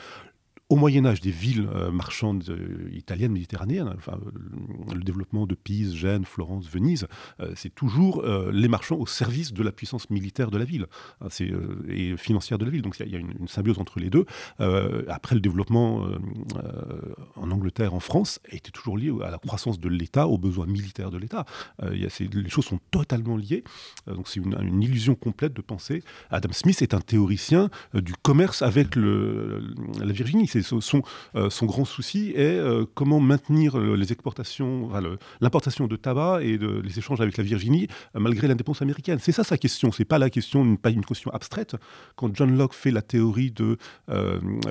au 0.74 0.76
Moyen 0.76 1.06
Âge, 1.06 1.20
des 1.20 1.30
villes 1.30 1.68
euh, 1.72 1.92
marchandes 1.92 2.42
euh, 2.48 2.90
italiennes, 2.92 3.30
méditerranéennes, 3.30 3.94
le 4.92 5.04
développement 5.04 5.46
de 5.46 5.54
Pise, 5.54 5.94
Gênes, 5.94 6.24
Florence, 6.24 6.68
Venise, 6.68 7.06
euh, 7.38 7.52
c'est 7.54 7.72
toujours 7.72 8.24
les 8.24 8.66
marchands 8.66 8.96
au 8.96 9.06
service 9.06 9.52
de 9.52 9.62
la 9.62 9.70
puissance 9.70 10.10
militaire 10.10 10.50
de 10.50 10.58
la 10.58 10.64
ville 10.64 10.86
hein, 11.20 11.28
et 11.88 12.16
financière 12.16 12.58
de 12.58 12.64
la 12.64 12.72
ville. 12.72 12.82
Donc 12.82 12.96
il 12.98 13.08
y, 13.08 13.14
a 13.14 13.18
une, 13.18 13.46
symbiose 13.46 13.78
entre 13.78 14.00
les 14.00 14.10
deux. 14.10 14.24
après, 15.08 15.34
le 15.34 15.40
développement 15.40 16.06
en 17.36 17.50
Angleterre, 17.50 17.94
en 17.94 18.00
France, 18.00 18.40
était 18.48 18.70
toujours 18.70 18.96
lié 18.96 19.12
à 19.22 19.30
la 19.30 19.38
croissance 19.38 19.78
de 19.78 19.88
l'État, 19.88 20.26
aux 20.26 20.38
besoins 20.38 20.66
militaires 20.66 21.10
de 21.10 21.18
l'État. 21.18 21.44
les 21.82 22.48
choses 22.48 22.64
sont 22.64 22.80
totalement 22.90 23.36
liées. 23.36 23.62
donc 24.06 24.28
c'est 24.28 24.40
une, 24.40 24.82
illusion 24.82 25.14
complète 25.14 25.52
de 25.52 25.62
penser. 25.62 26.02
Adam 26.30 26.52
Smith 26.52 26.82
est 26.82 26.94
un 26.94 27.00
théoricien 27.00 27.70
du 27.94 28.14
commerce 28.14 28.62
avec 28.62 28.96
la 28.96 30.12
Virginie 30.12 30.48
son, 30.64 31.02
euh, 31.36 31.48
grand 31.62 31.84
souci 31.84 32.32
est 32.34 32.40
euh, 32.40 32.84
comment 32.94 33.20
maintenir 33.20 33.78
les 33.78 34.12
exportations, 34.12 34.90
l'importation 35.40 35.86
de 35.86 35.96
tabac 35.96 36.42
et 36.42 36.58
de, 36.58 36.80
les 36.82 36.98
échanges 36.98 37.20
avec 37.20 37.36
la 37.36 37.44
Virginie 37.44 37.88
euh, 38.16 38.20
malgré 38.20 38.48
l'indépendance 38.48 38.82
américaine. 38.82 39.18
C'est 39.20 39.32
ça 39.32 39.44
sa 39.44 39.58
question. 39.58 39.92
C'est 39.92 40.04
pas 40.04 40.18
la 40.18 40.30
question, 40.30 40.76
pas 40.76 40.90
une 40.90 41.04
question 41.04 41.30
abstraite. 41.30 41.76
Quand 42.16 42.34
John 42.34 42.56
Locke 42.56 42.74
fait 42.74 42.90
la 42.90 43.02
théorie 43.02 43.50
de 43.50 43.76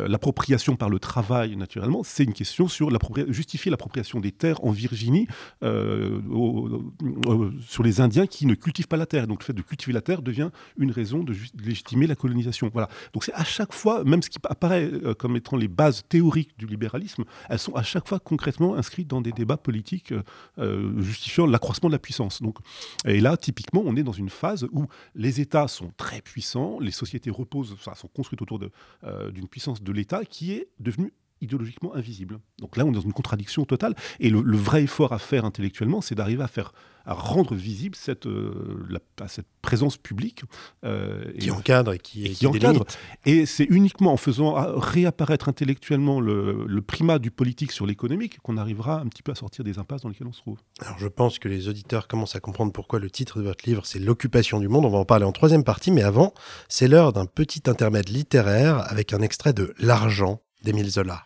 l'appropriation 0.08 0.76
par 0.76 0.90
le 0.90 1.00
travail, 1.00 1.56
naturellement, 1.56 2.04
c'est 2.04 2.24
une 2.24 2.34
question 2.34 2.68
sur 2.68 2.90
justifier 3.30 3.72
l'appropriation 3.72 4.20
des 4.20 4.32
terres 4.32 4.64
en 4.64 4.72
Virginie 4.72 5.28
sur 5.62 7.84
les 7.84 8.02
Indiens 8.02 8.28
qui 8.28 8.46
ne 8.46 8.56
cultivent 8.56 8.88
pas 8.88 8.98
la 8.98 9.06
terre. 9.06 9.28
Donc 9.28 9.42
le 9.42 9.46
fait 9.46 9.54
de 9.54 9.62
cultiver 9.62 9.94
la 9.94 10.02
terre 10.02 10.22
devient 10.22 10.50
une 10.78 10.92
raison 10.92 11.24
de, 11.24 11.34
légitimer 11.64 12.08
la 12.08 12.16
colonisation. 12.16 12.70
Voilà. 12.74 12.90
Donc 13.14 13.24
c'est 13.24 13.34
à 13.34 13.44
chaque 13.44 13.74
fois, 13.74 14.04
même 14.04 14.22
ce 14.22 14.30
qui 14.30 14.40
apparaît 14.44 14.92
comme 15.18 15.36
étant 15.36 15.58
les 15.58 15.68
bases 15.74 16.04
théoriques 16.08 16.58
du 16.58 16.66
libéralisme, 16.66 17.24
elles 17.50 17.60
sont 17.60 17.74
à 17.74 17.84
chaque 17.84 18.08
fois 18.08 18.20
concrètement 18.20 18.76
inscrites 18.76 19.08
dans 19.08 19.22
des 19.22 19.32
débats 19.32 19.58
politiques 19.58 20.14
euh, 20.60 21.02
justifiant 21.02 21.46
l'accroissement 21.46 21.90
de 21.90 21.94
la 21.94 22.00
puissance. 22.00 22.42
Donc, 22.42 22.58
et 23.06 23.20
là, 23.20 23.38
typiquement, 23.38 23.84
on 23.86 23.96
est 23.96 24.04
dans 24.04 24.14
une 24.14 24.30
phase 24.30 24.68
où 24.72 24.86
les 25.16 25.42
États 25.42 25.68
sont 25.68 25.92
très 25.98 26.22
puissants, 26.22 26.80
les 26.80 26.92
sociétés 26.92 27.30
reposent, 27.30 27.76
sont 27.96 28.08
construites 28.08 28.42
autour 28.42 28.60
d'une 28.60 28.70
euh, 29.04 29.48
puissance 29.50 29.82
de 29.82 29.92
l'État 29.92 30.26
qui 30.26 30.54
est 30.54 30.70
devenue 30.80 31.14
idéologiquement 31.42 31.94
invisible. 31.94 32.40
Donc 32.60 32.78
là, 32.78 32.86
on 32.86 32.92
est 32.92 32.96
dans 32.96 33.02
une 33.02 33.12
contradiction 33.12 33.66
totale. 33.66 33.96
Et 34.22 34.30
le 34.30 34.58
vrai 34.58 34.84
effort 34.84 35.12
à 35.12 35.20
faire 35.20 35.44
intellectuellement, 35.44 36.00
c'est 36.00 36.16
d'arriver 36.16 36.42
à 36.42 36.48
faire 36.48 36.72
à 37.06 37.14
rendre 37.14 37.56
visible 37.56 37.96
cette, 37.96 38.26
euh, 38.28 38.86
la, 38.90 39.28
cette 39.28 39.48
présence 39.62 39.98
publique 39.98 40.44
euh, 40.86 41.24
qui 41.40 41.48
et, 41.48 41.52
encadre 41.52 41.94
et 41.94 42.00
qui, 42.00 42.26
et 42.26 42.30
qui, 42.30 42.36
qui 42.36 42.48
encadre. 42.48 42.86
Et 43.26 43.46
c'est 43.46 43.66
uniquement 43.66 44.14
en 44.14 44.18
faisant 44.18 44.54
réapparaître 44.80 45.50
intellectuellement 45.50 46.22
le, 46.22 46.66
le 46.68 46.82
primat 46.82 47.20
du 47.20 47.32
politique 47.32 47.72
sur 47.72 47.86
l'économique 47.86 48.40
qu'on 48.42 48.58
arrivera 48.58 49.00
un 49.00 49.08
petit 49.08 49.24
peu 49.24 49.32
à 49.32 49.36
sortir 49.36 49.64
des 49.64 49.80
impasses 49.80 50.02
dans 50.02 50.10
lesquelles 50.10 50.28
on 50.28 50.34
se 50.34 50.42
trouve. 50.42 50.60
Alors 50.80 50.98
je 50.98 51.08
pense 51.08 51.40
que 51.40 51.48
les 51.48 51.68
auditeurs 51.68 52.08
commencent 52.08 52.36
à 52.36 52.40
comprendre 52.40 52.72
pourquoi 52.72 53.00
le 53.00 53.10
titre 53.10 53.40
de 53.40 53.44
votre 53.44 53.66
livre 53.66 53.86
c'est 53.86 54.00
l'occupation 54.00 54.60
du 54.60 54.68
monde. 54.68 54.86
On 54.86 54.90
va 54.90 55.00
en 55.00 55.06
parler 55.06 55.26
en 55.26 55.32
troisième 55.32 55.64
partie, 55.64 55.92
mais 55.92 56.04
avant, 56.04 56.34
c'est 56.70 56.88
l'heure 56.88 57.14
d'un 57.14 57.26
petit 57.26 57.64
intermède 57.68 58.10
littéraire 58.10 58.90
avec 58.92 59.14
un 59.14 59.22
extrait 59.22 59.54
de 59.54 59.74
L'argent 59.80 60.42
d'Émile 60.64 60.90
Zola. 60.90 61.24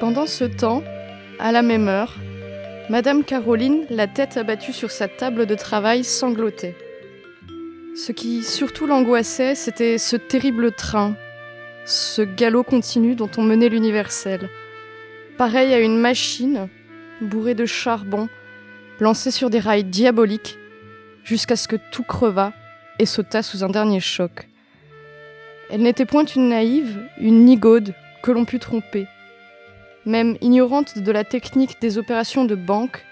Pendant 0.00 0.26
ce 0.26 0.44
temps, 0.44 0.82
à 1.40 1.50
la 1.50 1.62
même 1.62 1.88
heure, 1.88 2.14
Madame 2.90 3.22
Caroline, 3.22 3.84
la 3.90 4.06
tête 4.06 4.38
abattue 4.38 4.72
sur 4.72 4.90
sa 4.90 5.08
table 5.08 5.44
de 5.44 5.54
travail, 5.54 6.04
sanglotait. 6.04 6.74
Ce 7.94 8.12
qui 8.12 8.42
surtout 8.42 8.86
l'angoissait, 8.86 9.54
c'était 9.54 9.98
ce 9.98 10.16
terrible 10.16 10.72
train, 10.72 11.14
ce 11.84 12.22
galop 12.22 12.62
continu 12.62 13.14
dont 13.14 13.28
on 13.36 13.42
menait 13.42 13.68
l'universel. 13.68 14.48
Pareil 15.36 15.74
à 15.74 15.80
une 15.80 15.98
machine, 15.98 16.68
bourrée 17.20 17.54
de 17.54 17.66
charbon, 17.66 18.30
lancée 19.00 19.32
sur 19.32 19.50
des 19.50 19.60
rails 19.60 19.84
diaboliques, 19.84 20.56
jusqu'à 21.24 21.56
ce 21.56 21.68
que 21.68 21.76
tout 21.90 22.04
crevât 22.04 22.54
et 22.98 23.04
sauta 23.04 23.42
sous 23.42 23.64
un 23.64 23.68
dernier 23.68 24.00
choc. 24.00 24.48
Elle 25.68 25.82
n'était 25.82 26.06
point 26.06 26.24
une 26.24 26.48
naïve, 26.48 26.96
une 27.20 27.44
nigaude 27.44 27.92
que 28.22 28.30
l'on 28.30 28.46
put 28.46 28.58
tromper. 28.58 29.08
Même 30.06 30.36
ignorante 30.40 30.98
de 30.98 31.12
la 31.12 31.24
technique 31.24 31.80
des 31.80 31.98
opérations 31.98 32.44
de 32.44 32.54
banque, 32.54 33.04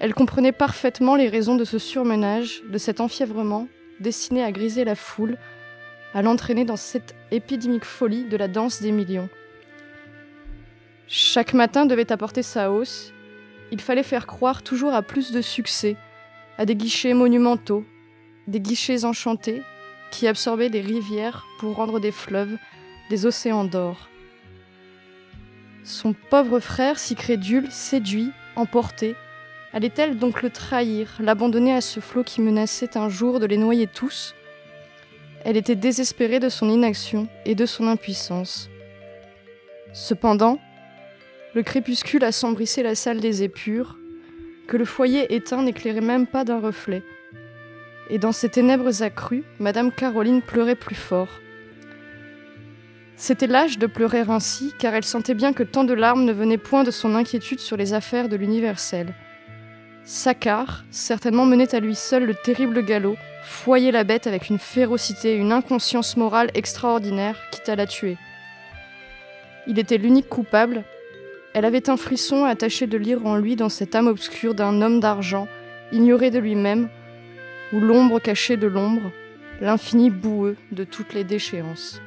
elle 0.00 0.14
comprenait 0.14 0.52
parfaitement 0.52 1.14
les 1.14 1.28
raisons 1.28 1.56
de 1.56 1.64
ce 1.64 1.78
surmenage, 1.78 2.62
de 2.70 2.78
cet 2.78 3.00
enfièvrement, 3.00 3.68
destiné 4.00 4.42
à 4.42 4.52
griser 4.52 4.84
la 4.84 4.94
foule, 4.94 5.38
à 6.12 6.22
l'entraîner 6.22 6.64
dans 6.64 6.76
cette 6.76 7.14
épidémique 7.30 7.84
folie 7.84 8.24
de 8.24 8.36
la 8.36 8.48
danse 8.48 8.82
des 8.82 8.92
millions. 8.92 9.28
Chaque 11.06 11.54
matin 11.54 11.86
devait 11.86 12.12
apporter 12.12 12.42
sa 12.42 12.70
hausse, 12.70 13.12
il 13.70 13.80
fallait 13.80 14.02
faire 14.02 14.26
croire 14.26 14.62
toujours 14.62 14.94
à 14.94 15.02
plus 15.02 15.32
de 15.32 15.42
succès, 15.42 15.96
à 16.58 16.66
des 16.66 16.76
guichets 16.76 17.14
monumentaux, 17.14 17.84
des 18.46 18.60
guichets 18.60 19.04
enchantés 19.04 19.62
qui 20.10 20.28
absorbaient 20.28 20.70
des 20.70 20.80
rivières 20.80 21.44
pour 21.58 21.76
rendre 21.76 21.98
des 21.98 22.12
fleuves, 22.12 22.56
des 23.10 23.26
océans 23.26 23.64
d'or. 23.64 24.08
Son 25.84 26.14
pauvre 26.14 26.60
frère, 26.60 26.98
si 26.98 27.14
crédule, 27.14 27.70
séduit, 27.70 28.30
emporté, 28.56 29.14
allait-elle 29.74 30.18
donc 30.18 30.40
le 30.40 30.48
trahir, 30.48 31.10
l'abandonner 31.20 31.74
à 31.74 31.82
ce 31.82 32.00
flot 32.00 32.24
qui 32.24 32.40
menaçait 32.40 32.96
un 32.96 33.10
jour 33.10 33.38
de 33.38 33.44
les 33.44 33.58
noyer 33.58 33.86
tous? 33.86 34.34
Elle 35.44 35.58
était 35.58 35.74
désespérée 35.74 36.40
de 36.40 36.48
son 36.48 36.70
inaction 36.70 37.28
et 37.44 37.54
de 37.54 37.66
son 37.66 37.86
impuissance. 37.86 38.70
Cependant, 39.92 40.58
le 41.54 41.62
crépuscule 41.62 42.24
assombrissait 42.24 42.82
la 42.82 42.94
salle 42.94 43.20
des 43.20 43.42
épures, 43.42 43.98
que 44.66 44.78
le 44.78 44.86
foyer 44.86 45.34
éteint 45.34 45.62
n'éclairait 45.62 46.00
même 46.00 46.26
pas 46.26 46.44
d'un 46.44 46.60
reflet. 46.60 47.02
Et 48.08 48.16
dans 48.16 48.32
ces 48.32 48.48
ténèbres 48.48 49.02
accrues, 49.02 49.44
Madame 49.58 49.92
Caroline 49.92 50.40
pleurait 50.40 50.76
plus 50.76 50.94
fort. 50.94 51.40
C'était 53.16 53.46
l'âge 53.46 53.78
de 53.78 53.86
pleurer 53.86 54.24
ainsi, 54.28 54.74
car 54.78 54.94
elle 54.94 55.04
sentait 55.04 55.34
bien 55.34 55.52
que 55.52 55.62
tant 55.62 55.84
de 55.84 55.94
larmes 55.94 56.24
ne 56.24 56.32
venaient 56.32 56.58
point 56.58 56.82
de 56.82 56.90
son 56.90 57.14
inquiétude 57.14 57.60
sur 57.60 57.76
les 57.76 57.94
affaires 57.94 58.28
de 58.28 58.36
l'universel. 58.36 59.14
Saccard, 60.04 60.84
certainement 60.90 61.46
menait 61.46 61.74
à 61.74 61.80
lui 61.80 61.94
seul 61.94 62.24
le 62.24 62.34
terrible 62.34 62.84
galop, 62.84 63.16
foyait 63.44 63.92
la 63.92 64.04
bête 64.04 64.26
avec 64.26 64.50
une 64.50 64.58
férocité, 64.58 65.36
une 65.36 65.52
inconscience 65.52 66.16
morale 66.16 66.50
extraordinaire, 66.54 67.38
quitte 67.52 67.68
à 67.68 67.76
la 67.76 67.86
tuer. 67.86 68.18
Il 69.66 69.78
était 69.78 69.96
l'unique 69.96 70.28
coupable. 70.28 70.84
Elle 71.54 71.64
avait 71.64 71.88
un 71.88 71.96
frisson 71.96 72.44
attaché 72.44 72.86
de 72.86 72.98
lire 72.98 73.24
en 73.24 73.36
lui 73.36 73.54
dans 73.54 73.68
cette 73.68 73.94
âme 73.94 74.08
obscure 74.08 74.54
d'un 74.54 74.82
homme 74.82 75.00
d'argent, 75.00 75.46
ignoré 75.92 76.30
de 76.30 76.40
lui-même, 76.40 76.88
ou 77.72 77.80
l'ombre 77.80 78.18
cachée 78.18 78.56
de 78.56 78.66
l'ombre, 78.66 79.10
l'infini 79.60 80.10
boueux 80.10 80.56
de 80.72 80.84
toutes 80.84 81.14
les 81.14 81.24
déchéances. 81.24 82.00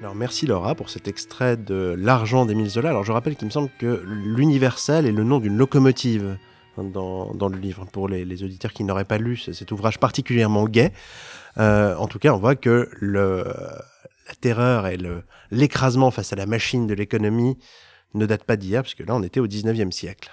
Alors 0.00 0.14
merci 0.14 0.46
Laura 0.46 0.76
pour 0.76 0.90
cet 0.90 1.08
extrait 1.08 1.56
de 1.56 1.96
L'argent 1.98 2.46
d'Émile 2.46 2.70
Zola. 2.70 2.90
Alors 2.90 3.04
je 3.04 3.10
rappelle 3.10 3.34
qu'il 3.34 3.46
me 3.46 3.50
semble 3.50 3.68
que 3.78 4.00
l'universel 4.06 5.06
est 5.06 5.12
le 5.12 5.24
nom 5.24 5.40
d'une 5.40 5.56
locomotive 5.56 6.38
dans, 6.76 7.34
dans, 7.34 7.48
le 7.48 7.58
livre, 7.58 7.84
pour 7.92 8.08
les, 8.08 8.44
auditeurs 8.44 8.72
qui 8.72 8.84
n'auraient 8.84 9.04
pas 9.04 9.18
lu 9.18 9.36
cet 9.36 9.72
ouvrage 9.72 9.98
particulièrement 9.98 10.64
gai. 10.66 10.92
Euh, 11.58 11.96
en 11.96 12.06
tout 12.06 12.20
cas, 12.20 12.32
on 12.32 12.38
voit 12.38 12.54
que 12.54 12.88
la 13.02 14.34
terreur 14.40 14.86
et 14.86 14.98
l'écrasement 15.50 16.12
face 16.12 16.32
à 16.32 16.36
la 16.36 16.46
machine 16.46 16.86
de 16.86 16.94
l'économie 16.94 17.58
ne 18.14 18.24
datent 18.24 18.44
pas 18.44 18.56
d'hier, 18.56 18.82
puisque 18.82 19.00
là 19.00 19.16
on 19.16 19.22
était 19.24 19.40
au 19.40 19.48
19e 19.48 19.90
siècle. 19.90 20.30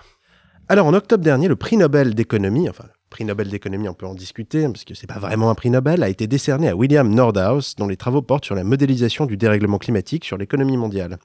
Alors 0.69 0.85
en 0.85 0.93
octobre 0.93 1.23
dernier, 1.23 1.47
le 1.47 1.55
prix 1.55 1.77
Nobel 1.77 2.13
d'économie, 2.13 2.69
enfin 2.69 2.85
prix 3.15 3.23
Nobel 3.23 3.47
d'économie, 3.47 3.87
on 3.87 3.93
peut 3.93 4.05
en 4.05 4.13
discuter, 4.13 4.67
parce 4.67 4.83
que 4.83 4.93
c'est 4.93 5.07
pas 5.07 5.19
vraiment 5.19 5.49
un 5.49 5.55
prix 5.55 5.69
Nobel, 5.69 6.03
a 6.03 6.09
été 6.09 6.27
décerné 6.27 6.67
à 6.67 6.75
William 6.75 7.07
Nordhaus, 7.07 7.75
dont 7.77 7.87
les 7.87 7.95
travaux 7.95 8.21
portent 8.21 8.43
sur 8.43 8.55
la 8.55 8.65
modélisation 8.65 9.25
du 9.25 9.37
dérèglement 9.37 9.77
climatique 9.77 10.25
sur 10.25 10.37
l'économie 10.37 10.75
mondiale. 10.75 11.17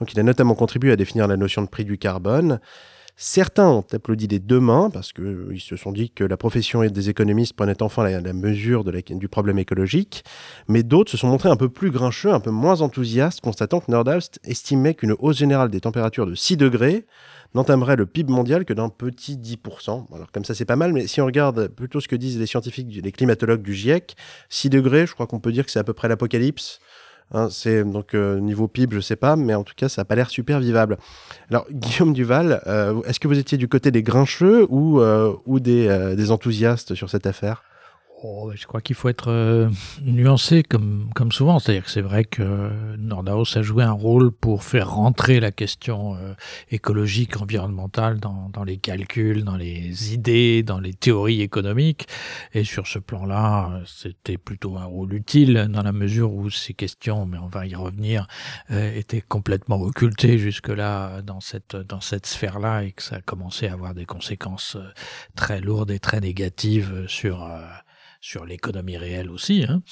Donc 0.00 0.12
il 0.12 0.18
a 0.18 0.24
notamment 0.24 0.56
contribué 0.56 0.90
à 0.90 0.96
définir 0.96 1.28
la 1.28 1.36
notion 1.36 1.62
de 1.62 1.68
prix 1.68 1.84
du 1.84 1.96
carbone. 1.96 2.58
Certains 3.14 3.68
ont 3.68 3.84
applaudi 3.92 4.26
des 4.26 4.40
deux 4.40 4.58
mains 4.58 4.90
parce 4.90 5.12
qu'ils 5.12 5.60
se 5.60 5.76
sont 5.76 5.92
dit 5.92 6.10
que 6.10 6.24
la 6.24 6.36
profession 6.36 6.84
des 6.84 7.08
économistes 7.08 7.52
prenait 7.52 7.80
enfin 7.84 8.02
la, 8.02 8.32
mesure 8.32 8.82
du 8.82 9.28
problème 9.28 9.60
écologique, 9.60 10.24
mais 10.66 10.82
d'autres 10.82 11.12
se 11.12 11.16
sont 11.16 11.28
montrés 11.28 11.50
un 11.50 11.56
peu 11.56 11.68
plus 11.68 11.92
grincheux, 11.92 12.32
un 12.32 12.40
peu 12.40 12.50
moins 12.50 12.80
enthousiastes, 12.80 13.42
constatant 13.42 13.78
que 13.78 13.92
Nordhaus 13.92 14.40
estimait 14.42 14.94
qu'une 14.94 15.14
hausse 15.20 15.36
générale 15.36 15.70
des 15.70 15.80
températures 15.80 16.26
de 16.26 16.34
6 16.34 16.56
degrés 16.56 17.06
n'entamerait 17.54 17.96
le 17.96 18.06
PIB 18.06 18.32
mondial 18.32 18.64
que 18.64 18.72
d'un 18.72 18.88
petit 18.88 19.36
10%. 19.36 20.06
Alors 20.14 20.30
comme 20.32 20.44
ça 20.44 20.54
c'est 20.54 20.64
pas 20.64 20.76
mal, 20.76 20.92
mais 20.92 21.06
si 21.06 21.20
on 21.20 21.26
regarde 21.26 21.68
plutôt 21.68 22.00
ce 22.00 22.08
que 22.08 22.16
disent 22.16 22.38
les 22.38 22.46
scientifiques, 22.46 22.88
les 23.02 23.12
climatologues 23.12 23.62
du 23.62 23.74
GIEC, 23.74 24.16
6 24.48 24.70
degrés, 24.70 25.06
je 25.06 25.14
crois 25.14 25.26
qu'on 25.26 25.40
peut 25.40 25.52
dire 25.52 25.64
que 25.64 25.70
c'est 25.70 25.78
à 25.78 25.84
peu 25.84 25.92
près 25.92 26.08
l'apocalypse. 26.08 26.80
Hein, 27.34 27.48
c'est 27.50 27.82
donc 27.84 28.14
euh, 28.14 28.40
niveau 28.40 28.68
PIB, 28.68 28.94
je 28.94 29.00
sais 29.00 29.16
pas, 29.16 29.36
mais 29.36 29.54
en 29.54 29.64
tout 29.64 29.72
cas, 29.74 29.88
ça 29.88 30.02
n'a 30.02 30.04
pas 30.04 30.14
l'air 30.14 30.28
super 30.28 30.60
vivable. 30.60 30.98
Alors, 31.50 31.66
Guillaume 31.70 32.12
Duval, 32.12 32.62
euh, 32.66 33.00
est-ce 33.04 33.20
que 33.20 33.28
vous 33.28 33.38
étiez 33.38 33.56
du 33.56 33.68
côté 33.68 33.90
des 33.90 34.02
grincheux 34.02 34.66
ou, 34.68 35.00
euh, 35.00 35.34
ou 35.46 35.58
des, 35.58 36.14
des 36.14 36.30
enthousiastes 36.30 36.94
sur 36.94 37.08
cette 37.08 37.26
affaire? 37.26 37.62
Oh, 38.24 38.52
je 38.54 38.68
crois 38.68 38.80
qu'il 38.80 38.94
faut 38.94 39.08
être 39.08 39.32
euh, 39.32 39.68
nuancé 40.00 40.62
comme, 40.62 41.10
comme 41.12 41.32
souvent. 41.32 41.58
C'est-à-dire 41.58 41.84
que 41.84 41.90
c'est 41.90 42.02
vrai 42.02 42.24
que 42.24 42.70
Nordhaus 42.96 43.56
a 43.56 43.62
joué 43.62 43.82
un 43.82 43.90
rôle 43.90 44.30
pour 44.30 44.62
faire 44.62 44.92
rentrer 44.92 45.40
la 45.40 45.50
question 45.50 46.14
euh, 46.14 46.34
écologique, 46.70 47.40
environnementale 47.42 48.20
dans, 48.20 48.48
dans, 48.52 48.62
les 48.62 48.76
calculs, 48.76 49.42
dans 49.42 49.56
les 49.56 50.14
idées, 50.14 50.62
dans 50.62 50.78
les 50.78 50.94
théories 50.94 51.42
économiques. 51.42 52.06
Et 52.54 52.62
sur 52.62 52.86
ce 52.86 53.00
plan-là, 53.00 53.80
c'était 53.86 54.38
plutôt 54.38 54.76
un 54.76 54.84
rôle 54.84 55.14
utile 55.14 55.66
dans 55.68 55.82
la 55.82 55.92
mesure 55.92 56.32
où 56.32 56.48
ces 56.48 56.74
questions, 56.74 57.26
mais 57.26 57.38
on 57.38 57.48
va 57.48 57.66
y 57.66 57.74
revenir, 57.74 58.28
euh, 58.70 58.94
étaient 58.94 59.20
complètement 59.20 59.80
occultées 59.80 60.38
jusque-là 60.38 61.22
dans 61.22 61.40
cette, 61.40 61.74
dans 61.74 62.00
cette 62.00 62.26
sphère-là 62.26 62.84
et 62.84 62.92
que 62.92 63.02
ça 63.02 63.16
a 63.16 63.20
commencé 63.20 63.66
à 63.66 63.72
avoir 63.72 63.94
des 63.94 64.06
conséquences 64.06 64.76
très 65.34 65.60
lourdes 65.60 65.90
et 65.90 65.98
très 65.98 66.20
négatives 66.20 67.06
sur 67.08 67.50
sur 68.22 68.46
l'économie 68.46 68.96
réelle 68.96 69.30
aussi. 69.30 69.66
Hein. 69.68 69.82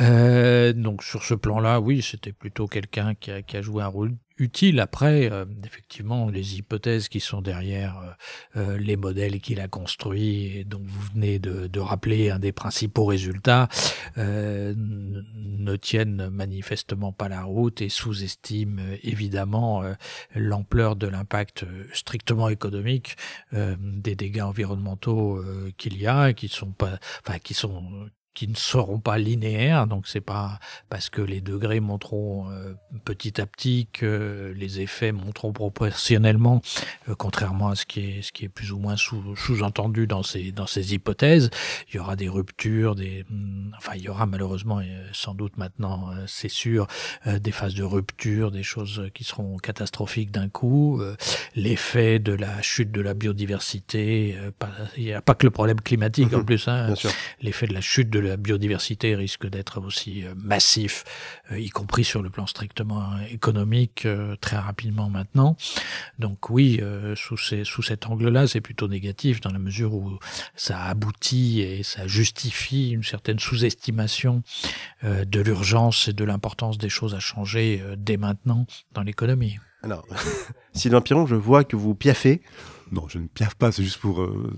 Euh, 0.00 0.72
donc 0.72 1.04
sur 1.04 1.22
ce 1.22 1.34
plan-là, 1.34 1.80
oui, 1.80 2.02
c'était 2.02 2.32
plutôt 2.32 2.66
quelqu'un 2.66 3.14
qui 3.14 3.30
a, 3.30 3.42
qui 3.42 3.56
a, 3.56 3.62
joué 3.62 3.82
un 3.84 3.88
rôle 3.88 4.16
utile. 4.38 4.80
Après, 4.80 5.30
euh, 5.30 5.44
effectivement, 5.64 6.30
les 6.30 6.56
hypothèses 6.58 7.08
qui 7.08 7.20
sont 7.20 7.42
derrière 7.42 7.98
euh, 8.56 8.74
euh 8.74 8.78
les 8.78 8.96
modèles 8.96 9.40
qu'il 9.40 9.60
a 9.60 9.68
construits, 9.68 10.58
et 10.58 10.64
donc 10.64 10.82
vous 10.84 11.00
venez 11.12 11.38
de, 11.38 11.66
de, 11.66 11.80
rappeler 11.80 12.30
un 12.30 12.38
des 12.38 12.52
principaux 12.52 13.04
résultats, 13.04 13.68
euh, 14.16 14.74
ne 14.76 15.76
tiennent 15.76 16.28
manifestement 16.28 17.12
pas 17.12 17.28
la 17.28 17.42
route 17.42 17.82
et 17.82 17.88
sous-estiment 17.88 18.80
euh, 18.80 18.96
évidemment 19.02 19.82
l'ampleur 20.34 20.96
de 20.96 21.06
l'impact 21.06 21.64
strictement 21.92 22.48
économique 22.48 23.16
des 23.52 24.14
dégâts 24.14 24.42
environnementaux 24.42 25.42
qu'il 25.76 25.98
y 25.98 26.06
a, 26.06 26.32
qui 26.32 26.48
sont 26.48 26.72
pas, 26.72 26.98
enfin 27.24 27.38
qui 27.38 27.54
sont 27.54 28.08
qui 28.38 28.46
ne 28.46 28.54
seront 28.54 29.00
pas 29.00 29.18
linéaires, 29.18 29.88
donc 29.88 30.06
c'est 30.06 30.20
pas 30.20 30.60
parce 30.90 31.10
que 31.10 31.20
les 31.20 31.40
degrés 31.40 31.80
monteront 31.80 32.48
euh, 32.52 32.74
petit 33.04 33.40
à 33.40 33.46
petit 33.46 33.88
que 33.92 34.54
les 34.56 34.78
effets 34.78 35.10
monteront 35.10 35.52
proportionnellement, 35.52 36.62
euh, 37.08 37.16
contrairement 37.16 37.70
à 37.70 37.74
ce 37.74 37.84
qui 37.84 37.98
est 37.98 38.22
ce 38.22 38.30
qui 38.30 38.44
est 38.44 38.48
plus 38.48 38.70
ou 38.70 38.78
moins 38.78 38.96
sous, 38.96 39.34
sous-entendu 39.34 40.06
dans 40.06 40.22
ces 40.22 40.52
dans 40.52 40.68
ces 40.68 40.94
hypothèses. 40.94 41.50
Il 41.88 41.96
y 41.96 41.98
aura 41.98 42.14
des 42.14 42.28
ruptures, 42.28 42.94
des 42.94 43.24
hmm, 43.28 43.72
enfin 43.76 43.94
il 43.96 44.02
y 44.02 44.08
aura 44.08 44.26
malheureusement 44.26 44.80
sans 45.12 45.34
doute 45.34 45.56
maintenant 45.56 46.12
euh, 46.12 46.22
c'est 46.28 46.48
sûr 46.48 46.86
des 47.26 47.50
phases 47.50 47.74
de 47.74 47.82
rupture, 47.82 48.52
des 48.52 48.62
choses 48.62 49.10
qui 49.14 49.24
seront 49.24 49.56
catastrophiques 49.56 50.30
d'un 50.30 50.48
coup. 50.48 51.02
L'effet 51.56 52.20
de 52.20 52.34
la 52.34 52.62
chute 52.62 52.92
de 52.92 53.00
la 53.00 53.14
biodiversité, 53.14 54.36
il 54.96 55.04
n'y 55.04 55.12
a 55.12 55.22
pas 55.22 55.34
que 55.34 55.44
le 55.44 55.50
problème 55.50 55.80
climatique 55.80 56.32
en 56.32 56.44
plus, 56.44 56.68
hein, 56.68 56.94
l'effet 57.42 57.66
de 57.66 57.74
la 57.74 57.80
chute 57.80 58.10
de 58.10 58.20
la 58.20 58.27
biodiversité 58.36 59.14
risque 59.14 59.46
d'être 59.48 59.80
aussi 59.80 60.24
euh, 60.24 60.34
massif, 60.36 61.04
euh, 61.50 61.58
y 61.58 61.70
compris 61.70 62.04
sur 62.04 62.22
le 62.22 62.30
plan 62.30 62.46
strictement 62.46 63.18
économique, 63.30 64.06
euh, 64.06 64.36
très 64.40 64.56
rapidement 64.56 65.08
maintenant. 65.08 65.56
Donc 66.18 66.50
oui, 66.50 66.80
sous, 67.16 67.36
ces, 67.36 67.64
sous 67.64 67.82
cet 67.82 68.06
angle-là, 68.06 68.46
c'est 68.46 68.60
plutôt 68.60 68.88
négatif 68.88 69.40
dans 69.40 69.52
la 69.52 69.58
mesure 69.58 69.94
où 69.94 70.18
ça 70.54 70.82
aboutit 70.84 71.60
et 71.60 71.82
ça 71.82 72.06
justifie 72.06 72.90
une 72.90 73.02
certaine 73.02 73.38
sous-estimation 73.38 74.42
de 75.02 75.40
l'urgence 75.40 76.08
et 76.08 76.12
de 76.12 76.24
l'importance 76.24 76.78
des 76.78 76.88
choses 76.88 77.14
à 77.14 77.20
changer 77.20 77.82
dès 77.96 78.16
maintenant 78.16 78.66
dans 78.92 79.02
l'économie. 79.02 79.58
Alors, 79.82 80.06
Sylvain 80.72 81.00
Piron, 81.00 81.26
je 81.26 81.34
vois 81.34 81.64
que 81.64 81.76
vous 81.76 81.94
piaffez. 81.94 82.42
Non, 82.92 83.06
je 83.08 83.18
ne 83.18 83.26
piaffe 83.26 83.54
pas, 83.54 83.72
c'est 83.72 83.82
juste 83.82 83.98
pour 83.98 84.22
euh, 84.22 84.52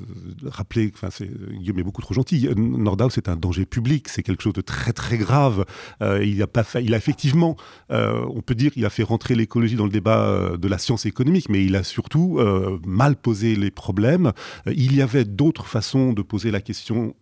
rappeler, 0.44 0.92
enfin, 0.94 1.08
Guillaume 1.50 1.78
est 1.78 1.82
beaucoup 1.82 2.02
trop 2.02 2.14
gentil. 2.14 2.48
Nordhaus, 2.56 3.10
c'est 3.10 3.28
un 3.28 3.36
danger 3.36 3.66
public, 3.66 4.08
c'est 4.08 4.22
quelque 4.22 4.42
chose 4.42 4.52
de 4.52 4.60
très 4.60 4.92
très 4.92 5.18
grave. 5.18 5.64
Euh, 6.02 6.24
il, 6.24 6.40
a 6.42 6.46
pas 6.46 6.62
fait, 6.62 6.84
il 6.84 6.94
a 6.94 6.96
effectivement, 6.96 7.56
euh, 7.90 8.24
on 8.34 8.42
peut 8.42 8.54
dire, 8.54 8.72
il 8.76 8.84
a 8.84 8.90
fait 8.90 9.02
rentrer 9.02 9.34
l'écologie 9.34 9.76
dans 9.76 9.84
le 9.84 9.90
débat 9.90 10.24
euh, 10.24 10.56
de 10.56 10.68
la 10.68 10.78
science 10.78 11.06
économique, 11.06 11.48
mais 11.48 11.64
il 11.64 11.76
a 11.76 11.82
surtout 11.82 12.38
euh, 12.38 12.78
mal 12.86 13.16
posé 13.16 13.56
les 13.56 13.70
problèmes. 13.70 14.32
Euh, 14.66 14.74
il 14.76 14.94
y 14.94 15.02
avait 15.02 15.24
d'autres 15.24 15.66
façons 15.66 16.12
de 16.12 16.22
poser 16.22 16.50
la 16.50 16.60
question 16.60 17.14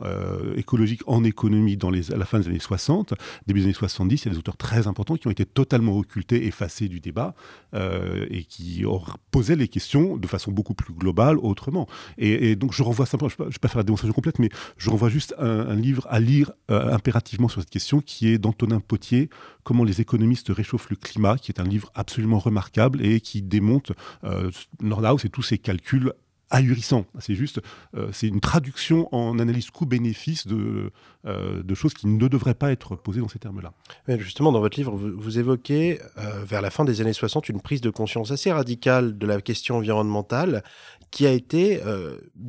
écologique 0.56 1.02
en 1.06 1.24
économie 1.24 1.76
dans 1.76 1.90
les, 1.90 2.12
à 2.12 2.16
la 2.16 2.24
fin 2.24 2.38
des 2.40 2.48
années 2.48 2.58
60, 2.58 3.14
début 3.46 3.60
des 3.60 3.66
années 3.66 3.74
70. 3.74 4.22
Il 4.22 4.26
y 4.26 4.28
a 4.28 4.32
des 4.32 4.38
auteurs 4.38 4.56
très 4.56 4.86
importants 4.86 5.16
qui 5.16 5.26
ont 5.26 5.30
été 5.30 5.44
totalement 5.44 5.96
occultés, 5.96 6.46
effacés 6.46 6.88
du 6.88 7.00
débat, 7.00 7.34
et 7.74 8.44
qui 8.44 8.84
posaient 9.30 9.56
les 9.56 9.68
questions 9.68 10.16
de 10.16 10.26
façon 10.26 10.52
beaucoup 10.52 10.74
plus 10.74 10.92
global 10.98 11.38
autrement. 11.38 11.86
Et, 12.18 12.56
donc 12.56 12.72
je 12.72 12.82
renvoie 12.82 13.06
simplement, 13.06 13.28
je 13.28 13.42
ne 13.42 13.48
vais 13.48 13.58
pas 13.60 13.68
faire 13.68 13.78
la 13.78 13.84
démonstration 13.84 14.12
complète, 14.12 14.38
mais 14.38 14.50
je 14.76 14.90
renvoie 14.90 15.08
juste 15.08 15.34
un, 15.38 15.60
un 15.68 15.76
livre 15.76 16.06
à 16.10 16.20
lire 16.20 16.52
euh, 16.70 16.92
impérativement 16.92 17.48
sur 17.48 17.60
cette 17.60 17.70
question 17.70 18.00
qui 18.00 18.28
est 18.28 18.38
d'Antonin 18.38 18.80
Potier, 18.80 19.30
Comment 19.68 19.84
les 19.84 20.00
économistes 20.00 20.48
réchauffent 20.48 20.88
le 20.88 20.96
climat, 20.96 21.36
qui 21.36 21.52
est 21.52 21.60
un 21.60 21.64
livre 21.64 21.92
absolument 21.94 22.38
remarquable 22.38 23.04
et 23.04 23.20
qui 23.20 23.42
démonte 23.42 23.92
euh, 24.24 24.50
Nordhaus 24.80 25.26
et 25.26 25.28
tous 25.28 25.42
ses 25.42 25.58
calculs 25.58 26.14
ahurissant. 26.50 27.04
C'est 27.18 27.34
juste, 27.34 27.60
euh, 27.96 28.08
c'est 28.12 28.26
une 28.26 28.40
traduction 28.40 29.08
en 29.14 29.38
analyse 29.38 29.70
coût-bénéfice 29.70 30.46
de, 30.46 30.90
euh, 31.26 31.62
de 31.62 31.74
choses 31.74 31.94
qui 31.94 32.06
ne 32.06 32.28
devraient 32.28 32.54
pas 32.54 32.72
être 32.72 32.96
posées 32.96 33.20
dans 33.20 33.28
ces 33.28 33.38
termes-là. 33.38 33.72
Justement, 34.18 34.52
dans 34.52 34.60
votre 34.60 34.78
livre, 34.78 34.96
vous, 34.96 35.38
évoquez, 35.38 36.00
euh, 36.18 36.44
vers 36.44 36.62
la 36.62 36.70
fin 36.70 36.84
des 36.84 37.00
années 37.00 37.12
60, 37.12 37.48
une 37.48 37.60
prise 37.60 37.80
de 37.80 37.90
conscience 37.90 38.30
assez 38.30 38.52
radicale 38.52 39.18
de 39.18 39.26
la 39.26 39.40
question 39.40 39.76
environnementale 39.76 40.62
qui 41.10 41.26
a 41.26 41.32
été, 41.32 41.80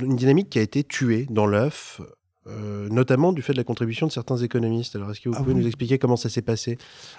une 0.02 0.18
dynamique 0.18 0.50
qui 0.50 0.60
a 0.60 0.62
été 0.62 0.84
tuée 0.84 1.26
dans 1.30 1.46
l'œuf 1.46 2.02
euh, 2.50 2.90
notamment 2.90 3.34
du 3.34 3.42
fait 3.42 3.54
de 3.54 3.58
la 3.58 3.64
contribution 3.64 4.08
de 4.08 4.12
certains 4.12 4.38
économistes. 4.38 4.96
Alors, 4.96 5.12
est-ce 5.12 5.22
que 5.22 5.30
vous 5.30 5.36
ah 5.38 5.40
pouvez 5.40 5.54
oui. 5.54 5.62
nous 5.62 5.68
expliquer 5.68 5.98
comment 6.00 6.16
ça 6.16 6.30
s'est 6.30 6.42
passé? 6.42 6.78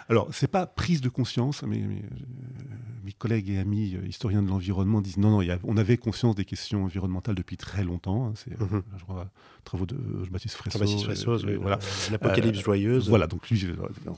Alors, 0.09 0.29
c'est 0.33 0.51
pas 0.51 0.67
prise 0.67 1.01
de 1.01 1.09
conscience, 1.09 1.63
mais, 1.63 1.79
mais 1.79 1.97
euh, 1.97 2.75
mes 3.05 3.13
collègues 3.13 3.51
et 3.51 3.59
amis 3.59 3.95
euh, 3.95 4.07
historiens 4.07 4.43
de 4.43 4.49
l'environnement 4.49 5.01
disent 5.01 5.19
non, 5.19 5.31
non, 5.31 5.43
y 5.43 5.51
a, 5.51 5.59
on 5.65 5.77
avait 5.77 5.97
conscience 5.97 6.35
des 6.35 6.45
questions 6.45 6.85
environnementales 6.85 7.35
depuis 7.35 7.57
très 7.57 7.85
longtemps. 7.85 8.27
Hein, 8.27 8.33
c'est, 8.35 8.59
mm 8.59 8.65
-hmm. 8.65 8.83
je 8.99 9.05
crois, 9.05 9.31
travaux 9.65 9.87
de 9.87 9.97
Baptiste 10.31 10.57
Fresso. 10.57 10.79
Fresso, 10.79 11.45
oui, 11.47 11.57
voilà. 11.57 11.79
L'apocalypse 12.11 12.61
joyeuse. 12.61 13.09
Voilà, 13.09 13.27
donc 13.27 13.49
lui 13.51 13.67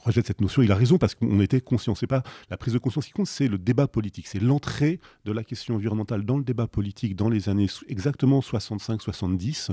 rejette 0.05 0.27
cette 0.27 0.41
notion. 0.41 0.61
Il 0.61 0.71
a 0.71 0.75
raison 0.75 0.97
parce 0.97 1.15
qu'on 1.15 1.39
était 1.41 1.61
conscient. 1.61 1.95
C'est 1.95 2.07
pas 2.07 2.23
la 2.49 2.57
prise 2.57 2.73
de 2.73 2.79
conscience 2.79 3.05
qui 3.05 3.11
compte, 3.11 3.27
c'est 3.27 3.47
le 3.47 3.57
débat 3.57 3.87
politique. 3.87 4.27
C'est 4.27 4.41
l'entrée 4.41 4.99
de 5.25 5.31
la 5.31 5.43
question 5.43 5.75
environnementale 5.75 6.23
dans 6.23 6.37
le 6.37 6.43
débat 6.43 6.67
politique 6.67 7.15
dans 7.15 7.29
les 7.29 7.49
années 7.49 7.67
exactement 7.87 8.39
65-70, 8.39 9.71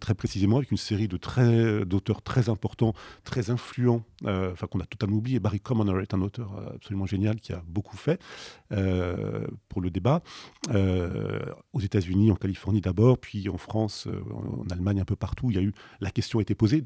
très 0.00 0.14
précisément, 0.14 0.56
avec 0.58 0.70
une 0.70 0.76
série 0.82 1.08
de 1.08 1.16
très, 1.16 1.84
d'auteurs 1.84 2.22
très 2.22 2.48
importants, 2.48 2.94
très 3.24 3.50
influents, 3.50 4.02
euh, 4.26 4.52
enfin 4.52 4.66
qu'on 4.66 4.80
a 4.80 4.86
totalement 4.86 5.16
oublié. 5.16 5.40
Barry 5.40 5.60
Commoner 5.60 6.02
est 6.02 6.14
un 6.14 6.20
auteur 6.20 6.52
absolument 6.74 7.06
génial 7.06 7.36
qui 7.36 7.52
a 7.52 7.62
beaucoup 7.66 7.96
fait 7.96 8.20
euh, 8.72 9.46
pour 9.68 9.80
le 9.80 9.90
débat, 9.90 10.22
euh, 10.70 11.40
aux 11.72 11.80
États-Unis, 11.80 12.30
en 12.30 12.36
Californie 12.36 12.80
d'abord, 12.80 13.18
puis 13.18 13.48
en 13.48 13.58
France, 13.58 14.08
en 14.32 14.70
Allemagne, 14.70 15.00
un 15.00 15.04
peu 15.04 15.16
partout. 15.16 15.50
Il 15.50 15.56
y 15.56 15.58
a 15.58 15.62
eu 15.62 15.72
la 16.00 16.10
question 16.10 16.38
a 16.38 16.42
été 16.42 16.54
posée 16.54 16.82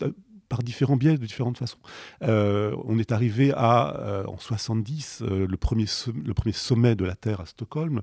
par 0.49 0.62
différents 0.62 0.97
biais, 0.97 1.16
de 1.16 1.24
différentes 1.24 1.59
façons. 1.59 1.78
Euh, 2.22 2.74
on 2.84 2.99
est 2.99 3.12
arrivé 3.12 3.53
à, 3.55 3.97
euh, 3.99 4.24
en 4.26 4.38
70, 4.38 5.22
euh, 5.22 5.47
le, 5.47 5.57
premier 5.57 5.86
sommet 6.53 6.94
de 6.94 7.05
la 7.05 7.14
Terre 7.14 7.40
à 7.40 7.47
Stockholm. 7.47 8.03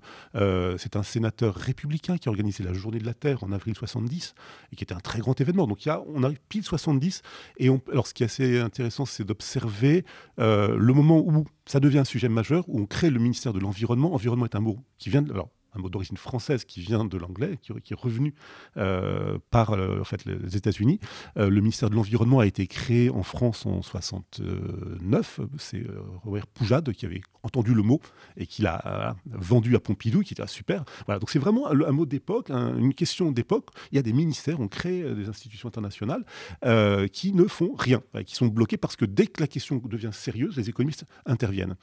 C'est 0.77 0.95
un 0.95 1.03
sénateur 1.03 1.55
républicain 1.55 2.17
qui 2.17 2.27
a 2.29 2.31
organisé 2.31 2.63
la 2.63 2.73
Journée 2.73 2.99
de 2.99 3.05
la 3.05 3.13
Terre 3.13 3.43
en 3.43 3.51
avril 3.51 3.75
70 3.75 4.35
et 4.71 4.75
qui 4.75 4.83
était 4.83 4.93
un 4.93 4.99
très 4.99 5.19
grand 5.19 5.39
événement. 5.39 5.67
Donc 5.67 5.85
a, 5.87 6.03
on 6.07 6.23
arrive 6.23 6.39
pile 6.49 6.63
70. 6.63 7.21
Et 7.57 7.69
alors 7.91 8.07
ce 8.07 8.13
qui 8.13 8.23
est 8.23 8.27
assez 8.27 8.59
intéressant, 8.59 9.05
c'est 9.05 9.23
d'observer 9.23 10.05
le 10.37 10.91
moment 10.93 11.19
où 11.19 11.45
ça 11.65 11.79
devient 11.79 11.99
un 11.99 12.05
sujet 12.05 12.29
majeur, 12.29 12.65
où 12.67 12.79
on 12.79 12.85
crée 12.85 13.09
le 13.09 13.19
ministère 13.19 13.53
de 13.53 13.59
l'Environnement. 13.59 14.13
Environnement 14.13 14.45
est 14.45 14.55
un 14.55 14.61
mot 14.61 14.79
qui 14.97 15.09
vient 15.09 15.21
de... 15.21 15.31
Alors, 15.31 15.49
un 15.75 15.79
mot 15.79 15.89
d'origine 15.89 16.17
française 16.17 16.65
qui 16.65 16.81
vient 16.81 17.05
de 17.05 17.17
l'anglais, 17.17 17.57
qui, 17.61 17.71
est 17.71 17.97
revenu 17.97 18.33
euh, 18.77 19.37
par 19.49 19.71
euh, 19.71 19.99
en 19.99 20.03
fait, 20.03 20.25
les 20.25 20.55
États-Unis. 20.55 20.99
Euh, 21.37 21.49
le 21.49 21.61
ministère 21.61 21.89
de 21.89 21.95
l'Environnement 21.95 22.39
a 22.39 22.45
été 22.45 22.67
créé 22.67 23.09
en 23.09 23.23
France 23.23 23.65
en 23.65 23.81
69. 23.81 25.39
C'est 25.57 25.83
Robert 26.23 26.47
Poujade 26.47 26.91
qui 26.93 27.05
avait 27.05 27.21
entendu 27.43 27.73
le 27.73 27.83
mot 27.83 27.99
et 28.37 28.45
qui 28.45 28.61
l'a 28.61 29.15
vendu 29.25 29.75
à 29.75 29.79
Pompidou, 29.79 30.21
qui 30.21 30.33
était 30.33 30.47
super. 30.47 30.83
Voilà, 31.05 31.19
donc 31.19 31.29
c'est 31.29 31.39
vraiment 31.39 31.69
un, 31.69 31.91
mot 31.91 32.05
d'époque, 32.05 32.49
un, 32.49 32.77
une 32.77 32.93
question 32.93 33.31
d'époque. 33.31 33.69
Il 33.91 33.95
y 33.95 33.99
a 33.99 34.01
des 34.01 34.13
ministères, 34.13 34.59
on 34.59 34.67
crée 34.67 35.03
des 35.15 35.29
institutions 35.29 35.67
internationales 35.67 36.25
qui 37.11 37.33
ne 37.33 37.45
font 37.45 37.73
rien, 37.77 38.01
qui 38.25 38.35
sont 38.35 38.47
bloqués 38.47 38.77
parce 38.77 38.95
que 38.95 39.05
dès 39.05 39.27
que 39.27 39.41
la 39.41 39.47
question 39.47 39.77
devient 39.77 40.11
sérieuse, 40.11 40.57
les 40.57 40.69
économistes 40.69 41.05
interviennent. 41.25 41.75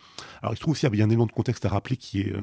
Alors 0.43 0.55
il 0.55 0.57
se 0.57 0.61
trouve 0.61 0.72
aussi, 0.72 0.86
il 0.86 0.99
y 0.99 1.03
a 1.03 1.05
un 1.05 1.09
élément 1.09 1.26
de 1.26 1.32
contexte 1.32 1.64
à 1.64 1.68
rappeler 1.68 1.97
qui 1.97 2.20
est, 2.20 2.34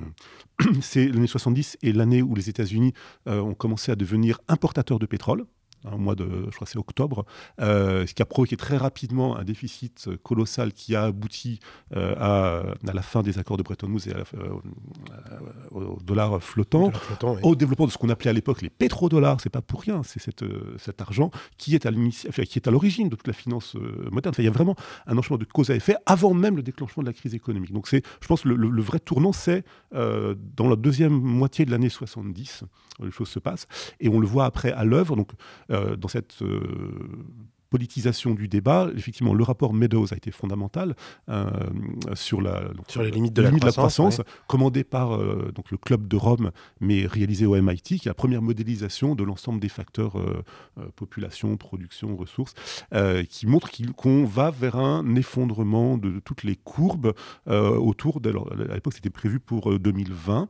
c'est 0.81 1.07
l'année 1.07 1.27
70 1.37 1.77
et 1.81 1.93
l'année 1.93 2.21
où 2.21 2.35
les 2.35 2.49
États-Unis 2.49 2.93
euh, 3.27 3.39
ont 3.39 3.53
commencé 3.53 3.91
à 3.91 3.95
devenir 3.95 4.39
importateurs 4.47 4.99
de 4.99 5.05
pétrole 5.05 5.45
un 5.85 5.97
mois 5.97 6.15
de, 6.15 6.47
je 6.49 6.55
crois 6.55 6.67
c'est 6.67 6.77
octobre, 6.77 7.25
euh, 7.61 8.05
ce 8.05 8.13
qui 8.13 8.21
a 8.21 8.25
provoqué 8.25 8.57
très 8.57 8.77
rapidement 8.77 9.37
un 9.37 9.43
déficit 9.43 10.09
colossal 10.23 10.73
qui 10.73 10.95
a 10.95 11.05
abouti 11.05 11.59
euh, 11.95 12.15
à, 12.17 12.63
à, 12.87 12.93
la 12.93 13.01
fin 13.01 13.21
des 13.21 13.37
accords 13.39 13.57
de 13.57 13.63
Bretton 13.63 13.87
Woods 13.87 14.07
et 14.07 14.13
à 14.13 14.17
la, 14.17 14.23
euh, 14.35 14.59
au 15.77 15.99
dollar 16.01 16.41
flottant, 16.41 16.87
dollar 16.87 17.03
flottant 17.03 17.35
oui. 17.35 17.41
au 17.43 17.55
développement 17.55 17.85
de 17.87 17.91
ce 17.91 17.97
qu'on 17.97 18.09
appelait 18.09 18.29
à 18.29 18.33
l'époque 18.33 18.61
les 18.61 18.69
pétrodollars, 18.69 19.39
c'est 19.41 19.49
pas 19.49 19.61
pour 19.61 19.81
rien, 19.81 20.01
c'est 20.03 20.21
cet 20.21 21.01
argent 21.01 21.31
qui 21.57 21.75
est 21.75 21.85
à 21.85 22.71
l'origine 22.71 23.09
de 23.09 23.15
toute 23.15 23.27
la 23.27 23.33
finance 23.33 23.75
moderne. 24.11 24.33
Enfin, 24.33 24.43
il 24.43 24.45
y 24.45 24.49
a 24.49 24.51
vraiment 24.51 24.75
un 25.05 25.17
enchaînement 25.17 25.37
de 25.37 25.45
cause 25.45 25.69
à 25.69 25.75
effet 25.75 25.95
avant 26.05 26.33
même 26.33 26.55
le 26.55 26.63
déclenchement 26.63 27.03
de 27.03 27.07
la 27.07 27.13
crise 27.13 27.33
économique. 27.33 27.71
Donc 27.71 27.87
c'est, 27.87 28.03
je 28.21 28.27
pense, 28.27 28.45
le, 28.45 28.55
le, 28.55 28.69
le 28.69 28.81
vrai 28.81 28.99
tournant, 28.99 29.31
c'est 29.31 29.63
dans 29.91 30.69
la 30.69 30.75
deuxième 30.75 31.13
moitié 31.13 31.65
de 31.65 31.71
l'année 31.71 31.89
70, 31.89 32.63
les 33.03 33.11
choses 33.11 33.29
se 33.29 33.39
passent, 33.39 33.67
et 33.99 34.09
on 34.09 34.19
le 34.19 34.27
voit 34.27 34.45
après 34.45 34.71
à 34.71 34.83
l'œuvre. 34.83 35.15
Donc 35.15 35.31
euh, 35.71 35.95
dans 35.95 36.07
cette 36.07 36.41
euh, 36.41 36.61
politisation 37.69 38.33
du 38.33 38.47
débat, 38.47 38.89
effectivement, 38.95 39.33
le 39.33 39.43
rapport 39.43 39.73
Meadows 39.73 40.13
a 40.13 40.15
été 40.15 40.31
fondamental 40.31 40.95
euh, 41.29 41.49
sur, 42.13 42.41
la, 42.41 42.61
donc, 42.61 42.85
sur 42.87 43.03
les 43.03 43.11
limites 43.11 43.33
de, 43.33 43.41
la, 43.41 43.49
limite 43.49 43.61
croissance, 43.61 43.75
de 43.75 43.81
la 43.81 44.13
croissance, 44.13 44.19
ouais. 44.19 44.41
commandé 44.47 44.83
par 44.83 45.15
euh, 45.15 45.51
donc, 45.53 45.71
le 45.71 45.77
club 45.77 46.07
de 46.07 46.15
Rome, 46.15 46.51
mais 46.79 47.05
réalisé 47.05 47.45
au 47.45 47.59
MIT, 47.61 47.81
qui 47.81 47.95
est 47.95 48.05
la 48.05 48.13
première 48.13 48.41
modélisation 48.41 49.15
de 49.15 49.23
l'ensemble 49.23 49.59
des 49.59 49.69
facteurs 49.69 50.17
euh, 50.17 50.43
population, 50.95 51.57
production, 51.57 52.15
ressources, 52.15 52.53
qui 53.29 53.47
montre 53.47 53.69
qu'on 53.95 54.25
va 54.25 54.51
vers 54.51 54.75
un 54.75 55.15
effondrement 55.15 55.97
de, 55.97 56.09
de 56.09 56.19
toutes 56.19 56.43
les 56.43 56.55
courbes 56.55 57.13
autour 57.47 58.21
de... 58.21 58.29
Alors, 58.29 58.51
à 58.69 58.75
l'époque, 58.75 58.93
c'était 58.93 59.09
prévu 59.09 59.39
pour 59.39 59.77
2020. 59.77 60.49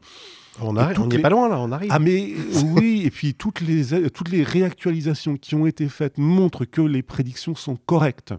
On 0.62 0.74
n'est 0.74 1.20
pas 1.20 1.30
loin 1.30 1.49
là, 1.49 1.60
on 1.60 1.72
arrive. 1.72 1.89
Ah 1.91 1.99
mais 1.99 2.34
oui, 2.66 3.03
et 3.05 3.12
puis 3.12 3.34
toutes 3.34 3.62
les, 3.62 4.10
toutes 4.10 4.30
les 4.30 4.43
réactualisations 4.43 5.38
qui 5.38 5.55
ont 5.55 5.66
été 5.66 5.88
faites 5.89 6.18
montrent 6.18 6.66
que 6.66 6.82
les 6.82 7.03
prédictions 7.03 7.55
sont 7.55 7.76
correctes. 7.76 8.34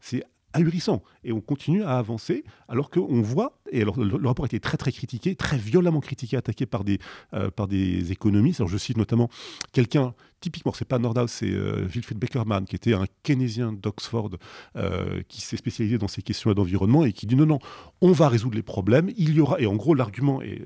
C'est 0.00 0.24
ahurissant. 0.54 1.02
Et 1.24 1.32
on 1.32 1.40
continue 1.40 1.82
à 1.82 1.98
avancer 1.98 2.44
alors 2.68 2.90
qu'on 2.90 3.20
voit, 3.20 3.58
et 3.70 3.82
alors 3.82 3.98
le, 3.98 4.16
le, 4.16 4.28
rapport 4.28 4.44
a 4.44 4.46
été 4.46 4.60
très 4.60 4.76
très 4.76 4.92
critiqué, 4.92 5.34
très 5.34 5.58
violemment 5.58 6.00
critiqué, 6.00 6.36
attaqué 6.36 6.64
par 6.64 6.84
des, 6.84 6.98
euh, 7.34 7.50
par 7.50 7.66
des 7.66 8.12
économistes. 8.12 8.60
Alors 8.60 8.70
je 8.70 8.78
cite 8.78 8.96
notamment 8.96 9.28
quelqu'un, 9.72 10.14
typiquement, 10.40 10.72
c'est 10.72 10.84
pas 10.84 10.98
Nordhaus, 10.98 11.26
c'est 11.26 11.50
euh, 11.50 11.84
Wilfried 11.86 12.18
Beckerman, 12.18 12.64
qui 12.64 12.76
était 12.76 12.94
un 12.94 13.06
keynésien 13.22 13.72
d'Oxford, 13.72 14.30
euh, 14.76 15.22
qui 15.28 15.40
s'est 15.40 15.56
spécialisé 15.56 15.98
dans 15.98 16.08
ces 16.08 16.22
questions 16.22 16.52
d'environnement 16.52 17.04
et 17.04 17.12
qui 17.12 17.26
dit 17.26 17.36
non, 17.36 17.46
non, 17.46 17.58
on 18.00 18.12
va 18.12 18.28
résoudre 18.28 18.54
les 18.54 18.62
problèmes, 18.62 19.10
il 19.16 19.34
y 19.34 19.40
aura, 19.40 19.60
et 19.60 19.66
en 19.66 19.74
gros 19.74 19.94
l'argument 19.94 20.40
est 20.40 20.62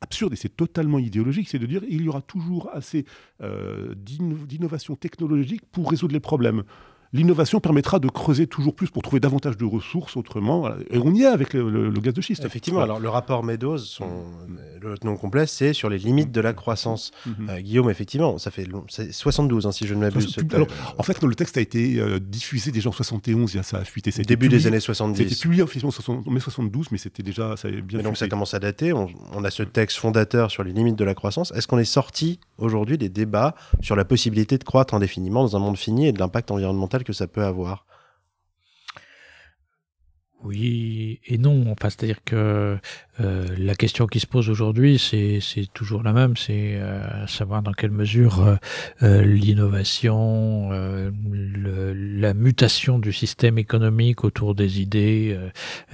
absurde 0.00 0.32
et 0.32 0.36
c'est 0.36 0.56
totalement 0.56 0.98
idéologique, 0.98 1.48
c'est 1.48 1.58
de 1.58 1.66
dire 1.66 1.82
il 1.88 2.02
y 2.02 2.08
aura 2.08 2.22
toujours 2.22 2.70
assez 2.72 3.04
euh, 3.42 3.94
d'innovation 3.94 4.96
technologique 4.96 5.62
pour 5.70 5.90
résoudre 5.90 6.14
les 6.14 6.20
problèmes. 6.20 6.62
L'innovation 7.12 7.60
permettra 7.60 7.98
de 7.98 8.08
creuser 8.08 8.46
toujours 8.46 8.74
plus 8.74 8.90
pour 8.90 9.02
trouver 9.02 9.20
davantage 9.20 9.56
de 9.56 9.64
ressources 9.64 10.16
autrement. 10.16 10.60
Voilà. 10.60 10.76
Et 10.90 10.98
on 10.98 11.14
y 11.14 11.22
est 11.22 11.26
avec 11.26 11.54
le, 11.54 11.70
le, 11.70 11.88
le, 11.88 12.00
gaz 12.00 12.12
de 12.12 12.20
schiste. 12.20 12.44
Effectivement. 12.44 12.80
Alors, 12.80 13.00
le 13.00 13.08
rapport 13.08 13.42
Meadows, 13.42 13.78
son, 13.78 14.24
le 14.82 14.94
nom 15.04 15.16
complet, 15.16 15.46
c'est 15.46 15.72
sur 15.72 15.88
les 15.88 15.98
limites 15.98 16.32
de 16.32 16.40
la 16.40 16.52
croissance. 16.52 17.10
Mm 17.24 17.30
-hmm. 17.30 17.50
euh, 17.50 17.60
Guillaume, 17.60 17.90
effectivement, 17.90 18.38
ça 18.38 18.50
fait 18.50 18.66
72, 19.10 19.66
hein, 19.66 19.72
si 19.72 19.86
je 19.86 19.94
ne 19.94 20.00
m'abuse. 20.00 20.36
Alors, 20.52 20.68
en 20.98 21.02
fait, 21.02 21.22
le 21.22 21.34
texte 21.34 21.56
a 21.56 21.60
été 21.60 21.98
euh, 21.98 22.18
diffusé 22.20 22.72
déjà 22.72 22.88
en 22.90 22.92
71, 22.92 23.60
ça 23.62 23.78
a 23.78 23.84
fuité. 23.84 24.10
Début 24.10 24.48
publié, 24.48 24.58
des 24.58 24.66
années 24.66 24.80
70. 24.80 25.22
C'était 25.22 25.40
publié 25.40 25.62
officiellement 25.62 26.22
en 26.26 26.30
mai 26.30 26.40
72, 26.40 26.88
mais 26.92 26.98
c'était 26.98 27.22
déjà. 27.22 27.56
Ça 27.56 27.68
avait 27.68 27.82
bien 27.82 27.98
mais 27.98 28.04
donc, 28.04 28.16
ça 28.16 28.28
commence 28.28 28.54
à 28.54 28.58
dater. 28.58 28.92
On, 28.92 29.08
on, 29.32 29.44
a 29.44 29.50
ce 29.50 29.62
texte 29.62 29.96
fondateur 29.98 30.50
sur 30.50 30.62
les 30.62 30.72
limites 30.72 30.96
de 30.96 31.04
la 31.04 31.14
croissance. 31.14 31.52
Est-ce 31.54 31.66
qu'on 31.68 31.78
est 31.78 31.92
sorti 32.00 32.38
aujourd'hui 32.58 32.98
des 32.98 33.08
débats 33.08 33.54
sur 33.80 33.96
la 33.96 34.04
possibilité 34.04 34.58
de 34.58 34.64
croître 34.64 34.94
indéfiniment 34.94 35.42
dans 35.46 35.56
un 35.56 35.60
monde 35.60 35.78
fini 35.78 36.06
et 36.08 36.12
de 36.12 36.18
l'impact 36.18 36.50
environnemental 36.50 36.97
que 37.04 37.12
ça 37.12 37.26
peut 37.26 37.44
avoir 37.44 37.86
oui 40.44 41.20
et 41.26 41.38
non. 41.38 41.64
Enfin, 41.70 41.90
c'est-à-dire 41.90 42.22
que 42.24 42.78
euh, 43.20 43.46
la 43.58 43.74
question 43.74 44.06
qui 44.06 44.20
se 44.20 44.26
pose 44.26 44.48
aujourd'hui, 44.48 44.98
c'est 44.98 45.40
toujours 45.74 46.02
la 46.02 46.12
même, 46.12 46.36
c'est 46.36 46.76
euh, 46.76 47.26
savoir 47.26 47.62
dans 47.62 47.72
quelle 47.72 47.90
mesure 47.90 48.46
euh, 48.46 48.56
euh 49.02 49.22
l'innovation, 49.22 50.70
euh, 50.72 51.10
la 51.94 52.34
mutation 52.34 52.98
du 52.98 53.12
système 53.12 53.58
économique 53.58 54.24
autour 54.24 54.54
des 54.54 54.80
idées 54.80 55.36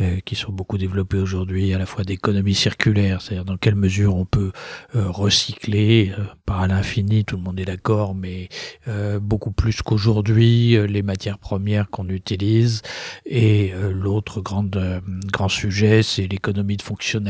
euh, 0.01 0.21
qui 0.25 0.35
sont 0.35 0.53
beaucoup 0.53 0.77
développées 0.77 1.19
aujourd'hui, 1.19 1.73
à 1.73 1.79
la 1.79 1.87
fois 1.87 2.05
d'économie 2.05 2.55
circulaire, 2.55 3.23
c'est-à-dire 3.23 3.45
dans 3.45 3.57
quelle 3.57 3.75
mesure 3.75 4.17
on 4.17 4.25
peut 4.25 4.53
recycler 4.95 6.13
par 6.47 6.61
à 6.61 6.69
l'infini, 6.69 7.25
tout 7.25 7.37
le 7.37 7.43
monde 7.43 7.59
est 7.59 7.65
d'accord, 7.65 8.15
mais 8.15 8.49
beaucoup 9.21 9.51
plus 9.51 9.83
qu'aujourd'hui 9.83 10.77
les 10.87 11.03
matières 11.03 11.39
premières 11.39 11.91
qu'on 11.91 12.09
utilise. 12.09 12.83
Et 13.27 13.73
l'autre 13.93 14.34
grande 14.43 15.03
grand 15.33 15.49
sujet, 15.49 16.03
c'est 16.03 16.27
l'économie 16.27 16.77
de 16.77 16.83
fonction 16.83 17.21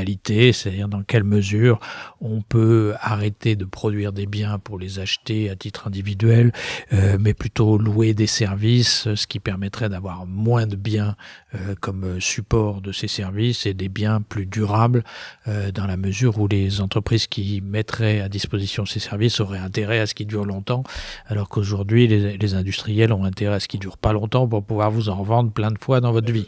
c'est-à-dire 0.53 0.89
dans 0.89 1.03
quelle 1.03 1.25
mesure 1.25 1.79
on 2.21 2.41
peut 2.43 2.95
arrêter 3.01 3.57
de 3.57 3.65
produire 3.65 4.13
des 4.13 4.27
biens 4.27 4.59
pour 4.59 4.79
les 4.79 4.99
acheter 4.99 5.51
à 5.51 5.57
titre 5.57 5.87
individuel, 5.87 6.53
euh, 6.93 7.17
mais 7.21 7.35
plutôt 7.35 7.79
louer 7.79 8.15
des 8.15 8.27
services, 8.27 9.09
ce 9.15 9.27
qui 9.27 9.41
permettrait 9.41 9.89
d'avoir 9.89 10.27
moins 10.27 10.67
de 10.67 10.77
biens 10.77 11.17
euh, 11.55 11.75
comme 11.81 12.21
support 12.21 12.81
de 12.81 12.93
ces 12.93 13.09
services 13.09 13.67
et 13.67 13.75
des 13.75 13.89
biens 13.89 14.21
plus 14.21 14.47
durables 14.47 15.05
euh, 15.49 15.71
dans 15.71 15.87
la 15.87 15.97
mesure 15.97 16.39
où 16.39 16.49
les 16.49 16.81
entreprises 16.81 17.27
qui 17.27 17.61
mettraient 17.61 18.21
à 18.21 18.29
disposition 18.29 18.87
ces 18.87 19.01
services 19.01 19.41
auraient 19.41 19.59
intérêt 19.59 20.01
à 20.01 20.07
ce 20.07 20.15
qu'ils 20.15 20.27
durent 20.27 20.47
longtemps, 20.47 20.85
alors 21.27 21.49
qu'aujourd'hui 21.49 22.07
les, 22.07 22.37
les 22.37 22.55
industriels 22.55 23.13
ont 23.13 23.25
intérêt 23.25 23.57
à 23.57 23.61
ce 23.61 23.69
qu'ils 23.69 23.81
durent 23.81 23.99
pas 23.99 24.13
longtemps 24.13 24.49
pour 24.49 24.65
pouvoir 24.65 24.91
vous 24.91 25.09
en 25.09 25.17
revendre 25.17 25.53
plein 25.53 25.71
de 25.71 25.79
fois 25.79 26.01
dans 26.01 26.13
votre 26.13 26.33
vie. 26.33 26.47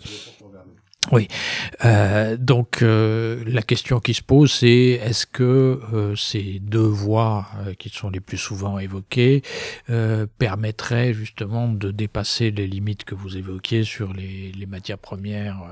Oui. 1.12 1.28
Euh, 1.84 2.36
donc 2.36 2.82
euh, 2.82 3.42
la 3.46 3.62
question 3.62 4.00
qui 4.00 4.14
se 4.14 4.22
pose, 4.22 4.52
c'est 4.52 5.00
est-ce 5.02 5.26
que 5.26 5.80
euh, 5.92 6.16
ces 6.16 6.59
deux 6.61 6.78
voies 6.80 7.46
qui 7.78 7.90
sont 7.90 8.11
les 8.11 8.20
plus 8.20 8.38
souvent 8.38 8.78
évoquées 8.78 9.42
permettraient 10.38 11.14
justement 11.14 11.68
de 11.68 11.90
dépasser 11.90 12.50
les 12.50 12.66
limites 12.66 13.04
que 13.04 13.14
vous 13.14 13.36
évoquiez 13.36 13.84
sur 13.84 14.12
les, 14.12 14.52
matières 14.66 14.98
premières 14.98 15.62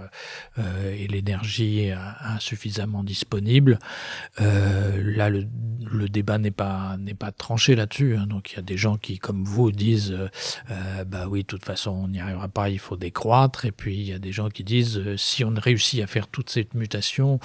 et 0.57 1.07
l'énergie 1.09 1.91
insuffisamment 2.21 3.03
disponible? 3.03 3.79
Là, 4.39 5.31
le, 5.31 6.09
débat 6.09 6.39
n'est 6.39 6.51
pas 6.51 6.97
pas 7.19 7.33
tranché 7.33 7.75
là-dessus. 7.75 8.17
Hein, 8.17 8.27
donc 8.27 8.53
il 8.53 8.57
y 8.57 8.59
a 8.59 8.63
des 8.63 8.77
gens 8.77 8.97
qui, 8.97 9.19
comme 9.19 9.45
vous, 9.45 9.73
disent 9.73 10.17
bah 11.07 11.27
oui, 11.29 11.43
de 11.43 11.47
toute 11.47 11.65
façon, 11.65 11.91
on 11.91 12.09
n'y 12.09 12.21
arrivera 12.21 12.49
pas, 12.49 12.69
il 12.71 12.79
faut 12.79 12.97
décroître. 12.97 13.65
Et 13.65 13.73
puis 13.73 13.97
il 13.97 14.09
y 14.09 14.13
a 14.13 14.19
des 14.19 14.33
gens 14.33 14.49
qui 14.49 14.65
disent 14.65 15.03
si 15.25 15.45
on 15.45 15.55
réussit 15.57 16.03
à 16.03 16.07
faire 16.07 16.29
toute 16.29 16.51
cette 16.51 16.75
mutation, 16.75 17.41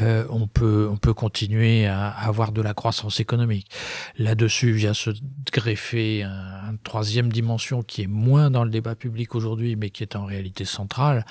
euh, 0.00 0.24
on, 0.30 0.46
peut, 0.46 0.88
on 0.90 0.96
peut 0.96 1.14
continuer 1.14 1.86
à, 1.86 2.08
avoir 2.08 2.52
de 2.52 2.62
la 2.62 2.74
croissance 2.74 3.20
économique. 3.20 3.70
Là-dessus 4.18 4.72
vient 4.72 4.94
se 4.94 5.10
greffer 5.52 6.22
un, 6.22 6.62
une 6.72 6.78
troisième 6.78 7.30
dimension 7.30 7.82
qui 7.82 8.02
est 8.02 8.06
moins 8.06 8.50
dans 8.50 8.64
le 8.64 8.70
débat 8.70 8.94
public 8.94 9.34
aujourd'hui, 9.34 9.76
mais 9.76 9.90
qui 9.90 10.02
est 10.02 10.16
en 10.16 10.24
réalité 10.24 10.64
centrale, 10.64 11.24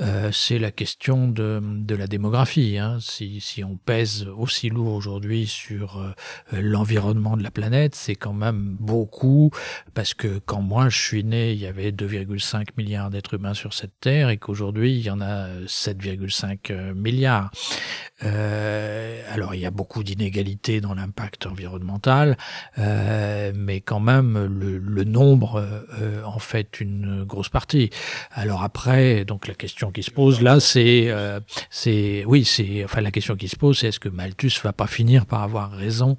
euh, 0.00 0.30
c'est 0.32 0.58
la 0.58 0.70
question 0.70 1.28
de, 1.28 1.60
de 1.62 1.94
la 1.94 2.06
démographie. 2.06 2.78
Hein. 2.78 2.98
Si, 3.00 3.40
si 3.40 3.64
on 3.64 3.76
pèse 3.76 4.26
aussi 4.36 4.68
lourd 4.70 4.92
aujourd'hui 4.92 5.46
sur 5.46 5.98
euh, 5.98 6.12
l'environnement 6.52 7.36
de 7.36 7.42
la 7.42 7.50
planète, 7.50 7.94
c'est 7.94 8.14
quand 8.14 8.32
même 8.32 8.76
beaucoup, 8.78 9.50
parce 9.94 10.14
que 10.14 10.38
quand 10.38 10.62
moi 10.62 10.88
je 10.88 10.98
suis 10.98 11.24
né, 11.24 11.52
il 11.52 11.58
y 11.58 11.66
avait 11.66 11.90
2,5 11.90 12.68
milliards 12.76 13.10
d'êtres 13.10 13.34
humains 13.34 13.54
sur 13.54 13.74
cette 13.74 13.98
Terre, 14.00 14.30
et 14.30 14.36
qu'aujourd'hui 14.36 14.94
il 14.94 15.02
y 15.02 15.10
en 15.10 15.20
a 15.20 15.35
à 15.36 15.48
7,5 15.66 16.94
milliards. 16.94 17.50
alors 18.20 19.54
il 19.54 19.60
y 19.60 19.66
a 19.66 19.70
beaucoup 19.70 20.02
d'inégalités 20.02 20.80
dans 20.80 20.94
l'impact 20.94 21.46
environnemental, 21.46 22.36
mais 22.76 23.80
quand 23.80 24.00
même 24.00 24.46
le, 24.46 25.04
nombre 25.04 25.84
en 26.24 26.38
fait 26.38 26.80
une 26.80 27.24
grosse 27.24 27.48
partie. 27.48 27.90
Alors 28.32 28.62
après, 28.62 29.24
donc 29.24 29.46
la 29.46 29.54
question 29.54 29.92
qui 29.92 30.02
se 30.02 30.10
pose 30.10 30.40
là, 30.40 30.60
c'est, 30.60 31.12
c'est, 31.70 32.24
oui, 32.26 32.44
c'est, 32.44 32.84
enfin 32.84 33.00
la 33.00 33.10
question 33.10 33.36
qui 33.36 33.48
se 33.48 33.56
pose, 33.56 33.78
c'est 33.78 33.88
est-ce 33.88 34.00
que 34.00 34.08
Malthus 34.08 34.60
va 34.62 34.72
pas 34.72 34.86
finir 34.86 35.26
par 35.26 35.42
avoir 35.42 35.70
raison 35.70 36.16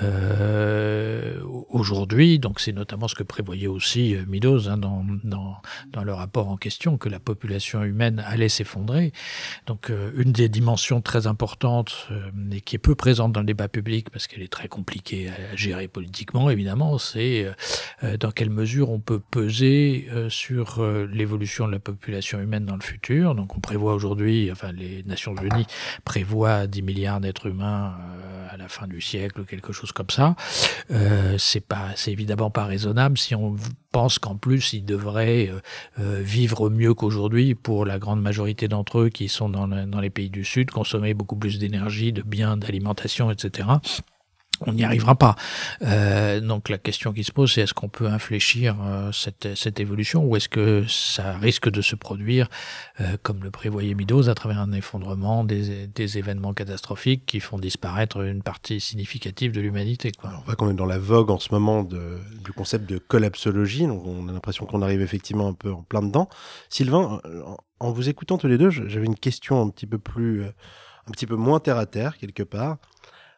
euh, 0.00 1.40
aujourd'hui? 1.70 2.38
Donc 2.38 2.60
c'est 2.60 2.72
notamment 2.72 3.08
ce 3.08 3.14
que 3.14 3.22
prévoyait 3.22 3.66
aussi 3.66 4.14
euh, 4.14 4.24
Meadows 4.26 4.68
hein, 4.68 4.78
dans, 4.78 5.04
dans, 5.24 5.56
dans, 5.88 6.04
le 6.04 6.12
rapport 6.12 6.48
en 6.48 6.56
question, 6.56 6.96
que 6.96 7.08
la 7.08 7.20
population 7.20 7.82
humaine 7.82 8.22
allait 8.26 8.41
s'effondrer. 8.48 9.12
Donc 9.66 9.90
euh, 9.90 10.12
une 10.16 10.32
des 10.32 10.48
dimensions 10.48 11.00
très 11.00 11.26
importantes 11.26 12.08
et 12.52 12.60
qui 12.60 12.76
est 12.76 12.78
peu 12.78 12.94
présente 12.94 13.32
dans 13.32 13.40
le 13.40 13.46
débat 13.46 13.68
public 13.68 14.10
parce 14.10 14.26
qu'elle 14.26 14.42
est 14.42 14.52
très 14.52 14.68
compliquée 14.68 15.28
à 15.28 15.56
gérer 15.56 15.88
politiquement, 15.88 16.50
évidemment, 16.50 16.98
c'est 16.98 17.46
dans 18.20 18.30
quelle 18.30 18.50
mesure 18.50 18.90
on 18.90 18.98
peut 18.98 19.20
peser 19.20 20.08
sur 20.28 20.82
l'évolution 21.06 21.66
de 21.66 21.72
la 21.72 21.78
population 21.78 22.40
humaine 22.40 22.64
dans 22.64 22.76
le 22.76 22.82
futur. 22.82 23.34
Donc 23.34 23.56
on 23.56 23.60
prévoit 23.60 23.94
aujourd'hui, 23.94 24.50
enfin 24.50 24.72
les 24.72 25.02
Nations 25.04 25.34
Unies 25.36 25.66
prévoient 26.04 26.66
10 26.66 26.82
milliards 26.82 27.20
d'êtres 27.20 27.46
humains 27.46 27.94
à 28.52 28.56
la 28.56 28.68
fin 28.68 28.86
du 28.86 29.00
siècle, 29.00 29.44
quelque 29.44 29.72
chose 29.72 29.92
comme 29.92 30.10
ça. 30.10 30.36
Euh, 30.90 31.36
c'est 31.38 31.60
pas, 31.60 31.88
c'est 31.96 32.12
évidemment 32.12 32.50
pas 32.50 32.64
raisonnable 32.64 33.16
si 33.18 33.34
on 33.34 33.56
pense 33.92 34.18
qu'en 34.18 34.36
plus 34.36 34.72
ils 34.72 34.84
devraient 34.84 35.50
euh, 35.50 35.60
euh, 36.00 36.20
vivre 36.22 36.70
mieux 36.70 36.94
qu'aujourd'hui 36.94 37.54
pour 37.54 37.84
la 37.84 37.98
grande 37.98 38.20
majorité 38.20 38.66
d'entre 38.66 39.00
eux 39.00 39.08
qui 39.10 39.28
sont 39.28 39.48
dans, 39.48 39.68
dans 39.68 40.00
les 40.00 40.10
pays 40.10 40.30
du 40.30 40.44
Sud, 40.44 40.70
consommer 40.70 41.14
beaucoup 41.14 41.36
plus 41.36 41.58
d'énergie, 41.58 42.12
de 42.12 42.22
biens, 42.22 42.56
d'alimentation, 42.56 43.30
etc 43.30 43.68
on 44.66 44.72
n'y 44.72 44.84
arrivera 44.84 45.14
pas. 45.14 45.36
Euh, 45.82 46.40
donc 46.40 46.68
la 46.68 46.78
question 46.78 47.12
qui 47.12 47.24
se 47.24 47.32
pose, 47.32 47.52
c'est 47.52 47.62
est-ce 47.62 47.74
qu'on 47.74 47.88
peut 47.88 48.06
infléchir 48.06 48.76
euh, 48.82 49.12
cette, 49.12 49.54
cette, 49.54 49.80
évolution 49.80 50.24
ou 50.24 50.36
est-ce 50.36 50.48
que 50.48 50.84
ça 50.88 51.32
risque 51.38 51.70
de 51.70 51.80
se 51.82 51.96
produire, 51.96 52.48
euh, 53.00 53.16
comme 53.22 53.42
le 53.42 53.50
prévoyait 53.50 53.94
Midos, 53.94 54.28
à 54.28 54.34
travers 54.34 54.60
un 54.60 54.72
effondrement 54.72 55.44
des, 55.44 55.86
des, 55.86 56.18
événements 56.18 56.52
catastrophiques 56.52 57.24
qui 57.26 57.40
font 57.40 57.58
disparaître 57.58 58.22
une 58.22 58.42
partie 58.42 58.80
significative 58.80 59.52
de 59.52 59.60
l'humanité. 59.60 60.12
On 60.24 60.28
voit 60.44 60.54
qu'on 60.54 60.70
est 60.70 60.74
dans 60.74 60.86
la 60.86 60.98
vogue 60.98 61.30
en 61.30 61.38
ce 61.38 61.48
moment 61.52 61.82
de, 61.82 62.18
du 62.44 62.52
concept 62.52 62.88
de 62.88 62.98
collapsologie, 62.98 63.86
donc 63.86 64.06
on 64.06 64.28
a 64.28 64.32
l'impression 64.32 64.66
qu'on 64.66 64.82
arrive 64.82 65.00
effectivement 65.00 65.48
un 65.48 65.54
peu 65.54 65.72
en 65.72 65.82
plein 65.82 66.02
dedans. 66.02 66.28
Sylvain, 66.68 67.20
en 67.80 67.92
vous 67.92 68.08
écoutant 68.08 68.38
tous 68.38 68.48
les 68.48 68.58
deux, 68.58 68.70
j'avais 68.70 69.06
une 69.06 69.16
question 69.16 69.60
un 69.60 69.70
petit 69.70 69.86
peu 69.86 69.98
plus, 69.98 70.44
un 70.44 71.10
petit 71.10 71.26
peu 71.26 71.36
moins 71.36 71.60
terre 71.60 71.78
à 71.78 71.86
terre 71.86 72.18
quelque 72.18 72.42
part. 72.42 72.78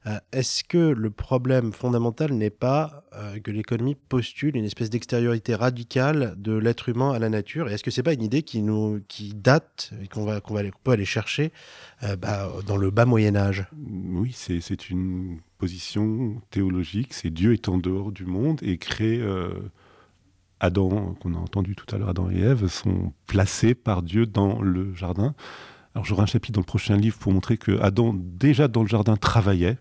Euh, 0.06 0.18
est-ce 0.32 0.64
que 0.64 0.78
le 0.78 1.10
problème 1.10 1.72
fondamental 1.72 2.32
n'est 2.32 2.50
pas 2.50 3.04
euh, 3.14 3.38
que 3.40 3.50
l'économie 3.50 3.94
postule 3.94 4.56
une 4.56 4.64
espèce 4.64 4.90
d'extériorité 4.90 5.54
radicale 5.54 6.34
de 6.36 6.54
l'être 6.54 6.88
humain 6.90 7.12
à 7.12 7.18
la 7.18 7.30
nature? 7.30 7.68
Et 7.68 7.74
est-ce 7.74 7.82
que 7.82 7.90
c'est 7.90 8.02
pas 8.02 8.12
une 8.12 8.22
idée 8.22 8.42
qui 8.42 8.62
nous 8.62 9.00
qui 9.08 9.34
date 9.34 9.92
et 10.02 10.08
qu'on 10.08 10.24
va 10.24 10.40
peut 10.40 10.90
aller 10.90 11.04
chercher 11.04 11.52
euh, 12.02 12.16
bah, 12.16 12.52
dans 12.66 12.76
le 12.76 12.90
bas 12.90 13.06
Moyen 13.06 13.34
Âge 13.34 13.66
Oui, 13.72 14.32
c'est 14.34 14.90
une 14.90 15.38
position 15.58 16.40
théologique. 16.50 17.14
C'est 17.14 17.30
Dieu 17.30 17.54
est 17.54 17.68
en 17.68 17.78
dehors 17.78 18.12
du 18.12 18.26
monde 18.26 18.60
et 18.62 18.76
crée 18.76 19.22
Adam, 20.60 21.14
qu'on 21.20 21.34
a 21.34 21.38
entendu 21.38 21.74
tout 21.74 21.94
à 21.94 21.98
l'heure, 21.98 22.10
Adam 22.10 22.30
et 22.30 22.40
Ève 22.40 22.68
sont 22.68 23.12
placés 23.26 23.74
par 23.74 24.02
Dieu 24.02 24.26
dans 24.26 24.60
le 24.60 24.94
jardin. 24.94 25.34
Alors 25.94 26.04
j'aurai 26.04 26.22
un 26.22 26.26
chapitre 26.26 26.54
dans 26.54 26.60
le 26.60 26.66
prochain 26.66 26.96
livre 26.96 27.16
pour 27.18 27.32
montrer 27.32 27.56
que 27.56 27.80
Adam, 27.80 28.14
déjà 28.14 28.66
dans 28.68 28.82
le 28.82 28.88
jardin, 28.88 29.16
travaillait. 29.16 29.78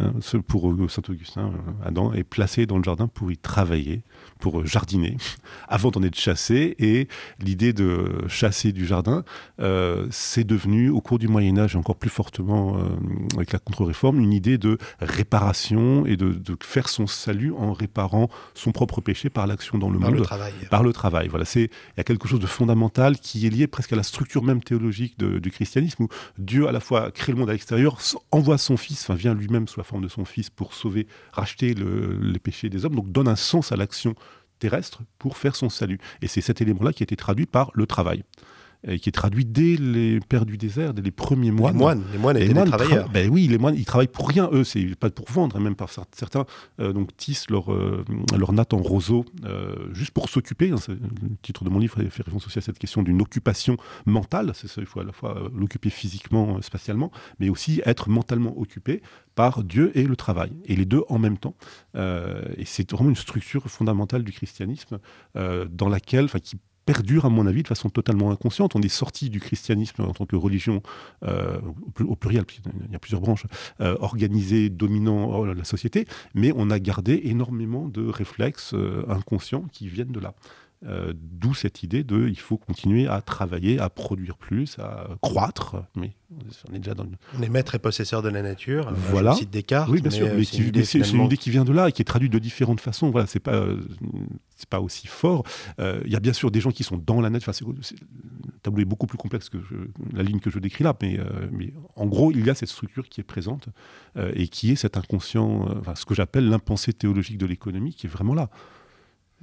Hein, 0.00 0.12
pour 0.46 0.70
euh, 0.70 0.88
Saint 0.88 1.02
Augustin, 1.08 1.46
euh, 1.46 1.72
Adam 1.84 2.12
est 2.12 2.24
placé 2.24 2.66
dans 2.66 2.76
le 2.76 2.84
jardin 2.84 3.08
pour 3.08 3.32
y 3.32 3.36
travailler, 3.36 4.02
pour 4.38 4.60
euh, 4.60 4.64
jardiner, 4.64 5.16
avant 5.68 5.90
d'en 5.90 6.02
être 6.02 6.18
chassé. 6.18 6.76
Et 6.78 7.08
l'idée 7.40 7.72
de 7.72 8.24
chasser 8.28 8.72
du 8.72 8.86
jardin, 8.86 9.24
c'est 10.10 10.44
devenu, 10.44 10.90
au 10.90 11.00
cours 11.00 11.18
du 11.18 11.28
Moyen 11.28 11.58
Âge, 11.58 11.74
et 11.74 11.78
encore 11.78 11.96
plus 11.96 12.10
fortement 12.10 12.78
avec 13.34 13.52
la 13.52 13.58
contre-réforme, 13.58 14.20
une 14.20 14.32
idée 14.32 14.58
de 14.58 14.78
réparation 15.00 16.06
et 16.06 16.16
de, 16.16 16.38
faire 16.62 16.88
son 16.88 17.06
salut 17.06 17.52
en 17.52 17.72
réparant 17.72 18.28
son 18.54 18.72
propre 18.72 19.00
péché 19.00 19.30
par 19.30 19.46
l'action 19.46 19.78
dans 19.78 19.90
le 19.90 19.98
par 19.98 20.10
monde. 20.10 20.18
Le 20.18 20.24
travail. 20.24 20.52
Par 20.70 20.82
le 20.82 20.92
travail. 20.92 21.28
Voilà, 21.28 21.44
c'est 21.44 21.64
il 21.64 21.98
y 21.98 22.00
a 22.00 22.04
quelque 22.04 22.28
chose 22.28 22.40
de 22.40 22.46
fondamental 22.46 23.18
qui 23.18 23.46
est 23.46 23.50
lié 23.50 23.66
presque 23.66 23.92
à 23.92 23.96
la 23.96 24.02
structure 24.02 24.42
même 24.42 24.62
théologique 24.62 25.18
du 25.18 25.50
christianisme, 25.50 26.04
où 26.04 26.08
Dieu 26.38 26.68
à 26.68 26.72
la 26.72 26.80
fois 26.80 27.10
crée 27.10 27.32
le 27.32 27.38
monde 27.38 27.50
à 27.50 27.52
l'extérieur, 27.52 27.98
envoie 28.30 28.58
son 28.58 28.76
Fils, 28.76 29.02
enfin 29.02 29.14
vient 29.14 29.34
lui-même 29.34 29.66
la 29.78 29.84
forme 29.88 30.02
de 30.02 30.08
son 30.08 30.24
Fils 30.24 30.50
pour 30.50 30.74
sauver, 30.74 31.06
racheter 31.32 31.74
les 31.74 32.38
péchés 32.38 32.68
des 32.68 32.84
hommes, 32.84 32.94
donc 32.94 33.10
donne 33.10 33.28
un 33.28 33.36
sens 33.36 33.72
à 33.72 33.76
l'action 33.76 34.14
terrestre 34.58 35.02
pour 35.18 35.36
faire 35.36 35.56
son 35.56 35.68
salut. 35.68 35.98
Et 36.22 36.28
c'est 36.28 36.40
cet 36.40 36.60
élément-là 36.60 36.92
qui 36.92 37.02
a 37.02 37.04
été 37.04 37.16
traduit 37.16 37.46
par 37.46 37.70
le 37.74 37.86
travail 37.86 38.24
et 38.86 38.98
qui 39.00 39.08
est 39.08 39.12
traduit 39.12 39.44
dès 39.44 39.76
les 39.76 40.20
pères 40.20 40.46
du 40.46 40.56
désert, 40.56 40.94
dès 40.94 41.02
les 41.02 41.10
premiers 41.10 41.50
moines. 41.50 41.74
Les 41.74 41.78
moines, 41.78 42.04
les 42.12 42.18
moines 42.18 42.36
étaient 42.36 42.54
des 42.54 42.64
travailleurs. 42.64 43.08
ben 43.08 43.28
oui, 43.28 43.48
les 43.48 43.58
moines, 43.58 43.74
ils 43.74 43.84
travaillent 43.84 44.06
pour 44.06 44.28
rien, 44.28 44.48
eux, 44.52 44.62
c'est 44.62 44.94
pas 44.94 45.10
pour 45.10 45.28
vendre, 45.30 45.56
hein, 45.56 45.60
même 45.60 45.74
par 45.74 45.90
certains, 45.90 46.44
euh, 46.80 46.92
donc 46.92 47.16
tissent 47.16 47.50
leur, 47.50 47.72
euh, 47.72 48.04
leur 48.36 48.52
natte 48.52 48.74
en 48.74 48.78
roseau, 48.78 49.24
euh, 49.44 49.92
juste 49.92 50.12
pour 50.12 50.28
s'occuper. 50.28 50.70
Hein, 50.70 50.76
le 50.88 51.36
titre 51.42 51.64
de 51.64 51.70
mon 51.70 51.80
livre 51.80 51.96
fait 51.96 52.02
référence 52.02 52.46
aussi 52.46 52.58
à 52.58 52.62
cette 52.62 52.78
question 52.78 53.02
d'une 53.02 53.20
occupation 53.20 53.76
mentale, 54.06 54.52
c'est 54.54 54.68
ça, 54.68 54.80
il 54.80 54.86
faut 54.86 55.00
à 55.00 55.04
la 55.04 55.12
fois 55.12 55.50
l'occuper 55.54 55.90
physiquement, 55.90 56.62
spatialement, 56.62 57.10
mais 57.40 57.48
aussi 57.48 57.82
être 57.84 58.08
mentalement 58.08 58.56
occupé 58.58 59.02
par 59.34 59.64
Dieu 59.64 59.90
et 59.96 60.04
le 60.04 60.16
travail, 60.16 60.52
et 60.66 60.76
les 60.76 60.84
deux 60.84 61.02
en 61.08 61.18
même 61.18 61.38
temps. 61.38 61.54
et 61.94 62.64
c'est 62.64 62.90
vraiment 62.92 63.10
une 63.10 63.16
structure 63.16 63.68
fondamentale 63.68 64.22
du 64.22 64.32
christianisme 64.32 64.98
dans 65.34 65.88
laquelle, 65.88 66.24
enfin, 66.26 66.40
qui 66.40 66.56
perdure, 66.88 67.26
à 67.26 67.28
mon 67.28 67.46
avis, 67.46 67.62
de 67.62 67.68
façon 67.68 67.90
totalement 67.90 68.30
inconsciente. 68.30 68.74
On 68.74 68.80
est 68.80 68.88
sorti 68.88 69.28
du 69.28 69.40
christianisme 69.40 70.00
en 70.04 70.14
tant 70.14 70.24
que 70.24 70.36
religion, 70.36 70.82
euh, 71.22 71.60
au 72.00 72.16
pluriel, 72.16 72.44
il 72.86 72.92
y 72.92 72.96
a 72.96 72.98
plusieurs 72.98 73.20
branches, 73.20 73.44
euh, 73.82 73.94
organisée, 74.00 74.70
dominant 74.70 75.44
la 75.44 75.64
société, 75.64 76.06
mais 76.34 76.50
on 76.56 76.70
a 76.70 76.78
gardé 76.78 77.20
énormément 77.24 77.88
de 77.88 78.08
réflexes 78.08 78.72
euh, 78.72 79.04
inconscients 79.10 79.66
qui 79.70 79.86
viennent 79.88 80.12
de 80.12 80.20
là. 80.20 80.32
Euh, 80.86 81.12
d'où 81.12 81.54
cette 81.54 81.82
idée 81.82 82.04
de 82.04 82.28
il 82.28 82.38
faut 82.38 82.56
continuer 82.56 83.08
à 83.08 83.20
travailler, 83.20 83.80
à 83.80 83.90
produire 83.90 84.36
plus, 84.36 84.78
à 84.78 85.08
croître. 85.20 85.74
Mais 85.96 86.12
on 86.70 86.72
est 86.72 86.78
déjà 86.78 86.94
dans 86.94 87.04
On 87.36 87.42
est 87.42 87.48
maître 87.48 87.74
et 87.74 87.80
possesseur 87.80 88.22
de 88.22 88.28
la 88.28 88.42
nature. 88.42 88.86
Euh, 88.86 88.92
voilà. 89.10 89.32
Je 89.32 89.38
cite 89.38 89.50
Descartes. 89.50 89.90
Oui, 89.90 90.00
bien 90.00 90.12
sûr. 90.12 90.28
Mais, 90.32 90.44
c'est 90.44 90.58
une, 91.10 91.24
idée 91.24 91.36
qui 91.36 91.50
vient 91.50 91.64
de 91.64 91.72
là 91.72 91.88
et 91.88 91.92
qui 91.92 92.00
est 92.00 92.04
traduite 92.04 92.32
de 92.32 92.38
différentes 92.38 92.80
façons. 92.80 93.10
Voilà, 93.10 93.26
c'est 93.26 93.40
pas 93.40 93.66
c'est 94.54 94.68
pas 94.68 94.80
aussi 94.80 95.08
fort. 95.08 95.42
Euh, 95.80 96.00
il 96.04 96.12
y 96.12 96.16
a 96.16 96.20
bien 96.20 96.32
sûr 96.32 96.52
des 96.52 96.60
gens 96.60 96.70
qui 96.70 96.84
sont 96.84 96.96
dans 96.96 97.20
la 97.20 97.30
nature. 97.30 97.52
Enfin, 97.56 97.66
le 97.66 98.60
tableau 98.62 98.80
est 98.80 98.84
beaucoup 98.84 99.08
plus 99.08 99.18
complexe 99.18 99.48
que 99.48 99.58
la 100.12 100.22
ligne 100.22 100.38
que 100.38 100.50
je 100.50 100.60
décris 100.60 100.84
là, 100.84 100.94
mais, 101.02 101.18
mais 101.50 101.74
en 101.96 102.06
gros, 102.06 102.30
il 102.30 102.46
y 102.46 102.50
a 102.50 102.54
cette 102.54 102.68
structure 102.68 103.08
qui 103.08 103.20
est 103.20 103.24
présente 103.24 103.68
et 104.16 104.46
qui 104.46 104.70
est 104.70 104.76
cet 104.76 104.96
inconscient, 104.96 105.68
enfin, 105.80 105.96
ce 105.96 106.06
que 106.06 106.14
j'appelle 106.14 106.48
l'impensé 106.48 106.92
théologique 106.92 107.38
de 107.38 107.46
l'économie, 107.46 107.94
qui 107.94 108.06
est 108.06 108.10
vraiment 108.10 108.34
là. 108.34 108.48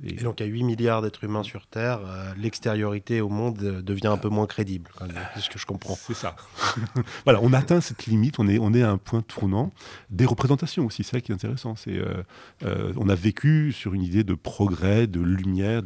Et, 0.03 0.15
donc, 0.15 0.41
à 0.41 0.45
8 0.45 0.63
milliards 0.63 1.01
d'êtres 1.01 1.23
humains 1.23 1.43
sur 1.43 1.67
Terre, 1.67 2.01
euh, 2.05 2.33
l'extériorité 2.37 3.21
au 3.21 3.29
monde 3.29 3.61
euh, 3.63 3.81
devient 3.81 4.07
un 4.07 4.17
peu 4.17 4.27
moins 4.27 4.45
crédible, 4.45 4.91
c'est 5.33 5.41
ce 5.41 5.49
que 5.49 5.57
je 5.57 5.65
comprends. 5.65 5.95
C'est 5.95 6.13
ça. 6.13 6.35
voilà, 7.23 7.39
on 7.41 7.53
atteint 7.53 7.79
cette 7.79 8.05
limite, 8.05 8.37
on 8.39 8.47
est, 8.47 8.59
on 8.59 8.73
est 8.73 8.83
à 8.83 8.91
un 8.91 8.97
point 8.97 9.21
tournant. 9.21 9.71
Des 10.09 10.25
représentations 10.25 10.85
aussi, 10.85 11.03
c'est 11.03 11.11
ça 11.11 11.21
qui 11.21 11.31
est 11.31 11.35
intéressant. 11.35 11.75
C'est, 11.75 11.97
euh, 11.97 12.93
on 12.97 13.07
a 13.07 13.15
vécu 13.15 13.71
sur 13.71 13.93
une 13.93 14.03
idée 14.03 14.25
de 14.25 14.33
progrès, 14.33 15.07
de 15.07 15.21
lumière, 15.21 15.81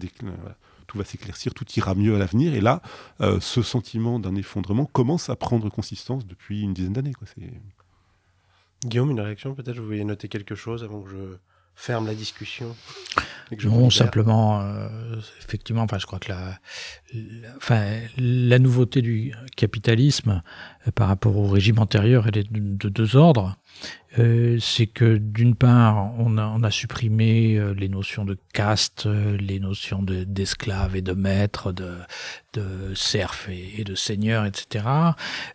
tout 0.87 0.97
va 0.97 1.05
s'éclaircir, 1.05 1.53
tout 1.53 1.65
ira 1.75 1.93
mieux 1.93 2.15
à 2.15 2.17
l'avenir. 2.17 2.55
Et 2.55 2.61
là, 2.61 2.81
ce 3.19 3.61
sentiment 3.61 4.19
d'un 4.19 4.35
effondrement 4.35 4.85
commence 4.85 5.29
à 5.29 5.35
prendre 5.35 5.69
consistance 5.69 6.25
depuis 6.25 6.61
une 6.61 6.73
dizaine 6.73 6.93
d'années. 6.93 7.13
Guillaume, 8.83 9.11
une 9.11 9.21
réaction 9.21 9.53
peut-être? 9.53 9.77
Vous 9.77 9.85
voulez 9.85 10.03
noter 10.03 10.29
quelque 10.29 10.55
chose 10.55 10.83
avant 10.83 11.01
que 11.01 11.09
je 11.09 11.37
ferme 11.75 12.07
la 12.07 12.15
discussion? 12.15 12.75
Non, 13.65 13.89
simplement, 13.89 14.61
euh, 14.61 15.15
effectivement, 15.41 15.81
enfin, 15.81 15.97
je 15.97 16.05
crois 16.05 16.19
que 16.19 16.29
la, 16.29 16.59
enfin, 17.57 17.83
la 18.17 18.59
nouveauté 18.59 19.01
du 19.01 19.33
capitalisme 19.55 20.43
euh, 20.87 20.91
par 20.91 21.07
rapport 21.07 21.35
au 21.35 21.47
régime 21.47 21.79
antérieur, 21.79 22.27
elle 22.27 22.37
est 22.37 22.51
de, 22.51 22.89
deux 22.89 23.15
ordres. 23.15 23.57
Euh, 24.17 24.57
c'est 24.59 24.87
que 24.87 25.17
d'une 25.17 25.55
part, 25.55 26.11
on 26.19 26.37
a, 26.37 26.45
on 26.45 26.63
a 26.63 26.71
supprimé 26.71 27.59
les 27.75 27.89
notions 27.89 28.25
de 28.25 28.37
caste, 28.53 29.05
les 29.07 29.59
notions 29.59 30.03
d'esclaves 30.03 30.95
et 30.95 31.01
de 31.01 31.13
maîtres, 31.13 31.71
de, 31.71 31.97
de 32.53 32.93
serfs 32.93 33.49
et, 33.49 33.81
et, 33.81 33.83
de 33.83 33.95
seigneurs, 33.95 34.45
etc. 34.45 34.85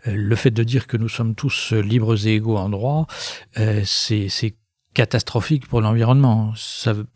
le 0.07 0.37
fait 0.37 0.51
de 0.51 0.63
dire 0.63 0.87
que 0.87 0.97
nous 0.97 1.09
sommes 1.09 1.35
tous 1.35 1.73
libres 1.73 2.27
et 2.27 2.35
égaux 2.35 2.57
en 2.57 2.71
droit, 2.71 3.07
c'est 3.85 4.55
catastrophique 4.95 5.67
pour 5.69 5.81
l'environnement. 5.81 6.55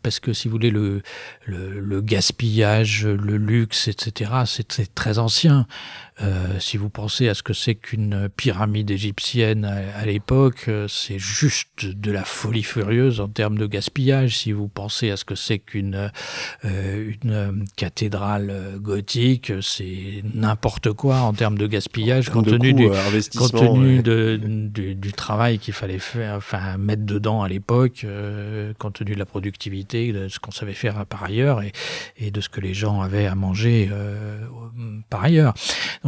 Parce 0.02 0.20
que 0.20 0.32
si 0.32 0.48
vous 0.48 0.52
voulez, 0.52 0.70
le, 0.70 1.02
le, 1.46 2.00
gaspillage, 2.00 3.06
le 3.06 3.36
luxe, 3.36 3.88
etc., 3.88 4.32
c'est 4.44 4.94
très 4.94 5.18
ancien. 5.18 5.66
Euh, 6.20 6.58
si 6.58 6.76
vous 6.76 6.90
pensez 6.90 7.28
à 7.28 7.34
ce 7.34 7.42
que 7.42 7.52
c'est 7.52 7.76
qu'une 7.76 8.28
pyramide 8.36 8.90
égyptienne 8.90 9.64
à, 9.64 10.04
l'époque, 10.04 10.64
euh, 10.68 10.88
c'est 10.88 11.18
juste 11.18 11.86
de 11.86 12.10
la 12.10 12.24
folie 12.24 12.64
furieuse 12.64 13.20
en 13.20 13.28
termes 13.28 13.56
de 13.56 13.66
gaspillage. 13.66 14.38
Si 14.38 14.52
vous 14.52 14.68
pensez 14.68 15.10
à 15.10 15.16
ce 15.16 15.24
que 15.24 15.36
c'est 15.36 15.58
qu'une 15.58 16.10
euh, 16.64 17.12
une 17.22 17.64
cathédrale 17.76 18.78
gothique, 18.80 19.52
c'est 19.62 20.22
n'importe 20.34 20.92
quoi 20.92 21.20
en 21.20 21.32
termes 21.32 21.58
de 21.58 21.66
gaspillage 21.66 22.30
compte 22.30 22.46
tenu, 22.46 22.72
du, 22.72 22.88
compte 23.36 23.52
tenu 23.52 24.02
de, 24.02 24.40
du, 24.42 24.94
du, 24.94 25.12
travail 25.12 25.58
qu'il 25.58 25.74
fallait 25.74 25.98
faire, 25.98 26.34
enfin 26.34 26.76
mettre 26.78 27.04
dedans 27.04 27.42
à 27.42 27.48
l'époque, 27.48 28.04
compte 28.78 28.94
tenu 28.94 29.14
de 29.14 29.18
la 29.18 29.26
productivité, 29.26 30.12
de 30.12 30.28
ce 30.28 30.38
qu'on 30.40 30.50
savait 30.50 30.72
faire 30.72 31.06
par 31.06 31.22
ailleurs 31.24 31.62
et, 31.62 31.72
et, 32.16 32.30
de 32.30 32.40
ce 32.40 32.48
que 32.48 32.60
les 32.60 32.74
gens 32.74 33.00
avaient 33.00 33.26
à 33.26 33.34
manger 33.34 33.90
par 35.10 35.22
ailleurs. 35.22 35.54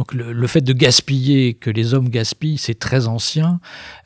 le, 0.13 0.47
fait 0.47 0.61
de 0.61 0.73
gaspiller, 0.73 1.53
que 1.53 1.69
les 1.69 1.93
hommes 1.93 2.09
gaspillent, 2.09 2.57
c'est 2.57 2.77
très 2.77 3.07
ancien, 3.07 3.59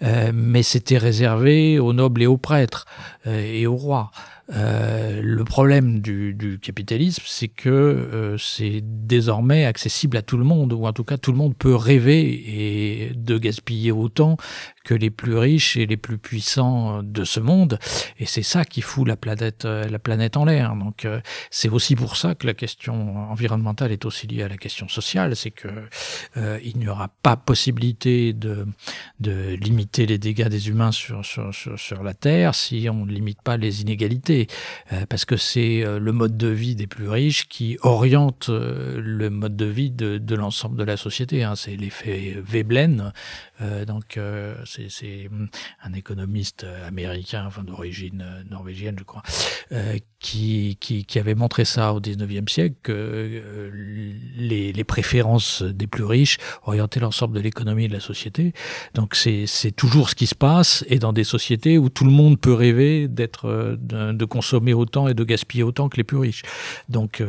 euh, 0.04 0.32
mais 0.34 0.64
c'était 0.64 0.98
réservé 0.98 1.80
aux 1.80 1.94
nobles 1.94 2.24
et 2.24 2.28
aux 2.28 2.38
prêtres 2.38 2.86
euh, 3.28 3.42
et 3.42 3.68
aux 3.68 3.76
rois. 3.76 4.12
Euh, 4.54 5.22
le 5.24 5.44
problème 5.44 6.02
du, 6.02 6.60
capitalisme, 6.62 7.24
c'est 7.26 7.48
que 7.48 8.36
c'est 8.40 8.82
désormais 8.84 9.66
accessible 9.66 10.18
à 10.18 10.22
tout 10.22 10.38
le 10.38 10.44
monde, 10.44 10.74
ou 10.74 10.86
en 10.86 10.94
tout 10.94 11.04
cas 11.04 11.18
tout 11.18 11.32
le 11.32 11.38
monde 11.38 11.56
peut 11.56 11.76
rêver 11.76 13.12
de 13.16 13.38
gaspiller 13.38 13.92
autant 13.92 14.38
que 14.86 14.94
les 14.94 15.10
plus 15.10 15.36
riches 15.36 15.76
et 15.76 15.86
les 15.86 15.98
plus 15.98 16.18
puissants 16.18 17.04
de 17.04 17.24
ce 17.26 17.40
monde. 17.40 17.80
Et 18.20 18.26
c'est 18.26 18.44
ça 18.44 18.64
qui 18.64 18.82
fout 18.82 19.06
la 19.08 19.18
planète, 19.18 19.66
euh, 19.66 19.90
la 19.90 20.00
planète 20.00 20.38
en 20.38 20.46
l'air. 20.46 20.76
Donc 20.76 21.04
euh, 21.04 21.20
c'est 21.50 21.70
aussi 21.70 21.96
pour 21.96 22.16
ça 22.16 22.36
que 22.36 22.48
la 22.48 22.54
question 22.54 23.30
environnementale 23.32 23.92
est 23.92 24.06
aussi 24.06 24.28
liée 24.28 24.44
à 24.44 24.48
la 24.48 24.58
question 24.58 24.88
sociale. 24.88 25.36
C'est 25.36 25.52
que 25.52 25.68
euh, 26.38 26.60
il 26.64 26.78
n'y 26.78 26.88
aura 26.88 27.10
pas 27.24 27.36
possibilité 27.36 28.32
de, 28.32 28.68
de 29.20 29.56
limiter 29.56 30.06
les 30.06 30.20
dégâts 30.20 30.48
des 30.48 30.70
humains 30.70 30.92
sur, 30.92 31.26
sur, 31.26 31.52
sur, 31.54 32.04
la 32.04 32.14
Terre 32.14 32.54
si 32.54 32.88
on 32.90 33.06
ne 33.06 33.12
limite 33.12 33.42
pas 33.42 33.58
les 33.58 33.82
inégalités. 33.82 34.48
parce 35.10 35.26
que 35.26 35.38
c'est 35.38 35.84
le 35.84 36.12
mode 36.12 36.38
de 36.38 36.48
vie 36.48 36.76
des 36.76 36.86
plus 36.86 37.10
riches 37.10 37.48
qui 37.48 37.78
oriente 37.82 38.50
le 38.50 39.30
mode 39.30 39.56
de 39.56 39.66
vie 39.66 39.90
de, 39.90 40.20
de 40.20 40.36
l'ensemble 40.36 40.78
de 40.78 40.84
la 40.84 40.98
société. 40.98 41.44
Hein. 41.44 41.56
C'est 41.56 41.76
l'effet 41.76 42.38
Veblen. 42.46 43.12
donc 43.88 44.20
c'est 44.90 45.30
un 45.84 45.94
économiste 45.94 46.66
américain, 46.86 47.46
enfin 47.48 47.64
d'origine 47.64 48.24
euh, 48.26 48.44
norvégienne, 48.50 48.96
je 48.98 49.04
crois, 49.04 49.24
euh, 49.72 49.98
qui, 50.20 50.78
qui, 50.80 51.20
avait 51.20 51.36
montré 51.36 51.66
ça 51.66 51.94
au 51.94 52.00
19e 52.00 52.50
siècle, 52.50 52.76
que 52.84 52.92
euh, 52.94 53.72
les, 54.38 54.84
préférences 54.84 55.64
des 55.64 55.88
plus 55.88 56.04
riches 56.04 56.38
orientaient 56.64 57.00
l'ensemble 57.00 57.36
de 57.36 57.40
l'économie 57.40 57.86
et 57.86 57.88
de 57.88 57.94
la 57.94 58.00
société. 58.00 58.54
Donc 58.94 59.16
c'est 59.16 59.48
toujours 59.76 60.10
ce 60.10 60.16
qui 60.16 60.28
se 60.28 60.36
passe, 60.36 60.86
et 60.88 61.00
dans 61.00 61.14
des 61.14 61.24
sociétés 61.24 61.78
où 61.78 61.90
tout 61.90 62.06
le 62.06 62.12
monde 62.12 62.40
peut 62.40 62.54
rêver 62.54 63.08
d'être, 63.08 63.78
de, 63.80 64.12
de, 64.12 64.26
consommer 64.26 64.74
autant 64.74 65.08
et 65.08 65.14
de 65.14 65.24
gaspiller 65.24 65.64
autant 65.64 65.90
que 65.90 65.98
les 65.98 66.04
plus 66.04 66.18
riches. 66.18 66.44
Donc 66.90 67.22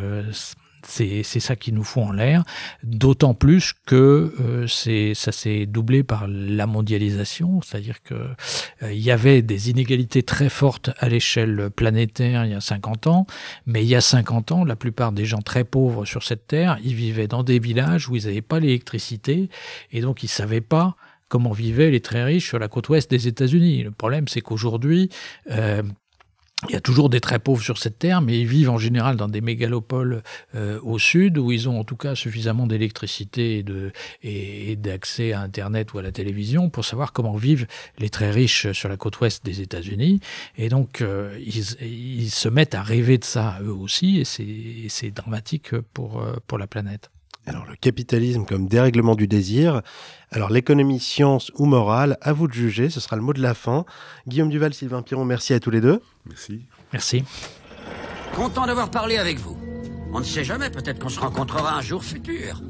c'est 0.88 1.22
ça 1.22 1.56
qui 1.56 1.72
nous 1.72 1.84
fout 1.84 2.04
en 2.04 2.12
l'air, 2.12 2.44
d'autant 2.82 3.34
plus 3.34 3.72
que 3.86 4.34
euh, 4.40 5.14
ça 5.14 5.32
s'est 5.32 5.66
doublé 5.66 6.02
par 6.02 6.26
la 6.28 6.66
mondialisation, 6.66 7.60
c'est-à-dire 7.62 8.02
qu'il 8.02 8.16
euh, 8.82 8.92
y 8.92 9.10
avait 9.10 9.42
des 9.42 9.70
inégalités 9.70 10.22
très 10.22 10.48
fortes 10.48 10.90
à 10.98 11.08
l'échelle 11.08 11.70
planétaire 11.70 12.44
il 12.44 12.52
y 12.52 12.54
a 12.54 12.60
50 12.60 13.06
ans, 13.06 13.26
mais 13.66 13.82
il 13.82 13.88
y 13.88 13.94
a 13.94 14.00
50 14.00 14.52
ans, 14.52 14.64
la 14.64 14.76
plupart 14.76 15.12
des 15.12 15.24
gens 15.24 15.42
très 15.42 15.64
pauvres 15.64 16.04
sur 16.04 16.22
cette 16.22 16.46
terre, 16.46 16.78
ils 16.82 16.94
vivaient 16.94 17.28
dans 17.28 17.42
des 17.42 17.58
villages 17.58 18.08
où 18.08 18.16
ils 18.16 18.26
n'avaient 18.26 18.42
pas 18.42 18.60
l'électricité, 18.60 19.48
et 19.92 20.00
donc 20.00 20.22
ils 20.22 20.26
ne 20.26 20.30
savaient 20.30 20.60
pas 20.60 20.96
comment 21.28 21.52
vivaient 21.52 21.90
les 21.90 22.00
très 22.00 22.24
riches 22.24 22.46
sur 22.46 22.58
la 22.58 22.68
côte 22.68 22.88
ouest 22.88 23.10
des 23.10 23.28
États-Unis. 23.28 23.82
Le 23.82 23.90
problème, 23.90 24.28
c'est 24.28 24.40
qu'aujourd'hui, 24.40 25.10
euh, 25.50 25.82
il 26.68 26.72
y 26.72 26.76
a 26.76 26.80
toujours 26.80 27.10
des 27.10 27.20
très 27.20 27.38
pauvres 27.38 27.62
sur 27.62 27.76
cette 27.76 27.98
terre, 27.98 28.22
mais 28.22 28.40
ils 28.40 28.46
vivent 28.46 28.70
en 28.70 28.78
général 28.78 29.16
dans 29.16 29.28
des 29.28 29.42
mégalopoles 29.42 30.22
euh, 30.54 30.80
au 30.82 30.98
sud, 30.98 31.36
où 31.36 31.52
ils 31.52 31.68
ont 31.68 31.78
en 31.78 31.84
tout 31.84 31.96
cas 31.96 32.14
suffisamment 32.14 32.66
d'électricité 32.66 33.62
et, 34.22 34.76
d'accès 34.76 35.32
à 35.32 35.40
Internet 35.40 35.92
ou 35.92 35.98
à 35.98 36.02
la 36.02 36.12
télévision 36.12 36.70
pour 36.70 36.84
savoir 36.84 37.12
comment 37.12 37.36
vivent 37.36 37.66
les 37.98 38.08
très 38.08 38.30
riches 38.30 38.72
sur 38.72 38.88
la 38.88 38.96
côte 38.96 39.20
ouest 39.20 39.44
des 39.44 39.60
États-Unis. 39.60 40.20
Et 40.56 40.70
donc, 40.70 41.02
euh, 41.02 41.38
ils, 41.44 42.30
se 42.30 42.48
mettent 42.48 42.74
à 42.74 42.82
rêver 42.82 43.18
de 43.18 43.24
ça 43.24 43.58
eux 43.62 43.72
aussi, 43.72 44.20
et 44.20 44.88
c'est 44.88 45.10
dramatique 45.10 45.74
euh, 45.74 45.82
pour 45.92 46.58
la 46.58 46.66
planète. 46.66 47.10
Alors 47.46 47.64
le 47.64 47.76
capitalisme 47.76 48.44
comme 48.44 48.66
dérèglement 48.66 49.14
du 49.14 49.28
désir. 49.28 49.82
Alors 50.32 50.50
l'économie 50.50 51.00
science 51.00 51.52
ou 51.56 51.66
morale, 51.66 52.18
à 52.20 52.32
vous 52.32 52.48
de 52.48 52.52
juger, 52.52 52.90
ce 52.90 53.00
sera 53.00 53.16
le 53.16 53.22
mot 53.22 53.32
de 53.32 53.40
la 53.40 53.54
fin. 53.54 53.84
Guillaume 54.26 54.50
Duval, 54.50 54.74
Sylvain 54.74 55.02
Piron, 55.02 55.24
merci 55.24 55.54
à 55.54 55.60
tous 55.60 55.70
les 55.70 55.80
deux. 55.80 56.02
Merci. 56.26 56.66
Merci. 56.92 57.24
Content 58.34 58.66
d'avoir 58.66 58.90
parlé 58.90 59.16
avec 59.16 59.38
vous. 59.38 59.56
On 60.12 60.18
ne 60.18 60.24
sait 60.24 60.44
jamais, 60.44 60.70
peut-être 60.70 60.98
qu'on 60.98 61.08
se 61.08 61.20
rencontrera 61.20 61.76
un 61.76 61.80
jour 61.80 62.02
futur. 62.02 62.60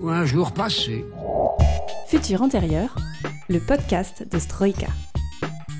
Ou 0.00 0.10
un 0.10 0.26
jour 0.26 0.52
passé. 0.52 1.04
Futur 2.08 2.42
antérieur, 2.42 2.94
le 3.48 3.58
podcast 3.58 4.26
de 4.30 4.38
Stroïka. 4.38 4.88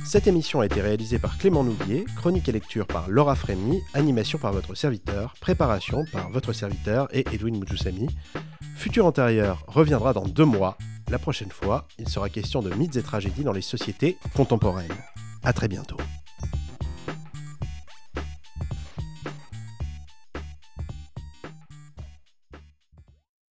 Cette 0.07 0.27
émission 0.29 0.61
a 0.61 0.66
été 0.66 0.81
réalisée 0.81 1.18
par 1.18 1.37
Clément 1.37 1.64
Nouvier, 1.64 2.05
chronique 2.16 2.49
et 2.49 2.53
lecture 2.53 2.87
par 2.87 3.09
Laura 3.11 3.35
Frémy, 3.35 3.81
animation 3.93 4.39
par 4.39 4.53
votre 4.53 4.74
serviteur, 4.74 5.35
préparation 5.41 6.05
par 6.12 6.31
votre 6.31 6.53
serviteur 6.53 7.09
et 7.12 7.24
Edwin 7.33 7.59
Moudjoussami. 7.59 8.09
Futur 8.77 9.07
antérieur 9.07 9.64
reviendra 9.66 10.12
dans 10.12 10.27
deux 10.27 10.45
mois. 10.45 10.77
La 11.11 11.18
prochaine 11.18 11.51
fois, 11.51 11.89
il 11.99 12.09
sera 12.09 12.29
question 12.29 12.62
de 12.62 12.72
mythes 12.74 12.97
et 12.97 13.03
tragédies 13.03 13.43
dans 13.43 13.53
les 13.53 13.62
sociétés 13.62 14.16
contemporaines. 14.35 14.93
A 15.43 15.53
très 15.53 15.66
bientôt. 15.66 15.97